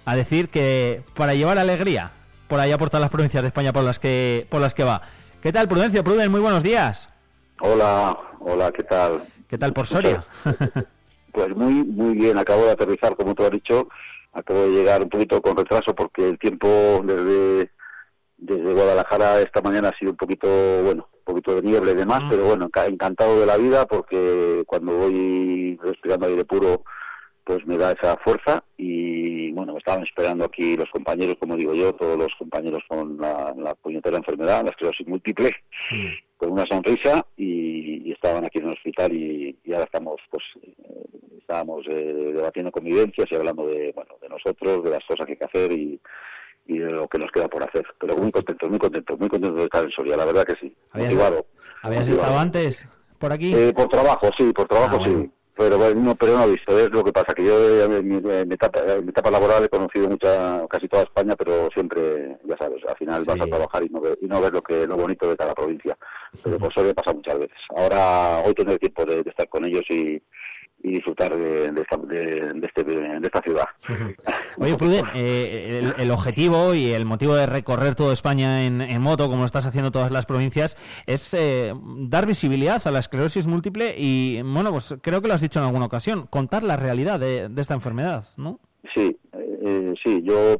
a 0.07 0.17
decir 0.17 0.49
que 0.49 1.03
para 1.13 1.35
llevar 1.35 1.59
alegría 1.59 2.13
por 2.51 2.59
allá 2.59 2.77
por 2.77 2.91
todas 2.91 3.01
las 3.01 3.11
provincias 3.11 3.43
de 3.43 3.47
España 3.47 3.73
por 3.73 3.85
las 3.85 4.01
que, 4.01 4.47
por 4.51 4.61
las 4.61 4.75
que 4.75 4.83
va. 4.83 5.01
¿Qué 5.41 5.53
tal, 5.53 5.69
Prudencio? 5.69 6.03
Pruden, 6.03 6.31
muy 6.33 6.41
buenos 6.41 6.65
días. 6.65 7.09
Hola, 7.61 8.19
hola, 8.41 8.73
¿qué 8.73 8.83
tal? 8.83 9.23
¿Qué 9.49 9.57
tal 9.57 9.73
por 9.73 9.87
Soria? 9.87 10.25
Pues 11.33 11.55
muy, 11.55 11.75
muy 11.85 12.17
bien, 12.17 12.37
acabo 12.39 12.65
de 12.65 12.73
aterrizar, 12.73 13.15
como 13.15 13.37
tú 13.37 13.45
has 13.45 13.53
dicho, 13.53 13.89
acabo 14.33 14.63
de 14.63 14.71
llegar 14.71 15.01
un 15.01 15.09
poquito 15.09 15.41
con 15.41 15.57
retraso 15.57 15.95
porque 15.95 16.29
el 16.29 16.41
tiempo 16.41 16.67
desde, 17.05 17.71
desde 18.37 18.75
Guadalajara 18.75 19.39
esta 19.39 19.63
mañana 19.63 19.91
ha 19.91 19.97
sido 19.97 20.11
un 20.11 20.17
poquito, 20.17 20.49
bueno, 20.83 21.09
un 21.13 21.25
poquito 21.25 21.55
de 21.55 21.63
niebla 21.63 21.93
y 21.93 21.95
demás, 21.95 22.25
pero 22.29 22.47
bueno, 22.47 22.69
encantado 22.85 23.39
de 23.39 23.47
la 23.47 23.57
vida 23.59 23.87
porque 23.87 24.65
cuando 24.67 24.93
voy 24.93 25.79
respirando 25.81 26.27
aire 26.27 26.45
puro, 26.45 26.83
pues 27.51 27.67
me 27.67 27.77
da 27.77 27.91
esa 27.91 28.17
fuerza 28.19 28.63
y 28.77 29.51
bueno, 29.51 29.73
me 29.73 29.79
estaban 29.81 30.05
esperando 30.05 30.45
aquí 30.45 30.77
los 30.77 30.89
compañeros, 30.91 31.37
como 31.41 31.57
digo 31.57 31.75
yo, 31.75 31.93
todos 31.95 32.17
los 32.17 32.33
compañeros 32.37 32.81
con 32.87 33.17
la, 33.19 33.53
la 33.59 33.75
puñetera 33.75 34.19
enfermedad, 34.19 34.63
la 34.63 34.71
esclerosis 34.71 35.09
múltiple, 35.09 35.51
con 36.37 36.53
una 36.53 36.65
sonrisa 36.65 37.27
y, 37.37 38.09
y, 38.09 38.13
estaban 38.13 38.45
aquí 38.45 38.59
en 38.59 38.67
el 38.67 38.75
hospital 38.75 39.13
y, 39.13 39.59
y 39.65 39.73
ahora 39.73 39.87
estamos, 39.87 40.21
pues, 40.31 40.45
eh, 40.63 40.73
estábamos 41.41 41.85
eh, 41.89 42.33
debatiendo 42.37 42.71
convivencias 42.71 43.27
y 43.29 43.35
hablando 43.35 43.67
de, 43.67 43.91
bueno, 43.97 44.15
de 44.23 44.29
nosotros, 44.29 44.85
de 44.85 44.91
las 44.91 45.05
cosas 45.05 45.27
que 45.27 45.33
hay 45.33 45.39
que 45.39 45.45
hacer 45.45 45.73
y, 45.73 46.01
y 46.67 46.79
de 46.79 46.91
lo 46.93 47.09
que 47.09 47.19
nos 47.19 47.33
queda 47.33 47.49
por 47.49 47.65
hacer. 47.65 47.85
Pero 47.99 48.17
muy 48.17 48.31
contento, 48.31 48.69
muy 48.69 48.79
contento, 48.79 49.17
muy 49.17 49.29
contento 49.29 49.57
de 49.57 49.65
estar 49.65 49.83
en 49.83 49.91
Soria, 49.91 50.17
la 50.17 50.25
verdad 50.25 50.45
que 50.45 50.55
sí. 50.55 50.73
¿Habías, 50.93 51.15
motivado. 51.15 51.47
¿habías 51.83 52.09
estado 52.09 52.39
antes 52.39 52.87
por 53.19 53.33
aquí? 53.33 53.53
Eh, 53.53 53.73
por 53.75 53.89
trabajo, 53.89 54.31
sí, 54.39 54.53
por 54.53 54.69
trabajo, 54.69 54.99
Ah, 55.01 55.05
sí. 55.05 55.31
Pero 55.61 55.77
bueno, 55.77 56.01
no, 56.01 56.15
pero 56.15 56.39
no 56.39 56.45
he 56.45 56.53
visto, 56.53 56.79
es 56.79 56.89
lo 56.91 57.05
que 57.05 57.13
pasa, 57.13 57.35
que 57.35 57.45
yo 57.45 57.85
en 57.85 58.09
mi, 58.09 58.17
en 58.17 58.49
mi 58.49 58.55
etapa, 58.55 58.81
en 58.81 59.05
mi 59.05 59.11
etapa 59.11 59.31
laboral 59.31 59.63
he 59.63 59.69
conocido 59.69 60.09
mucha, 60.09 60.67
casi 60.69 60.89
toda 60.89 61.03
España, 61.03 61.37
pero 61.37 61.69
siempre, 61.75 62.39
ya 62.45 62.57
sabes, 62.57 62.83
al 62.89 62.97
final 62.97 63.25
vas 63.27 63.41
a 63.43 63.45
trabajar 63.45 63.85
y 63.85 63.91
no, 63.91 64.01
ves, 64.01 64.17
y 64.23 64.27
no 64.27 64.41
ves 64.41 64.53
lo 64.53 64.63
que 64.63 64.87
lo 64.87 64.97
bonito 64.97 65.29
de 65.29 65.37
cada 65.37 65.53
provincia. 65.53 65.99
Pero 66.43 66.59
por 66.59 66.71
eso 66.73 66.83
me 66.83 66.95
pasa 66.95 67.13
muchas 67.13 67.39
veces. 67.41 67.59
Ahora, 67.77 68.39
hoy 68.43 68.55
tener 68.55 68.79
tiempo 68.79 69.05
de, 69.05 69.23
de 69.23 69.29
estar 69.29 69.51
con 69.51 69.67
ellos 69.67 69.85
y, 69.91 70.23
y 70.83 70.93
disfrutar 70.93 71.37
de, 71.37 71.73
de 71.73 71.81
esta, 71.83 71.97
de, 71.99 72.53
de 72.55 72.67
este, 72.67 72.85
de 72.85 73.21
esta 73.23 73.41
ciudad. 73.43 73.67
Oye, 74.59 74.77
Pruden, 74.77 75.05
eh, 75.15 75.81
el, 75.83 76.03
el 76.03 76.11
objetivo 76.11 76.75
y 76.75 76.91
el 76.91 77.05
motivo 77.05 77.35
de 77.35 77.47
recorrer 77.47 77.95
toda 77.95 78.15
España 78.15 78.65
en, 78.65 78.81
en 78.81 79.03
moto, 79.03 79.29
como 79.29 79.41
lo 79.41 79.47
estás 79.47 79.67
haciendo 79.67 79.91
todas 79.91 80.11
las 80.11 80.27
provincias, 80.27 80.77
es 81.07 81.35
eh, 81.35 81.75
dar 82.09 82.27
visibilidad 82.27 82.87
a 82.87 82.91
la 82.91 82.99
esclerosis 82.99 83.47
múltiple 83.47 83.95
y, 83.97 84.41
bueno, 84.43 84.71
pues 84.71 84.95
creo 85.03 85.21
que 85.21 85.29
lo 85.29 85.35
has 85.35 85.41
dicho 85.41 85.59
en 85.59 85.67
alguna 85.67 85.87
ocasión, 85.87 86.27
contar 86.29 86.63
la 86.63 86.77
realidad 86.77 87.21
de, 87.21 87.51
esta 87.57 87.75
enfermedad, 87.75 88.25
¿no? 88.39 88.59
Sí, 88.95 89.19
eh, 89.33 89.93
sí, 90.03 90.23
yo, 90.23 90.57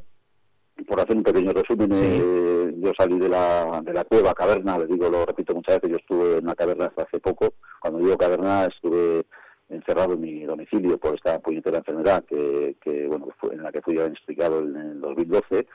por 0.87 0.99
hacer 0.99 1.17
un 1.17 1.23
pequeño 1.23 1.51
resumen, 1.51 1.91
eh, 1.95 2.75
yo 2.77 2.91
salí 2.95 3.17
de 3.17 3.27
la, 3.27 3.81
de 3.83 3.93
la 3.93 4.03
cueva, 4.03 4.35
caverna, 4.35 4.77
le 4.77 4.85
digo, 4.85 5.09
lo 5.09 5.25
repito 5.25 5.55
muchas 5.55 5.77
veces, 5.77 5.89
yo 5.89 5.97
estuve 5.97 6.37
en 6.37 6.43
una 6.43 6.53
caverna 6.53 6.85
hasta 6.85 7.03
hace 7.03 7.19
poco, 7.19 7.55
cuando 7.79 7.99
digo 7.99 8.17
caverna 8.17 8.65
estuve 8.65 9.25
encerrado 9.73 10.13
en 10.13 10.21
mi 10.21 10.43
domicilio 10.43 10.97
por 10.97 11.15
esta 11.15 11.39
puñetera 11.39 11.77
enfermedad 11.79 12.23
que, 12.25 12.75
que 12.81 13.07
bueno, 13.07 13.27
fue 13.39 13.53
en 13.53 13.63
la 13.63 13.71
que 13.71 13.81
fui 13.81 13.93
diagnosticado 13.93 14.59
en 14.59 14.75
el 14.75 15.01
2012, 15.01 15.67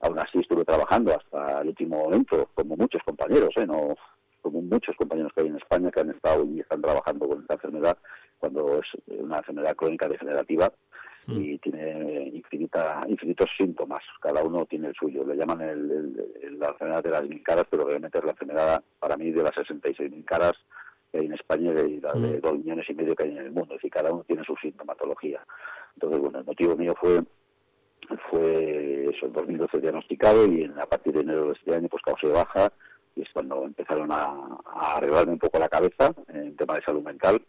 aún 0.00 0.18
así 0.18 0.38
estuve 0.40 0.64
trabajando 0.64 1.12
hasta 1.16 1.60
el 1.62 1.68
último 1.68 1.98
momento, 2.04 2.48
como 2.54 2.76
muchos 2.76 3.02
compañeros, 3.04 3.50
¿eh? 3.56 3.66
no 3.66 3.94
como 4.40 4.60
muchos 4.60 4.96
compañeros 4.96 5.32
que 5.34 5.42
hay 5.42 5.46
en 5.48 5.56
España 5.56 5.90
que 5.92 6.00
han 6.00 6.10
estado 6.10 6.44
y 6.44 6.58
están 6.60 6.82
trabajando 6.82 7.28
con 7.28 7.42
esta 7.42 7.54
enfermedad, 7.54 7.96
cuando 8.38 8.80
es 8.80 8.86
una 9.06 9.38
enfermedad 9.38 9.76
crónica 9.76 10.08
degenerativa 10.08 10.72
y 11.38 11.58
tiene 11.58 12.30
infinita, 12.34 13.04
infinitos 13.06 13.48
síntomas, 13.56 14.02
cada 14.20 14.42
uno 14.42 14.66
tiene 14.66 14.88
el 14.88 14.94
suyo, 14.96 15.24
le 15.24 15.36
llaman 15.36 15.60
el, 15.60 15.88
el- 15.88 16.26
el- 16.42 16.58
la 16.58 16.70
enfermedad 16.70 17.04
de 17.04 17.10
las 17.10 17.28
mil 17.28 17.40
caras, 17.44 17.64
pero 17.70 17.86
realmente 17.86 18.18
es 18.18 18.24
la 18.24 18.32
enfermedad 18.32 18.82
para 18.98 19.16
mí 19.16 19.30
de 19.30 19.42
las 19.44 19.54
66 19.54 20.10
mil 20.10 20.24
caras 20.24 20.54
que 21.12 21.18
hay 21.18 21.26
en 21.26 21.34
España 21.34 21.70
y 21.70 21.74
de, 21.74 22.00
la 22.00 22.12
de 22.14 22.40
dos 22.40 22.54
millones 22.54 22.88
y 22.88 22.94
medio 22.94 23.14
que 23.14 23.24
hay 23.24 23.30
en 23.30 23.38
el 23.38 23.52
mundo, 23.52 23.74
es 23.74 23.78
decir, 23.78 23.90
cada 23.90 24.10
uno 24.10 24.24
tiene 24.24 24.42
su 24.44 24.56
sintomatología. 24.56 25.44
Entonces, 25.94 26.20
bueno, 26.20 26.38
el 26.38 26.44
motivo 26.44 26.74
mío 26.74 26.94
fue 26.98 27.22
fue 28.30 29.08
eso, 29.10 29.26
en 29.26 29.32
2012 29.32 29.80
diagnosticado 29.80 30.46
y 30.46 30.64
en, 30.64 30.78
a 30.78 30.86
partir 30.86 31.12
de 31.14 31.20
enero 31.20 31.46
de 31.46 31.52
este 31.52 31.74
año 31.74 31.88
pues 31.88 32.02
causé 32.02 32.26
baja 32.28 32.72
y 33.14 33.22
es 33.22 33.28
cuando 33.32 33.64
empezaron 33.64 34.10
a, 34.10 34.58
a 34.74 34.96
arreglarme 34.96 35.34
un 35.34 35.38
poco 35.38 35.58
la 35.58 35.68
cabeza 35.68 36.12
en 36.28 36.56
tema 36.56 36.74
de 36.74 36.82
salud 36.82 37.02
mental, 37.02 37.42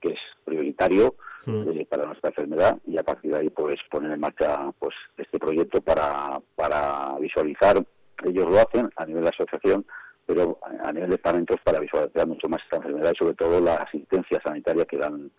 que 0.00 0.10
es 0.12 0.20
prioritario 0.44 1.14
eh, 1.46 1.86
para 1.88 2.06
nuestra 2.06 2.30
enfermedad 2.30 2.78
y 2.86 2.98
a 2.98 3.02
partir 3.02 3.32
de 3.32 3.38
ahí 3.38 3.50
pues 3.50 3.80
poner 3.90 4.12
en 4.12 4.20
marcha 4.20 4.70
pues 4.78 4.94
este 5.16 5.38
proyecto 5.38 5.80
para, 5.80 6.40
para 6.54 7.18
visualizar, 7.18 7.82
ellos 8.24 8.46
lo 8.50 8.58
hacen 8.58 8.90
a 8.96 9.06
nivel 9.06 9.24
de 9.24 9.30
asociación, 9.30 9.86
pero 10.28 10.58
a 10.84 10.92
nivel 10.92 11.08
de 11.08 11.16
estamentos 11.16 11.56
para 11.64 11.80
visualizar 11.80 12.26
mucho 12.26 12.50
más 12.50 12.62
esta 12.62 12.76
enfermedad 12.76 13.12
y 13.14 13.16
sobre 13.16 13.32
todo 13.32 13.62
la 13.62 13.76
asistencia 13.76 14.38
sanitaria 14.44 14.84
que 14.84 14.98
dan 14.98 15.30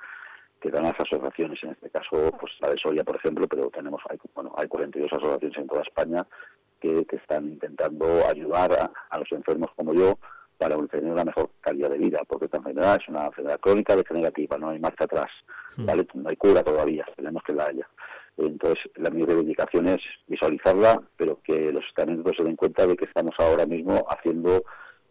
que 0.59 0.71
dan 0.71 0.83
las 0.83 0.99
asociaciones, 0.99 1.63
en 1.63 1.69
este 1.69 1.91
caso 1.91 2.35
pues 2.39 2.53
la 2.59 2.71
de 2.71 2.77
Soria, 2.77 3.03
por 3.03 3.15
ejemplo, 3.15 3.47
pero 3.47 3.69
tenemos 3.69 4.01
hay, 4.09 4.17
bueno, 4.33 4.51
hay 4.57 4.67
42 4.67 5.13
asociaciones 5.13 5.57
en 5.57 5.67
toda 5.67 5.83
España 5.83 6.25
que, 6.81 7.05
que 7.05 7.17
están 7.17 7.45
intentando 7.45 8.27
ayudar 8.27 8.73
a, 8.73 8.91
a 9.11 9.19
los 9.19 9.31
enfermos 9.31 9.69
como 9.75 9.93
yo 9.93 10.17
para 10.57 10.75
tener 10.87 11.11
una 11.11 11.23
mejor 11.23 11.51
calidad 11.61 11.91
de 11.91 11.99
vida, 11.99 12.21
porque 12.27 12.45
esta 12.45 12.57
enfermedad 12.57 12.97
es 12.99 13.07
una 13.07 13.27
enfermedad 13.27 13.59
crónica 13.59 13.95
degenerativa, 13.95 14.57
no 14.57 14.69
hay 14.69 14.79
marcha 14.79 15.05
atrás, 15.05 15.31
¿vale? 15.77 16.05
No 16.15 16.29
hay 16.29 16.35
cura 16.35 16.63
todavía, 16.63 17.05
tenemos 17.15 17.43
que 17.43 17.53
la 17.53 17.67
haya. 17.67 17.87
Entonces, 18.39 18.89
la 18.95 19.09
mi 19.09 19.25
reivindicación 19.25 19.89
es 19.89 20.01
visualizarla, 20.27 21.01
pero 21.17 21.41
que 21.43 21.73
los 21.73 21.85
estamentos 21.85 22.37
se 22.37 22.43
den 22.43 22.55
cuenta 22.55 22.87
de 22.87 22.95
que 22.95 23.05
estamos 23.05 23.35
ahora 23.37 23.65
mismo 23.65 24.05
haciendo 24.09 24.63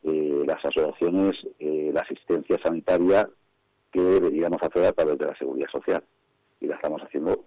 eh, 0.03 0.45
las 0.47 0.65
asociaciones 0.65 1.47
eh, 1.59 1.91
la 1.93 2.01
asistencia 2.01 2.59
sanitaria 2.63 3.29
que 3.93 4.01
deberíamos 4.01 4.63
hacer 4.63 4.87
a 4.87 4.93
través 4.93 5.19
de 5.19 5.27
la 5.27 5.37
seguridad 5.37 5.69
social. 5.69 6.03
Y 6.61 6.67
la 6.67 6.77
estamos 6.77 7.03
haciendo 7.03 7.45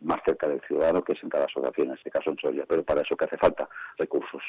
más 0.00 0.20
cerca 0.24 0.48
del 0.48 0.60
ciudadano, 0.62 1.02
que 1.02 1.12
es 1.12 1.22
en 1.22 1.28
cada 1.28 1.44
asociación, 1.44 1.88
en 1.88 1.94
este 1.94 2.10
caso 2.10 2.30
en 2.30 2.38
Soria. 2.38 2.64
Pero 2.68 2.82
para 2.82 3.02
eso 3.02 3.16
que 3.16 3.24
hace 3.24 3.36
falta 3.36 3.68
recursos. 3.98 4.42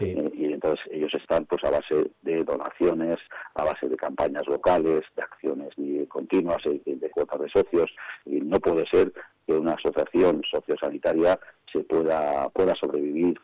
Eh, 0.00 0.30
y 0.34 0.52
entonces 0.52 0.84
ellos 0.90 1.12
están 1.14 1.44
pues 1.44 1.62
a 1.64 1.70
base 1.70 2.10
de 2.22 2.44
donaciones, 2.44 3.18
a 3.54 3.64
base 3.64 3.88
de 3.88 3.96
campañas 3.96 4.46
locales, 4.46 5.02
de 5.16 5.22
acciones 5.22 5.74
continuas, 6.08 6.64
eh, 6.66 6.80
de, 6.84 7.10
cuotas 7.10 7.40
de 7.40 7.48
socios. 7.48 7.94
Y 8.24 8.40
no 8.40 8.58
puede 8.58 8.86
ser 8.86 9.12
que 9.46 9.52
una 9.52 9.74
asociación 9.74 10.42
sociosanitaria 10.50 11.38
se 11.70 11.80
pueda, 11.80 12.48
pueda 12.48 12.74
sobrevivir 12.74 13.38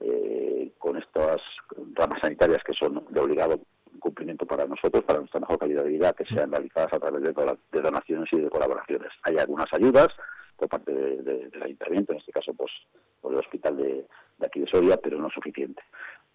eh, 0.00 0.72
con 0.78 0.96
estas 0.96 1.42
ramas 1.94 2.20
sanitarias 2.20 2.62
que 2.62 2.72
son 2.72 3.04
de 3.10 3.20
obligado 3.20 3.60
cumplimiento 3.98 4.46
para 4.46 4.64
nosotros, 4.66 5.04
para 5.04 5.18
nuestra 5.18 5.40
mejor 5.40 5.58
calidad 5.58 5.82
de 5.84 5.90
vida, 5.90 6.12
que 6.12 6.24
sean 6.24 6.50
realizadas 6.50 6.92
a 6.92 6.98
través 6.98 7.22
de 7.22 7.82
donaciones 7.82 8.32
y 8.32 8.40
de 8.40 8.48
colaboraciones. 8.48 9.12
Hay 9.24 9.36
algunas 9.36 9.70
ayudas 9.74 10.08
por 10.60 10.68
parte 10.68 10.92
de- 10.92 11.22
de- 11.22 11.48
del 11.48 11.62
ayuntamiento, 11.62 12.12
en 12.12 12.18
este 12.18 12.32
caso 12.32 12.52
pues 12.54 12.70
por 13.20 13.32
el 13.32 13.38
hospital 13.40 13.76
de, 13.78 14.06
de 14.38 14.46
aquí 14.46 14.60
de 14.60 14.66
Soria, 14.66 14.96
pero 14.98 15.18
no 15.18 15.30
suficiente. 15.30 15.82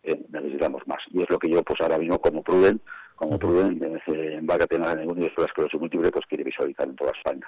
Eh, 0.03 0.21
necesitamos 0.29 0.85
más. 0.87 1.01
Y 1.11 1.21
es 1.21 1.29
lo 1.29 1.39
que 1.39 1.49
yo 1.49 1.63
pues 1.63 1.79
ahora 1.81 1.97
mismo 1.97 2.19
como 2.19 2.43
Pruden, 2.43 2.79
como 3.15 3.39
Pruden, 3.39 3.79
en 4.07 4.45
Vaca 4.45 4.67
Tenaz 4.67 4.97
de 4.97 5.07
Unidos 5.07 5.31
por 5.33 5.43
la 5.43 5.47
esclerosis 5.47 5.79
múltiple, 5.79 6.11
pues 6.11 6.25
quiere 6.27 6.43
visualizar 6.43 6.87
en 6.87 6.95
toda 6.95 7.11
España. 7.11 7.47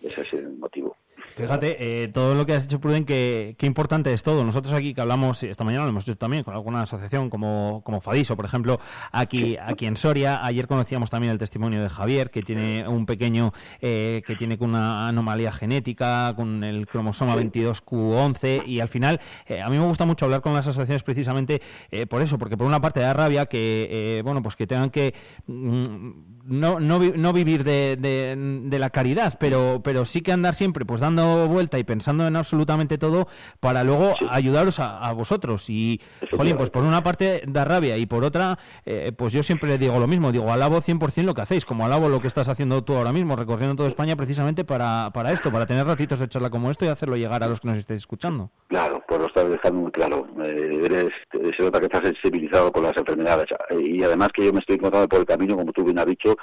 Ese 0.00 0.22
es 0.22 0.32
el 0.34 0.50
motivo. 0.56 0.96
Fíjate, 1.36 1.76
eh, 2.04 2.08
todo 2.08 2.34
lo 2.36 2.46
que 2.46 2.54
has 2.54 2.62
dicho, 2.68 2.80
Pruden, 2.80 3.04
que, 3.04 3.56
qué 3.58 3.66
importante 3.66 4.12
es 4.12 4.22
todo. 4.22 4.44
Nosotros 4.44 4.72
aquí 4.72 4.94
que 4.94 5.00
hablamos, 5.00 5.42
esta 5.42 5.64
mañana 5.64 5.82
lo 5.84 5.90
hemos 5.90 6.04
hecho 6.04 6.16
también 6.16 6.44
con 6.44 6.54
alguna 6.54 6.82
asociación 6.82 7.28
como, 7.28 7.82
como 7.84 8.00
Fadiso, 8.00 8.36
por 8.36 8.44
ejemplo, 8.44 8.78
aquí, 9.10 9.56
aquí 9.60 9.86
en 9.86 9.96
Soria. 9.96 10.44
Ayer 10.44 10.68
conocíamos 10.68 11.10
también 11.10 11.32
el 11.32 11.38
testimonio 11.38 11.82
de 11.82 11.88
Javier, 11.88 12.30
que 12.30 12.42
tiene 12.42 12.86
un 12.86 13.04
pequeño, 13.04 13.52
eh, 13.80 14.22
que 14.26 14.36
tiene 14.36 14.56
una 14.60 15.08
anomalía 15.08 15.50
genética, 15.50 16.32
con 16.36 16.62
el 16.62 16.86
cromosoma 16.86 17.34
22Q11, 17.36 18.66
y 18.66 18.78
al 18.80 18.88
final, 18.88 19.20
eh, 19.46 19.60
a 19.60 19.68
mí 19.70 19.76
me 19.78 19.84
gusta 19.86 20.06
mucho 20.06 20.26
hablar 20.26 20.40
con 20.40 20.54
las 20.54 20.66
asociaciones 20.66 21.02
precisamente 21.02 21.60
eh, 21.90 22.06
por 22.06 22.22
eso, 22.22 22.38
porque 22.38 22.56
por 22.56 22.66
una 22.66 22.80
parte 22.80 23.00
da 23.00 23.12
rabia 23.12 23.46
que, 23.46 24.20
bueno, 24.24 24.42
pues 24.42 24.54
que 24.56 24.66
tengan 24.66 24.90
que 24.90 25.14
mm, 25.46 26.10
no, 26.46 26.78
no, 26.78 26.98
no 27.00 27.32
vivir 27.32 27.64
de, 27.64 27.96
de- 27.96 28.60
de 28.64 28.78
la 28.78 28.90
caridad, 28.90 29.36
pero, 29.40 29.80
pero 29.82 30.04
sí 30.04 30.20
que 30.20 30.30
andar 30.32 30.54
siempre 30.54 30.84
pues 30.84 31.00
dando 31.00 31.13
dando 31.14 31.48
vuelta 31.48 31.78
y 31.78 31.84
pensando 31.84 32.26
en 32.26 32.36
absolutamente 32.36 32.98
todo 32.98 33.28
para 33.60 33.84
luego 33.84 34.14
ayudaros 34.30 34.80
a, 34.80 35.12
vosotros. 35.12 35.68
Y, 35.70 36.00
jolín, 36.36 36.56
pues 36.56 36.70
por 36.70 36.82
una 36.82 37.02
parte 37.02 37.42
da 37.46 37.64
rabia 37.64 37.96
y 37.96 38.06
por 38.06 38.24
otra, 38.24 38.58
eh, 38.84 39.12
pues 39.16 39.32
yo 39.32 39.42
siempre 39.42 39.78
digo 39.78 39.98
lo 39.98 40.06
mismo, 40.06 40.32
digo, 40.32 40.52
alabo 40.52 40.80
100% 40.80 41.22
lo 41.22 41.34
que 41.34 41.42
hacéis, 41.42 41.64
como 41.64 41.84
alabo 41.84 42.08
lo 42.08 42.20
que 42.20 42.28
estás 42.28 42.48
haciendo 42.48 42.82
tú 42.82 42.96
ahora 42.96 43.12
mismo, 43.12 43.36
recorriendo 43.36 43.76
toda 43.76 43.88
España 43.88 44.16
precisamente 44.16 44.64
para, 44.64 45.10
para 45.12 45.32
esto, 45.32 45.52
para 45.52 45.66
tener 45.66 45.86
ratitos 45.86 46.18
de 46.18 46.28
charla 46.28 46.50
como 46.50 46.70
esto 46.70 46.84
y 46.84 46.88
hacerlo 46.88 47.16
llegar 47.16 47.42
a 47.42 47.48
los 47.48 47.60
que 47.60 47.68
nos 47.68 47.76
estéis 47.76 48.02
escuchando. 48.02 48.50
Claro, 48.68 49.02
pues 49.06 49.20
lo 49.20 49.26
estás 49.26 49.48
dejando 49.48 49.80
muy 49.80 49.92
claro. 49.92 50.26
Eh, 50.44 50.80
eres, 50.84 51.12
se 51.56 51.62
nota 51.62 51.78
que 51.78 51.86
estás 51.86 52.02
sensibilizado 52.02 52.72
con 52.72 52.82
las 52.82 52.96
enfermedades. 52.96 53.46
Y 53.70 54.02
además 54.02 54.30
que 54.32 54.46
yo 54.46 54.52
me 54.52 54.60
estoy 54.60 54.76
encontrando 54.76 55.08
por 55.08 55.20
el 55.20 55.26
camino, 55.26 55.56
como 55.56 55.72
tú 55.72 55.84
bien 55.84 55.98
has 55.98 56.06
dicho, 56.06 56.36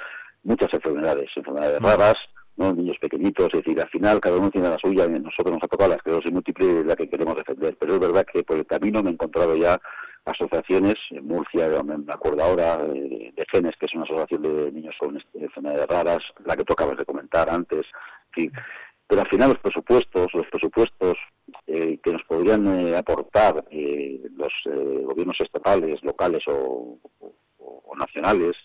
muchas 0.44 0.72
enfermedades, 0.74 1.30
enfermedades 1.36 1.80
raras, 1.80 2.16
¿no? 2.56 2.72
niños 2.72 2.98
pequeñitos, 3.00 3.46
es 3.46 3.62
decir, 3.62 3.80
al 3.80 3.88
final 3.88 4.20
cada 4.20 4.36
uno 4.36 4.50
tiene 4.50 4.68
la 4.68 4.78
suya, 4.78 5.08
nosotros 5.08 5.54
nos 5.54 5.62
ha 5.62 5.68
tocado 5.68 5.90
la 5.90 5.96
esclerosis 5.96 6.32
múltiple 6.32 6.84
la 6.84 6.96
que 6.96 7.08
queremos 7.08 7.36
defender, 7.36 7.76
pero 7.78 7.94
es 7.94 8.00
verdad 8.00 8.26
que 8.30 8.42
por 8.42 8.58
el 8.58 8.66
camino 8.66 9.02
me 9.02 9.10
he 9.10 9.12
encontrado 9.14 9.56
ya 9.56 9.80
asociaciones, 10.24 10.94
en 11.10 11.26
Murcia, 11.26 11.68
me 11.82 12.12
acuerdo 12.12 12.44
ahora, 12.44 12.78
eh, 12.94 13.32
de 13.34 13.44
Genes, 13.50 13.76
que 13.76 13.86
es 13.86 13.94
una 13.94 14.04
asociación 14.04 14.42
de 14.42 14.72
niños 14.72 14.94
con 14.98 15.18
enfermedades 15.34 15.86
raras, 15.88 16.22
la 16.44 16.56
que 16.56 16.64
tú 16.64 16.74
acabas 16.74 16.96
de 16.96 17.04
comentar 17.04 17.50
antes, 17.50 17.86
pero 19.06 19.20
al 19.20 19.28
final 19.28 19.50
los 19.50 19.58
presupuestos, 19.58 20.32
los 20.32 20.46
presupuestos 20.46 21.18
eh, 21.66 21.98
que 22.02 22.12
nos 22.12 22.22
podrían 22.24 22.66
eh, 22.68 22.96
aportar 22.96 23.64
los 24.36 24.52
gobiernos 25.04 25.40
estatales, 25.40 26.02
locales 26.02 26.44
o 26.46 26.98
nacionales, 27.96 28.56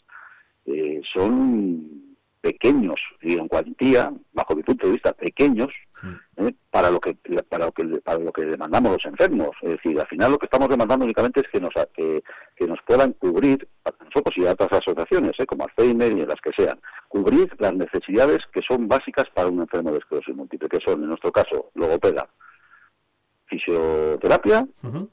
son 1.14 2.07
pequeños, 2.48 3.02
y 3.22 3.34
en 3.38 3.48
cuantía, 3.50 4.12
bajo 4.32 4.56
mi 4.56 4.64
punto 4.64 4.88
de 4.88 4.94
vista, 4.94 5.12
pequeños. 5.12 5.70
¿eh? 6.38 6.54
para 6.70 6.92
lo 6.92 7.00
que 7.00 7.16
para 7.50 7.66
lo 7.66 7.72
que 7.72 7.84
para 8.02 8.20
lo 8.20 8.32
que 8.32 8.46
demandamos 8.46 8.94
los 8.94 9.06
enfermos. 9.06 9.50
Es 9.62 9.72
decir, 9.72 10.00
al 10.00 10.08
final 10.08 10.32
lo 10.32 10.38
que 10.38 10.46
estamos 10.46 10.70
demandando 10.70 11.04
únicamente 11.06 11.42
es 11.42 11.48
que 11.52 11.60
nos 11.60 11.74
que, 11.94 12.24
que 12.56 12.68
nos 12.68 12.80
puedan 12.86 13.14
cubrir 13.14 13.68
a 13.84 13.92
nosotros 14.06 14.38
y 14.38 14.46
a 14.46 14.52
otras 14.52 14.72
asociaciones, 14.72 15.34
¿eh? 15.40 15.46
como 15.46 15.66
Alzheimer 15.66 16.12
y 16.12 16.26
las 16.26 16.40
que 16.40 16.54
sean, 16.56 16.80
cubrir 17.08 17.50
las 17.60 17.74
necesidades 17.74 18.46
que 18.54 18.62
son 18.62 18.88
básicas 18.88 19.26
para 19.34 19.48
un 19.48 19.60
enfermo 19.60 19.92
de 19.92 19.98
esclerosis 19.98 20.36
múltiple, 20.36 20.70
que 20.70 20.80
son, 20.80 21.02
en 21.02 21.10
nuestro 21.10 21.32
caso, 21.32 21.72
logopeda, 21.74 22.30
fisioterapia 23.48 24.68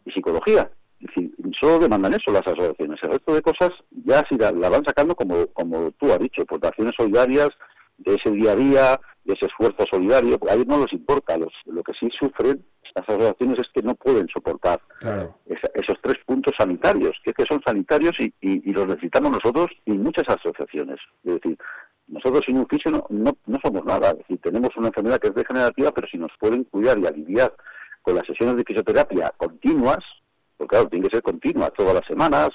y 0.05 0.11
psicología. 0.11 0.70
Es 1.05 1.14
decir, 1.14 1.34
solo 1.61 1.78
demandan 1.78 2.14
eso 2.14 2.32
las 2.32 2.46
asociaciones. 2.46 2.98
El 3.02 3.11
resto 3.11 3.34
de 3.34 3.42
cosas 3.42 3.70
ya 3.90 4.24
si 4.26 4.36
la, 4.38 4.50
van 4.52 4.84
sacando, 4.84 5.14
como, 5.14 5.46
como 5.48 5.90
tú 5.92 6.11
has 6.11 6.18
dicho, 6.18 6.46
por 6.46 6.64
acciones 6.64 6.94
solidarias, 6.96 7.50
de 7.98 8.14
ese 8.14 8.30
día 8.30 8.52
a 8.52 8.57
día, 8.57 9.00
de 9.24 9.34
ese 9.34 9.46
esfuerzo 9.46 9.84
solidario, 9.88 10.38
a 10.48 10.55
ellos 10.55 10.66
no 10.66 10.80
les 10.80 10.92
importa. 10.94 11.36
Los, 11.36 11.52
lo 11.66 11.82
que 11.82 11.92
sí 11.92 12.09
sufren 12.11 12.64
las 12.94 13.09
asociaciones 13.09 13.59
es 13.59 13.68
que 13.68 13.82
no 13.82 13.94
pueden 13.94 14.28
soportar 14.28 14.80
esos 15.74 16.00
tres 16.02 16.16
puntos 16.26 16.55
sanitarios, 16.57 17.12
que, 17.22 17.32
que 17.32 17.44
son 17.44 17.61
sanitarios 17.64 18.18
y, 18.18 18.32
y, 18.40 18.72
los 18.72 18.86
necesitamos 18.86 19.30
nosotros 19.30 19.70
y 19.84 19.92
muchas 19.92 20.28
asociaciones. 20.28 20.98
Es 21.22 21.34
decir, 21.34 21.59
nosotros 22.09 22.44
sin 22.46 22.59
un 22.59 22.66
fisio 22.66 22.90
no, 22.90 23.07
no, 23.11 23.36
no 23.46 23.59
somos 23.62 23.84
nada. 23.84 24.11
Es 24.11 24.18
decir, 24.18 24.40
tenemos 24.42 24.70
una 24.76 24.88
enfermedad 24.88 25.18
que 25.18 25.28
es 25.28 25.34
degenerativa, 25.34 25.92
pero 25.92 26.09
si 26.09 26.16
nos 26.16 26.32
pueden 26.40 26.64
cuidar 26.64 26.98
y 26.98 27.07
aliviar 27.07 27.55
con 28.02 28.16
las 28.16 28.26
sesiones 28.26 28.57
de 28.57 28.64
fisioterapia 28.64 29.32
continuas, 29.36 30.05
porque 30.57 30.76
claro, 30.76 30.88
tiene 30.88 31.09
que 31.09 31.16
ser 31.16 31.22
continua, 31.22 31.70
todas 31.70 31.94
las 31.94 32.07
semanas, 32.07 32.50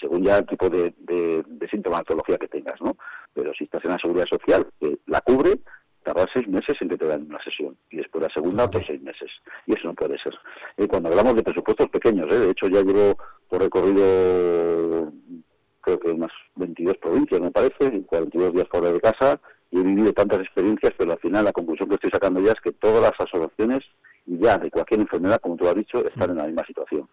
según 0.00 0.24
ya 0.24 0.38
el 0.38 0.46
tipo 0.46 0.68
de, 0.68 0.94
de, 0.98 1.68
sintomatología 1.70 2.38
que 2.38 2.48
tengas, 2.48 2.80
¿no? 2.80 2.96
Pero 3.32 3.52
si 3.54 3.64
estás 3.64 3.84
en 3.84 3.92
la 3.92 3.98
seguridad 3.98 4.26
social, 4.26 4.66
que 4.80 4.98
la 5.06 5.20
cubre, 5.20 5.60
tarda 6.02 6.26
seis 6.32 6.48
meses 6.48 6.80
en 6.80 6.88
que 6.88 6.96
te 6.96 7.06
dan 7.06 7.26
una 7.28 7.42
sesión 7.42 7.76
y 7.90 7.98
después 7.98 8.22
la 8.22 8.30
segunda 8.30 8.64
otros 8.64 8.84
seis 8.86 9.00
meses 9.02 9.30
y 9.66 9.76
eso 9.76 9.88
no 9.88 9.94
puede 9.94 10.18
ser 10.18 10.34
eh, 10.78 10.88
cuando 10.88 11.10
hablamos 11.10 11.34
de 11.34 11.42
presupuestos 11.42 11.88
pequeños 11.90 12.26
¿eh? 12.30 12.38
de 12.38 12.50
hecho 12.50 12.68
ya 12.68 12.80
llevo 12.80 13.18
por 13.48 13.60
recorrido 13.60 15.12
creo 15.82 16.00
que 16.00 16.10
unas 16.10 16.32
22 16.56 16.96
provincias 16.96 17.40
me 17.40 17.50
parece 17.50 18.02
42 18.06 18.54
días 18.54 18.68
fuera 18.70 18.90
de 18.90 19.00
casa 19.00 19.40
y 19.70 19.78
he 19.78 19.82
vivido 19.82 20.12
tantas 20.14 20.40
experiencias 20.40 20.94
pero 20.96 21.12
al 21.12 21.18
final 21.18 21.44
la 21.44 21.52
conclusión 21.52 21.88
que 21.88 21.96
estoy 21.96 22.10
sacando 22.10 22.40
ya 22.40 22.52
es 22.52 22.60
que 22.60 22.72
todas 22.72 23.02
las 23.02 23.12
asociaciones 23.20 23.84
y 24.26 24.38
ya 24.38 24.58
de 24.58 24.70
cualquier 24.70 25.00
enfermedad 25.00 25.40
como 25.40 25.56
tú 25.56 25.68
has 25.68 25.74
dicho 25.74 26.04
están 26.06 26.30
en 26.30 26.36
la 26.36 26.46
misma 26.46 26.64
situación 26.66 27.08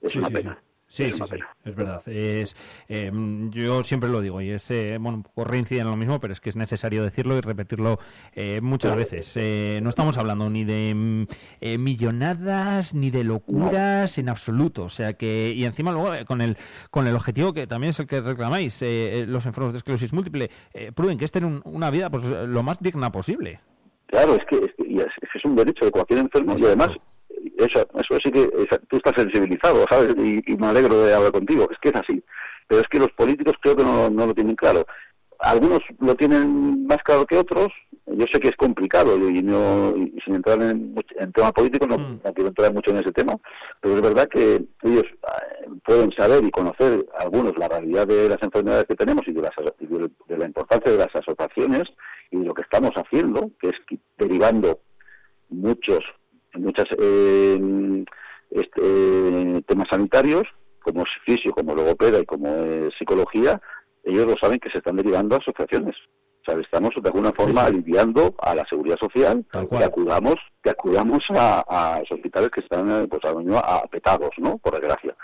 es 0.00 0.16
una 0.16 0.30
pena. 0.30 0.58
Sí, 0.86 1.10
sí, 1.12 1.18
sí, 1.28 1.36
es 1.64 1.74
verdad. 1.74 2.06
Es, 2.06 2.54
eh, 2.88 3.10
yo 3.50 3.82
siempre 3.82 4.08
lo 4.08 4.20
digo 4.20 4.40
y 4.40 4.50
es, 4.50 4.70
eh, 4.70 4.96
bueno, 5.00 5.16
un 5.16 5.22
poco 5.24 5.42
reincide 5.42 5.80
en 5.80 5.88
lo 5.88 5.96
mismo, 5.96 6.20
pero 6.20 6.32
es 6.32 6.40
que 6.40 6.50
es 6.50 6.56
necesario 6.56 7.02
decirlo 7.02 7.36
y 7.36 7.40
repetirlo 7.40 7.98
eh, 8.32 8.60
muchas 8.62 8.94
veces. 8.94 9.82
no 9.82 9.90
estamos 9.90 10.18
hablando 10.18 10.48
ni 10.50 10.64
de 10.64 10.94
mm, 10.94 11.26
millonadas 11.82 12.94
ni 12.94 13.10
de 13.10 13.24
locuras 13.24 14.18
en 14.18 14.28
absoluto. 14.28 14.84
O 14.84 14.88
sea 14.88 15.14
que, 15.14 15.52
y 15.56 15.64
encima 15.64 15.90
luego 15.90 16.12
con 16.26 16.40
el, 16.40 16.56
con 16.90 17.08
el 17.08 17.16
objetivo 17.16 17.52
que 17.52 17.66
también 17.66 17.90
es 17.90 17.98
el 17.98 18.06
que 18.06 18.20
reclamáis, 18.20 18.80
los 19.26 19.46
enfermos 19.46 19.72
de 19.72 19.78
esclerosis 19.78 20.12
múltiple, 20.12 20.48
prueben 20.94 21.18
que 21.18 21.24
estén 21.24 21.60
una 21.64 21.90
vida 21.90 22.08
pues 22.08 22.24
lo 22.24 22.62
más 22.62 22.78
digna 22.80 23.10
posible. 23.10 23.60
Claro, 24.06 24.34
es 24.34 24.44
que 24.44 24.56
es, 24.56 24.72
es, 25.34 25.44
un 25.44 25.56
derecho 25.56 25.84
de 25.84 25.90
cualquier 25.90 26.20
enfermo 26.20 26.54
y 26.56 26.64
además 26.64 26.90
eso, 27.58 27.86
eso 27.94 28.18
sí 28.22 28.30
que 28.30 28.48
tú 28.88 28.96
estás 28.96 29.14
sensibilizado, 29.16 29.84
¿sabes? 29.88 30.14
Y, 30.16 30.56
me 30.56 30.66
alegro 30.66 31.02
de 31.02 31.14
hablar 31.14 31.32
contigo, 31.32 31.68
es 31.70 31.78
que 31.78 31.88
es 31.88 31.96
así. 31.96 32.22
Pero 32.68 32.80
es 32.80 32.88
que 32.88 32.98
los 32.98 33.12
políticos 33.12 33.54
creo 33.60 33.76
que 33.76 33.84
no, 33.84 34.08
no 34.08 34.26
lo 34.26 34.34
tienen 34.34 34.56
claro. 34.56 34.86
Algunos 35.44 35.80
lo 36.00 36.14
tienen 36.14 36.86
más 36.86 36.98
claro 37.02 37.26
que 37.26 37.36
otros. 37.36 37.68
Yo 38.06 38.26
sé 38.30 38.38
que 38.38 38.48
es 38.48 38.56
complicado 38.56 39.16
y, 39.16 39.42
no, 39.42 39.96
y 39.96 40.20
sin 40.24 40.34
entrar 40.34 40.60
en, 40.60 40.94
en 41.18 41.32
tema 41.32 41.52
político 41.52 41.86
no, 41.86 41.98
mm. 41.98 42.20
no, 42.22 42.34
quiero 42.34 42.48
entrar 42.48 42.72
mucho 42.72 42.90
en 42.90 42.98
ese 42.98 43.12
tema, 43.12 43.34
pero 43.80 43.96
es 43.96 44.02
verdad 44.02 44.28
que 44.28 44.62
ellos 44.82 45.04
eh, 45.04 45.68
pueden 45.84 46.12
saber 46.12 46.44
y 46.44 46.50
conocer 46.50 47.06
algunos 47.18 47.56
la 47.56 47.68
realidad 47.68 48.06
de 48.06 48.28
las 48.28 48.42
enfermedades 48.42 48.84
que 48.84 48.94
tenemos 48.94 49.26
y 49.26 49.32
de, 49.32 49.40
las, 49.40 49.52
de 50.28 50.36
la 50.36 50.44
importancia 50.44 50.92
de 50.92 50.98
las 50.98 51.16
asociaciones 51.16 51.84
y 52.30 52.38
de 52.38 52.44
lo 52.44 52.52
que 52.52 52.62
estamos 52.62 52.90
haciendo, 52.94 53.50
que 53.58 53.68
es 53.68 53.80
derivando 54.18 54.80
muchos 55.48 56.04
muchos 56.58 56.86
eh, 56.98 58.04
este, 58.50 59.62
temas 59.66 59.88
sanitarios, 59.88 60.44
como 60.80 61.02
es 61.02 61.10
fisio, 61.24 61.52
como 61.52 61.74
logopeda 61.74 62.20
y 62.20 62.26
como 62.26 62.48
es 62.48 62.94
psicología, 62.94 63.60
ellos 64.04 64.26
lo 64.26 64.36
saben 64.36 64.58
que 64.58 64.70
se 64.70 64.78
están 64.78 64.96
derivando 64.96 65.34
a 65.34 65.38
asociaciones. 65.38 65.96
O 66.42 66.44
sea, 66.44 66.60
estamos 66.60 66.90
de 66.94 67.08
alguna 67.08 67.32
forma 67.32 67.64
aliviando 67.64 68.34
a 68.38 68.54
la 68.54 68.66
seguridad 68.66 68.98
social 68.98 69.44
que 69.50 69.84
acudamos, 69.84 70.34
que 70.62 70.70
acudamos 70.70 71.24
a, 71.30 71.98
los 72.00 72.10
hospitales 72.12 72.50
que 72.50 72.60
están 72.60 72.90
eh, 72.90 73.08
pues, 73.08 73.22
apetados, 73.24 74.30
¿no? 74.36 74.58
Por 74.58 74.74
desgracia. 74.74 75.16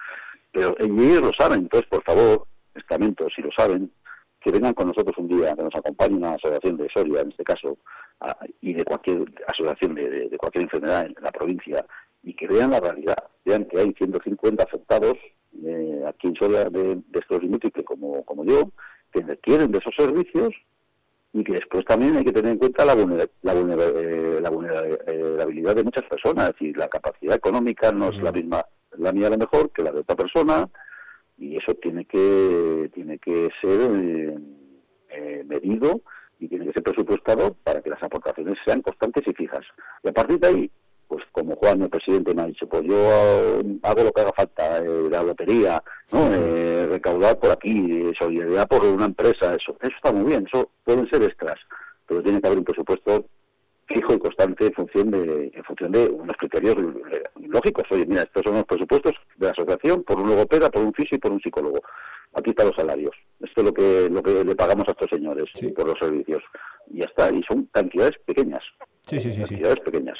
Pero 0.50 0.74
ellos 0.78 1.20
lo 1.20 1.32
saben, 1.34 1.60
entonces, 1.60 1.88
por 1.90 2.02
favor, 2.04 2.46
estamentos, 2.74 3.32
si 3.34 3.42
lo 3.42 3.52
saben, 3.52 3.92
que 4.40 4.50
vengan 4.50 4.72
con 4.72 4.88
nosotros 4.88 5.16
un 5.18 5.28
día, 5.28 5.54
que 5.54 5.62
nos 5.62 5.74
acompañe 5.74 6.16
una 6.16 6.32
asociación 6.32 6.78
de 6.78 6.88
Soria, 6.88 7.20
en 7.20 7.28
este 7.28 7.44
caso, 7.44 7.76
y 8.62 8.72
de 8.72 8.84
cualquier 8.84 9.24
asociación 9.46 9.94
de, 9.94 10.36
cualquier 10.38 10.64
enfermedad 10.64 11.06
en 11.06 11.14
la 11.20 11.30
provincia, 11.30 11.84
y 12.22 12.34
que 12.34 12.46
vean 12.46 12.70
la 12.70 12.80
realidad, 12.80 13.16
vean 13.44 13.66
que 13.66 13.78
hay 13.78 13.92
150 13.92 14.64
afectados 14.64 15.18
eh, 15.64 16.04
aquí 16.06 16.28
en 16.28 16.36
Soria 16.36 16.64
de, 16.70 16.96
de 16.96 17.18
esclerosis 17.18 17.50
múltiple 17.50 17.84
como, 17.84 18.24
como 18.24 18.44
yo, 18.44 18.70
que 19.12 19.22
requieren 19.22 19.72
de 19.72 19.78
esos 19.78 19.94
servicios 19.94 20.54
y 21.32 21.44
que 21.44 21.52
después 21.52 21.84
también 21.84 22.16
hay 22.16 22.24
que 22.24 22.32
tener 22.32 22.52
en 22.52 22.58
cuenta 22.58 22.84
la, 22.84 22.94
la, 22.94 23.54
eh, 23.54 24.38
la 24.40 24.50
vulnerabilidad 24.50 25.76
de 25.76 25.84
muchas 25.84 26.04
personas, 26.04 26.48
es 26.48 26.54
decir, 26.54 26.76
la 26.76 26.88
capacidad 26.88 27.36
económica 27.36 27.92
no 27.92 28.08
es 28.08 28.18
la 28.18 28.32
misma, 28.32 28.64
la 28.98 29.12
mía 29.12 29.28
a 29.28 29.30
lo 29.30 29.38
mejor 29.38 29.70
que 29.70 29.82
la 29.82 29.92
de 29.92 30.00
otra 30.00 30.16
persona, 30.16 30.68
y 31.38 31.56
eso 31.56 31.74
tiene 31.74 32.04
que 32.04 32.90
tiene 32.92 33.18
que 33.18 33.48
ser 33.60 33.90
eh, 33.94 34.38
eh, 35.10 35.44
medido 35.46 36.00
y 36.38 36.48
tiene 36.48 36.66
que 36.66 36.72
ser 36.72 36.82
presupuestado 36.82 37.54
para 37.62 37.80
que 37.80 37.90
las 37.90 38.02
aportaciones 38.02 38.58
sean 38.64 38.82
constantes 38.82 39.26
y 39.26 39.32
fijas. 39.32 39.64
Y 40.02 40.08
a 40.08 40.12
partir 40.12 40.38
de 40.40 40.48
ahí, 40.48 40.70
pues 41.10 41.24
como 41.32 41.56
Juan, 41.56 41.82
el 41.82 41.90
presidente, 41.90 42.32
me 42.32 42.42
ha 42.42 42.46
dicho, 42.46 42.68
pues 42.68 42.84
yo 42.84 42.96
hago 43.82 44.04
lo 44.04 44.12
que 44.12 44.20
haga 44.20 44.32
falta, 44.32 44.78
eh, 44.78 45.08
la 45.10 45.24
lotería, 45.24 45.82
¿no? 46.12 46.30
recaudar 46.88 47.36
por 47.40 47.50
aquí, 47.50 48.12
solidaridad 48.16 48.68
por 48.68 48.84
una 48.84 49.06
empresa, 49.06 49.56
eso, 49.56 49.76
eso 49.80 49.92
está 49.96 50.12
muy 50.12 50.30
bien, 50.30 50.46
eso 50.46 50.70
pueden 50.84 51.08
ser 51.08 51.24
extras, 51.24 51.58
pero 52.06 52.22
tiene 52.22 52.40
que 52.40 52.46
haber 52.46 52.60
un 52.60 52.64
presupuesto 52.64 53.26
fijo 53.88 54.14
y 54.14 54.18
constante 54.20 54.66
en 54.66 54.72
función 54.72 55.10
de 55.10 55.50
en 55.52 55.64
función 55.64 55.90
de 55.90 56.06
unos 56.06 56.36
criterios 56.36 56.76
lógicos. 57.36 57.84
Oye, 57.90 58.06
mira, 58.06 58.22
estos 58.22 58.44
son 58.44 58.54
los 58.54 58.64
presupuestos 58.64 59.14
de 59.36 59.46
la 59.46 59.52
asociación 59.52 60.04
por 60.04 60.20
un 60.20 60.28
logopeda, 60.28 60.70
por 60.70 60.82
un 60.82 60.94
fisio 60.94 61.16
y 61.16 61.18
por 61.18 61.32
un 61.32 61.40
psicólogo. 61.40 61.80
Aquí 62.34 62.50
están 62.50 62.68
los 62.68 62.76
salarios. 62.76 63.16
Esto 63.40 63.62
es 63.62 63.66
lo 63.66 63.74
que 63.74 64.08
lo 64.08 64.22
que 64.22 64.44
le 64.44 64.54
pagamos 64.54 64.86
a 64.86 64.92
estos 64.92 65.10
señores 65.10 65.46
por 65.74 65.88
los 65.88 65.98
servicios. 65.98 66.42
Y 66.88 66.98
ya 66.98 67.06
está. 67.06 67.30
Y 67.32 67.42
son 67.42 67.68
cantidades 67.72 68.16
pequeñas. 68.24 68.62
Sí, 69.08 69.18
sí, 69.18 69.32
sí. 69.32 69.40
Cantidades 69.40 69.80
pequeñas. 69.80 70.18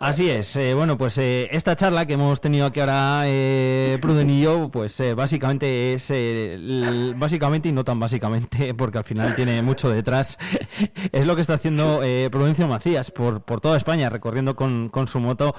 Así 0.00 0.28
es. 0.30 0.56
Eh, 0.56 0.74
bueno, 0.74 0.98
pues 0.98 1.18
eh, 1.18 1.48
esta 1.52 1.76
charla 1.76 2.06
que 2.06 2.14
hemos 2.14 2.40
tenido 2.40 2.66
aquí 2.66 2.80
ahora 2.80 3.22
eh, 3.26 3.98
Pruden 4.00 4.30
y 4.30 4.42
yo, 4.42 4.68
pues 4.70 4.98
eh, 5.00 5.14
básicamente 5.14 5.94
es, 5.94 6.06
eh, 6.10 7.12
básicamente 7.16 7.68
y 7.68 7.72
no 7.72 7.84
tan 7.84 8.00
básicamente, 8.00 8.74
porque 8.76 8.98
al 8.98 9.04
final 9.04 9.34
tiene 9.36 9.62
mucho 9.62 9.88
detrás, 9.90 10.38
es 11.12 11.26
lo 11.26 11.34
que 11.36 11.42
está 11.42 11.54
haciendo 11.54 12.00
eh, 12.02 12.28
Prudencio 12.30 12.66
Macías 12.66 13.10
por, 13.10 13.42
por 13.42 13.60
toda 13.60 13.76
España, 13.76 14.10
recorriendo 14.10 14.56
con, 14.56 14.88
con 14.88 15.08
su 15.08 15.20
moto, 15.20 15.54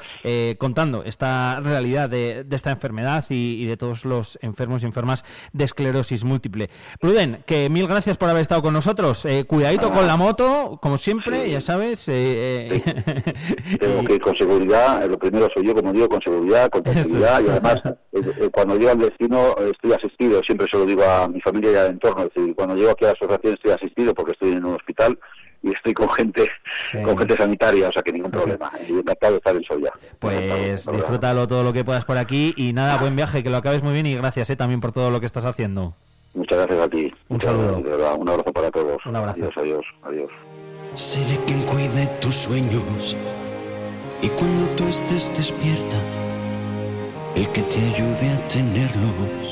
contando 0.58 1.04
esta 1.04 1.60
realidad 1.62 2.10
de, 2.10 2.46
esta 2.52 2.72
enfermedad 2.72 3.26
y, 3.30 3.66
de 3.66 3.78
todos 3.78 4.06
los 4.06 4.38
enfermos 4.42 4.84
y 4.84 4.86
enfermas 4.86 5.24
de 5.54 5.66
esclerosis 5.66 6.24
múltiple. 6.24 6.70
Pruden, 7.00 7.44
que 7.46 7.70
mil 7.70 7.88
gracias 7.88 8.18
por 8.18 8.30
haber 8.30 8.42
estado 8.42 8.62
con 8.62 8.74
nosotros. 8.74 9.26
Cuidadito 9.48 9.92
con 9.92 10.08
la 10.08 10.18
moto, 10.18 10.80
como 10.82 10.98
siempre, 10.98 11.50
ya 11.50 11.62
sabes. 11.62 12.06
eh, 12.08 12.82
Tengo 13.80 14.04
que 14.06 14.15
con 14.20 14.36
seguridad, 14.36 15.04
eh, 15.04 15.08
lo 15.08 15.18
primero 15.18 15.48
soy 15.54 15.66
yo, 15.66 15.76
como 15.76 15.92
digo, 15.94 16.08
con 16.10 16.22
seguridad, 16.22 16.70
con 16.70 16.84
tranquilidad 16.84 17.42
y 17.42 17.50
además 17.50 17.82
eh, 17.86 18.22
eh, 18.42 18.50
cuando 18.52 18.78
llego 18.78 18.92
al 18.92 19.00
destino 19.00 19.56
eh, 19.60 19.72
estoy 19.72 19.94
asistido, 19.94 20.44
siempre 20.44 20.68
se 20.70 20.78
lo 20.78 20.86
digo 20.86 21.04
a 21.04 21.28
mi 21.28 21.42
familia 21.42 21.72
y 21.72 21.76
al 21.76 21.92
entorno, 21.92 22.24
es 22.24 22.34
decir, 22.34 22.56
cuando 22.56 22.76
llego 22.76 22.92
aquí 22.92 23.06
a 23.06 23.08
la 23.10 23.14
asociación 23.14 23.54
estoy 23.54 23.72
asistido 23.72 24.14
porque 24.14 24.34
estoy 24.34 24.52
en 24.52 24.66
un 24.66 24.76
hospital 24.76 25.18
y 25.66 25.72
estoy 25.72 25.94
con 25.94 26.10
gente 26.10 26.48
con 27.04 27.18
gente 27.18 27.36
sanitaria, 27.36 27.90
o 27.90 27.92
sea 27.92 28.04
que 28.04 28.12
ningún 28.12 28.30
problema. 28.30 28.72
Y 28.88 28.94
encantado 28.94 29.34
de 29.34 29.38
estar 29.38 29.56
en 29.56 29.64
Soya. 29.64 29.92
Pues 30.20 30.86
disfrútalo 30.86 31.48
todo 31.48 31.64
lo 31.64 31.74
que 31.74 31.84
puedas 31.84 32.06
por 32.06 32.18
aquí 32.18 32.54
y 32.56 32.72
nada, 32.74 32.98
buen 32.98 33.16
viaje, 33.16 33.44
que 33.44 33.50
lo 33.50 33.58
acabes 33.58 33.82
muy 33.82 33.94
bien 33.94 34.06
y 34.06 34.16
gracias 34.16 34.50
eh, 34.52 34.56
también 34.56 34.80
por 34.80 34.92
todo 34.92 35.10
lo 35.10 35.20
que 35.20 35.26
estás 35.26 35.46
haciendo. 35.46 35.94
Muchas 36.36 36.60
gracias 36.60 36.86
a 36.86 36.90
ti. 36.90 37.06
Un 37.30 37.36
Muchas 37.36 37.50
saludo. 37.50 37.68
gracias, 37.68 37.84
de 37.84 37.90
verdad. 37.92 38.16
Un 38.18 38.30
abrazo 38.30 38.54
para 38.54 38.72
todos. 38.72 39.06
Un 39.06 39.16
abrazo. 39.16 39.40
Adiós, 39.40 39.58
adiós, 39.58 39.86
adiós. 40.04 40.32
Seré 40.94 41.38
quien 41.46 41.64
cuide 41.64 42.08
tus 42.22 42.36
sueños 42.36 43.16
y 44.22 44.28
cuando 44.30 44.68
tú 44.76 44.88
estés 44.88 45.32
despierta, 45.38 45.98
el 47.36 47.48
que 47.50 47.62
te 47.64 47.80
ayude 47.80 48.30
a 48.30 48.48
tenerlos. 48.48 49.46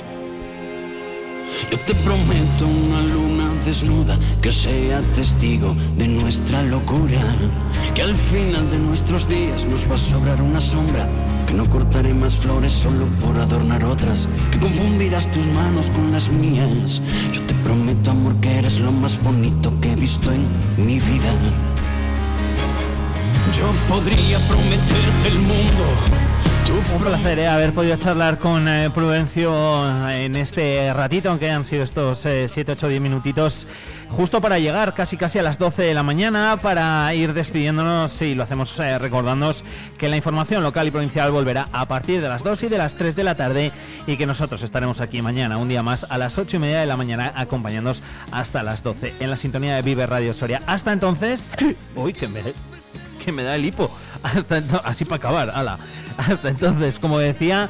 Yo 1.70 1.80
te 1.80 1.96
prometo 1.96 2.68
una 2.68 3.02
luna 3.14 3.46
desnuda 3.66 4.18
que 4.42 4.52
sea 4.52 5.02
testigo 5.16 5.76
de 5.98 6.08
nuestra 6.08 6.62
locura. 6.64 7.22
Que 7.94 8.02
al 8.02 8.16
final 8.16 8.70
de 8.72 8.80
nuestros 8.80 9.28
días 9.28 9.66
nos 9.66 9.90
va 9.90 9.96
a 9.96 9.98
sobrar 9.98 10.42
una 10.42 10.62
sombra. 10.62 11.08
Que 11.48 11.54
no 11.54 11.70
cortaré 11.70 12.14
más 12.14 12.36
flores 12.36 12.74
solo 12.74 13.06
por 13.22 13.38
adornar 13.38 13.84
otras. 13.84 14.28
Que 14.52 14.60
confundirás 14.60 15.32
tus 15.32 15.48
manos 15.48 15.90
con 15.90 16.12
las 16.12 16.30
mías. 16.30 17.02
Yo 17.34 17.42
te 17.44 17.54
prometo, 17.56 18.12
amor, 18.12 18.36
que 18.38 18.58
eres 18.60 18.80
lo 18.80 18.92
más 18.92 19.22
bonito 19.22 19.74
que 19.80 19.94
he 19.94 19.96
visto 19.96 20.32
en 20.32 20.46
mi 20.78 21.00
vida. 21.00 21.34
Yo 23.52 23.72
podría 23.88 24.40
prometerte 24.48 25.28
el 25.28 25.40
mundo. 25.40 26.24
Un 26.96 27.02
placer 27.02 27.40
eh, 27.40 27.48
haber 27.48 27.74
podido 27.74 27.96
charlar 27.98 28.40
con 28.40 28.68
eh, 28.68 28.90
Prudencio 28.94 30.10
en 30.10 30.36
este 30.36 30.94
ratito, 30.94 31.30
aunque 31.30 31.50
han 31.50 31.66
sido 31.66 31.84
estos 31.84 32.20
7, 32.20 32.72
8, 32.72 32.88
10 32.88 33.02
minutitos, 33.02 33.68
justo 34.10 34.42
para 34.42 34.60
llegar 34.60 34.94
casi 34.94 35.18
casi 35.18 35.40
a 35.40 35.44
las 35.44 35.58
12 35.58 35.82
de 35.82 35.94
la 35.94 36.04
mañana, 36.04 36.58
para 36.62 37.14
ir 37.16 37.34
despidiéndonos 37.34 38.22
y 38.22 38.36
lo 38.36 38.44
hacemos 38.44 38.78
eh, 38.80 38.98
recordándonos 39.00 39.64
que 39.98 40.10
la 40.10 40.18
información 40.18 40.62
local 40.62 40.88
y 40.88 40.92
provincial 40.92 41.32
volverá 41.32 41.68
a 41.72 41.88
partir 41.88 42.22
de 42.22 42.30
las 42.30 42.44
2 42.44 42.64
y 42.64 42.68
de 42.70 42.78
las 42.78 42.96
3 42.96 43.16
de 43.16 43.24
la 43.24 43.36
tarde 43.36 43.72
y 44.06 44.18
que 44.18 44.26
nosotros 44.26 44.62
estaremos 44.62 45.02
aquí 45.02 45.22
mañana, 45.22 45.58
un 45.58 45.70
día 45.70 45.84
más, 45.84 46.06
a 46.10 46.18
las 46.18 46.38
8 46.38 46.58
y 46.58 46.60
media 46.60 46.80
de 46.80 46.86
la 46.86 46.98
mañana, 46.98 47.34
acompañándonos 47.36 48.04
hasta 48.32 48.62
las 48.62 48.84
12 48.84 49.14
en 49.20 49.30
la 49.30 49.38
sintonía 49.38 49.76
de 49.76 49.82
Vive 49.82 50.06
Radio 50.06 50.34
Soria. 50.34 50.62
Hasta 50.68 50.92
entonces, 50.92 51.50
uy, 51.96 52.14
que 52.14 52.28
me, 52.28 52.42
que 53.24 53.32
me 53.32 53.44
da 53.44 53.56
el 53.56 53.66
hipo. 53.66 53.90
Hasta 54.24 54.64
así 54.84 55.06
para 55.06 55.18
acabar, 55.18 55.50
ala. 55.50 55.80
Hasta 56.18 56.50
entonces, 56.50 57.00
como 57.00 57.20
decía, 57.20 57.70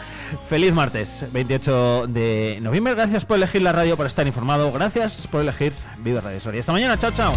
feliz 0.49 0.73
martes, 0.73 1.25
28 1.31 2.07
de 2.07 2.59
noviembre. 2.61 2.93
Gracias 2.95 3.25
por 3.25 3.37
elegir 3.37 3.61
la 3.61 3.71
radio, 3.71 3.95
por 3.97 4.05
estar 4.05 4.27
informado. 4.27 4.71
Gracias 4.71 5.27
por 5.27 5.41
elegir 5.41 5.73
Vive 5.99 6.21
Radio 6.21 6.39
Soria. 6.39 6.59
Esta 6.59 6.71
mañana, 6.71 6.97
chao, 6.97 7.11
chao. 7.11 7.33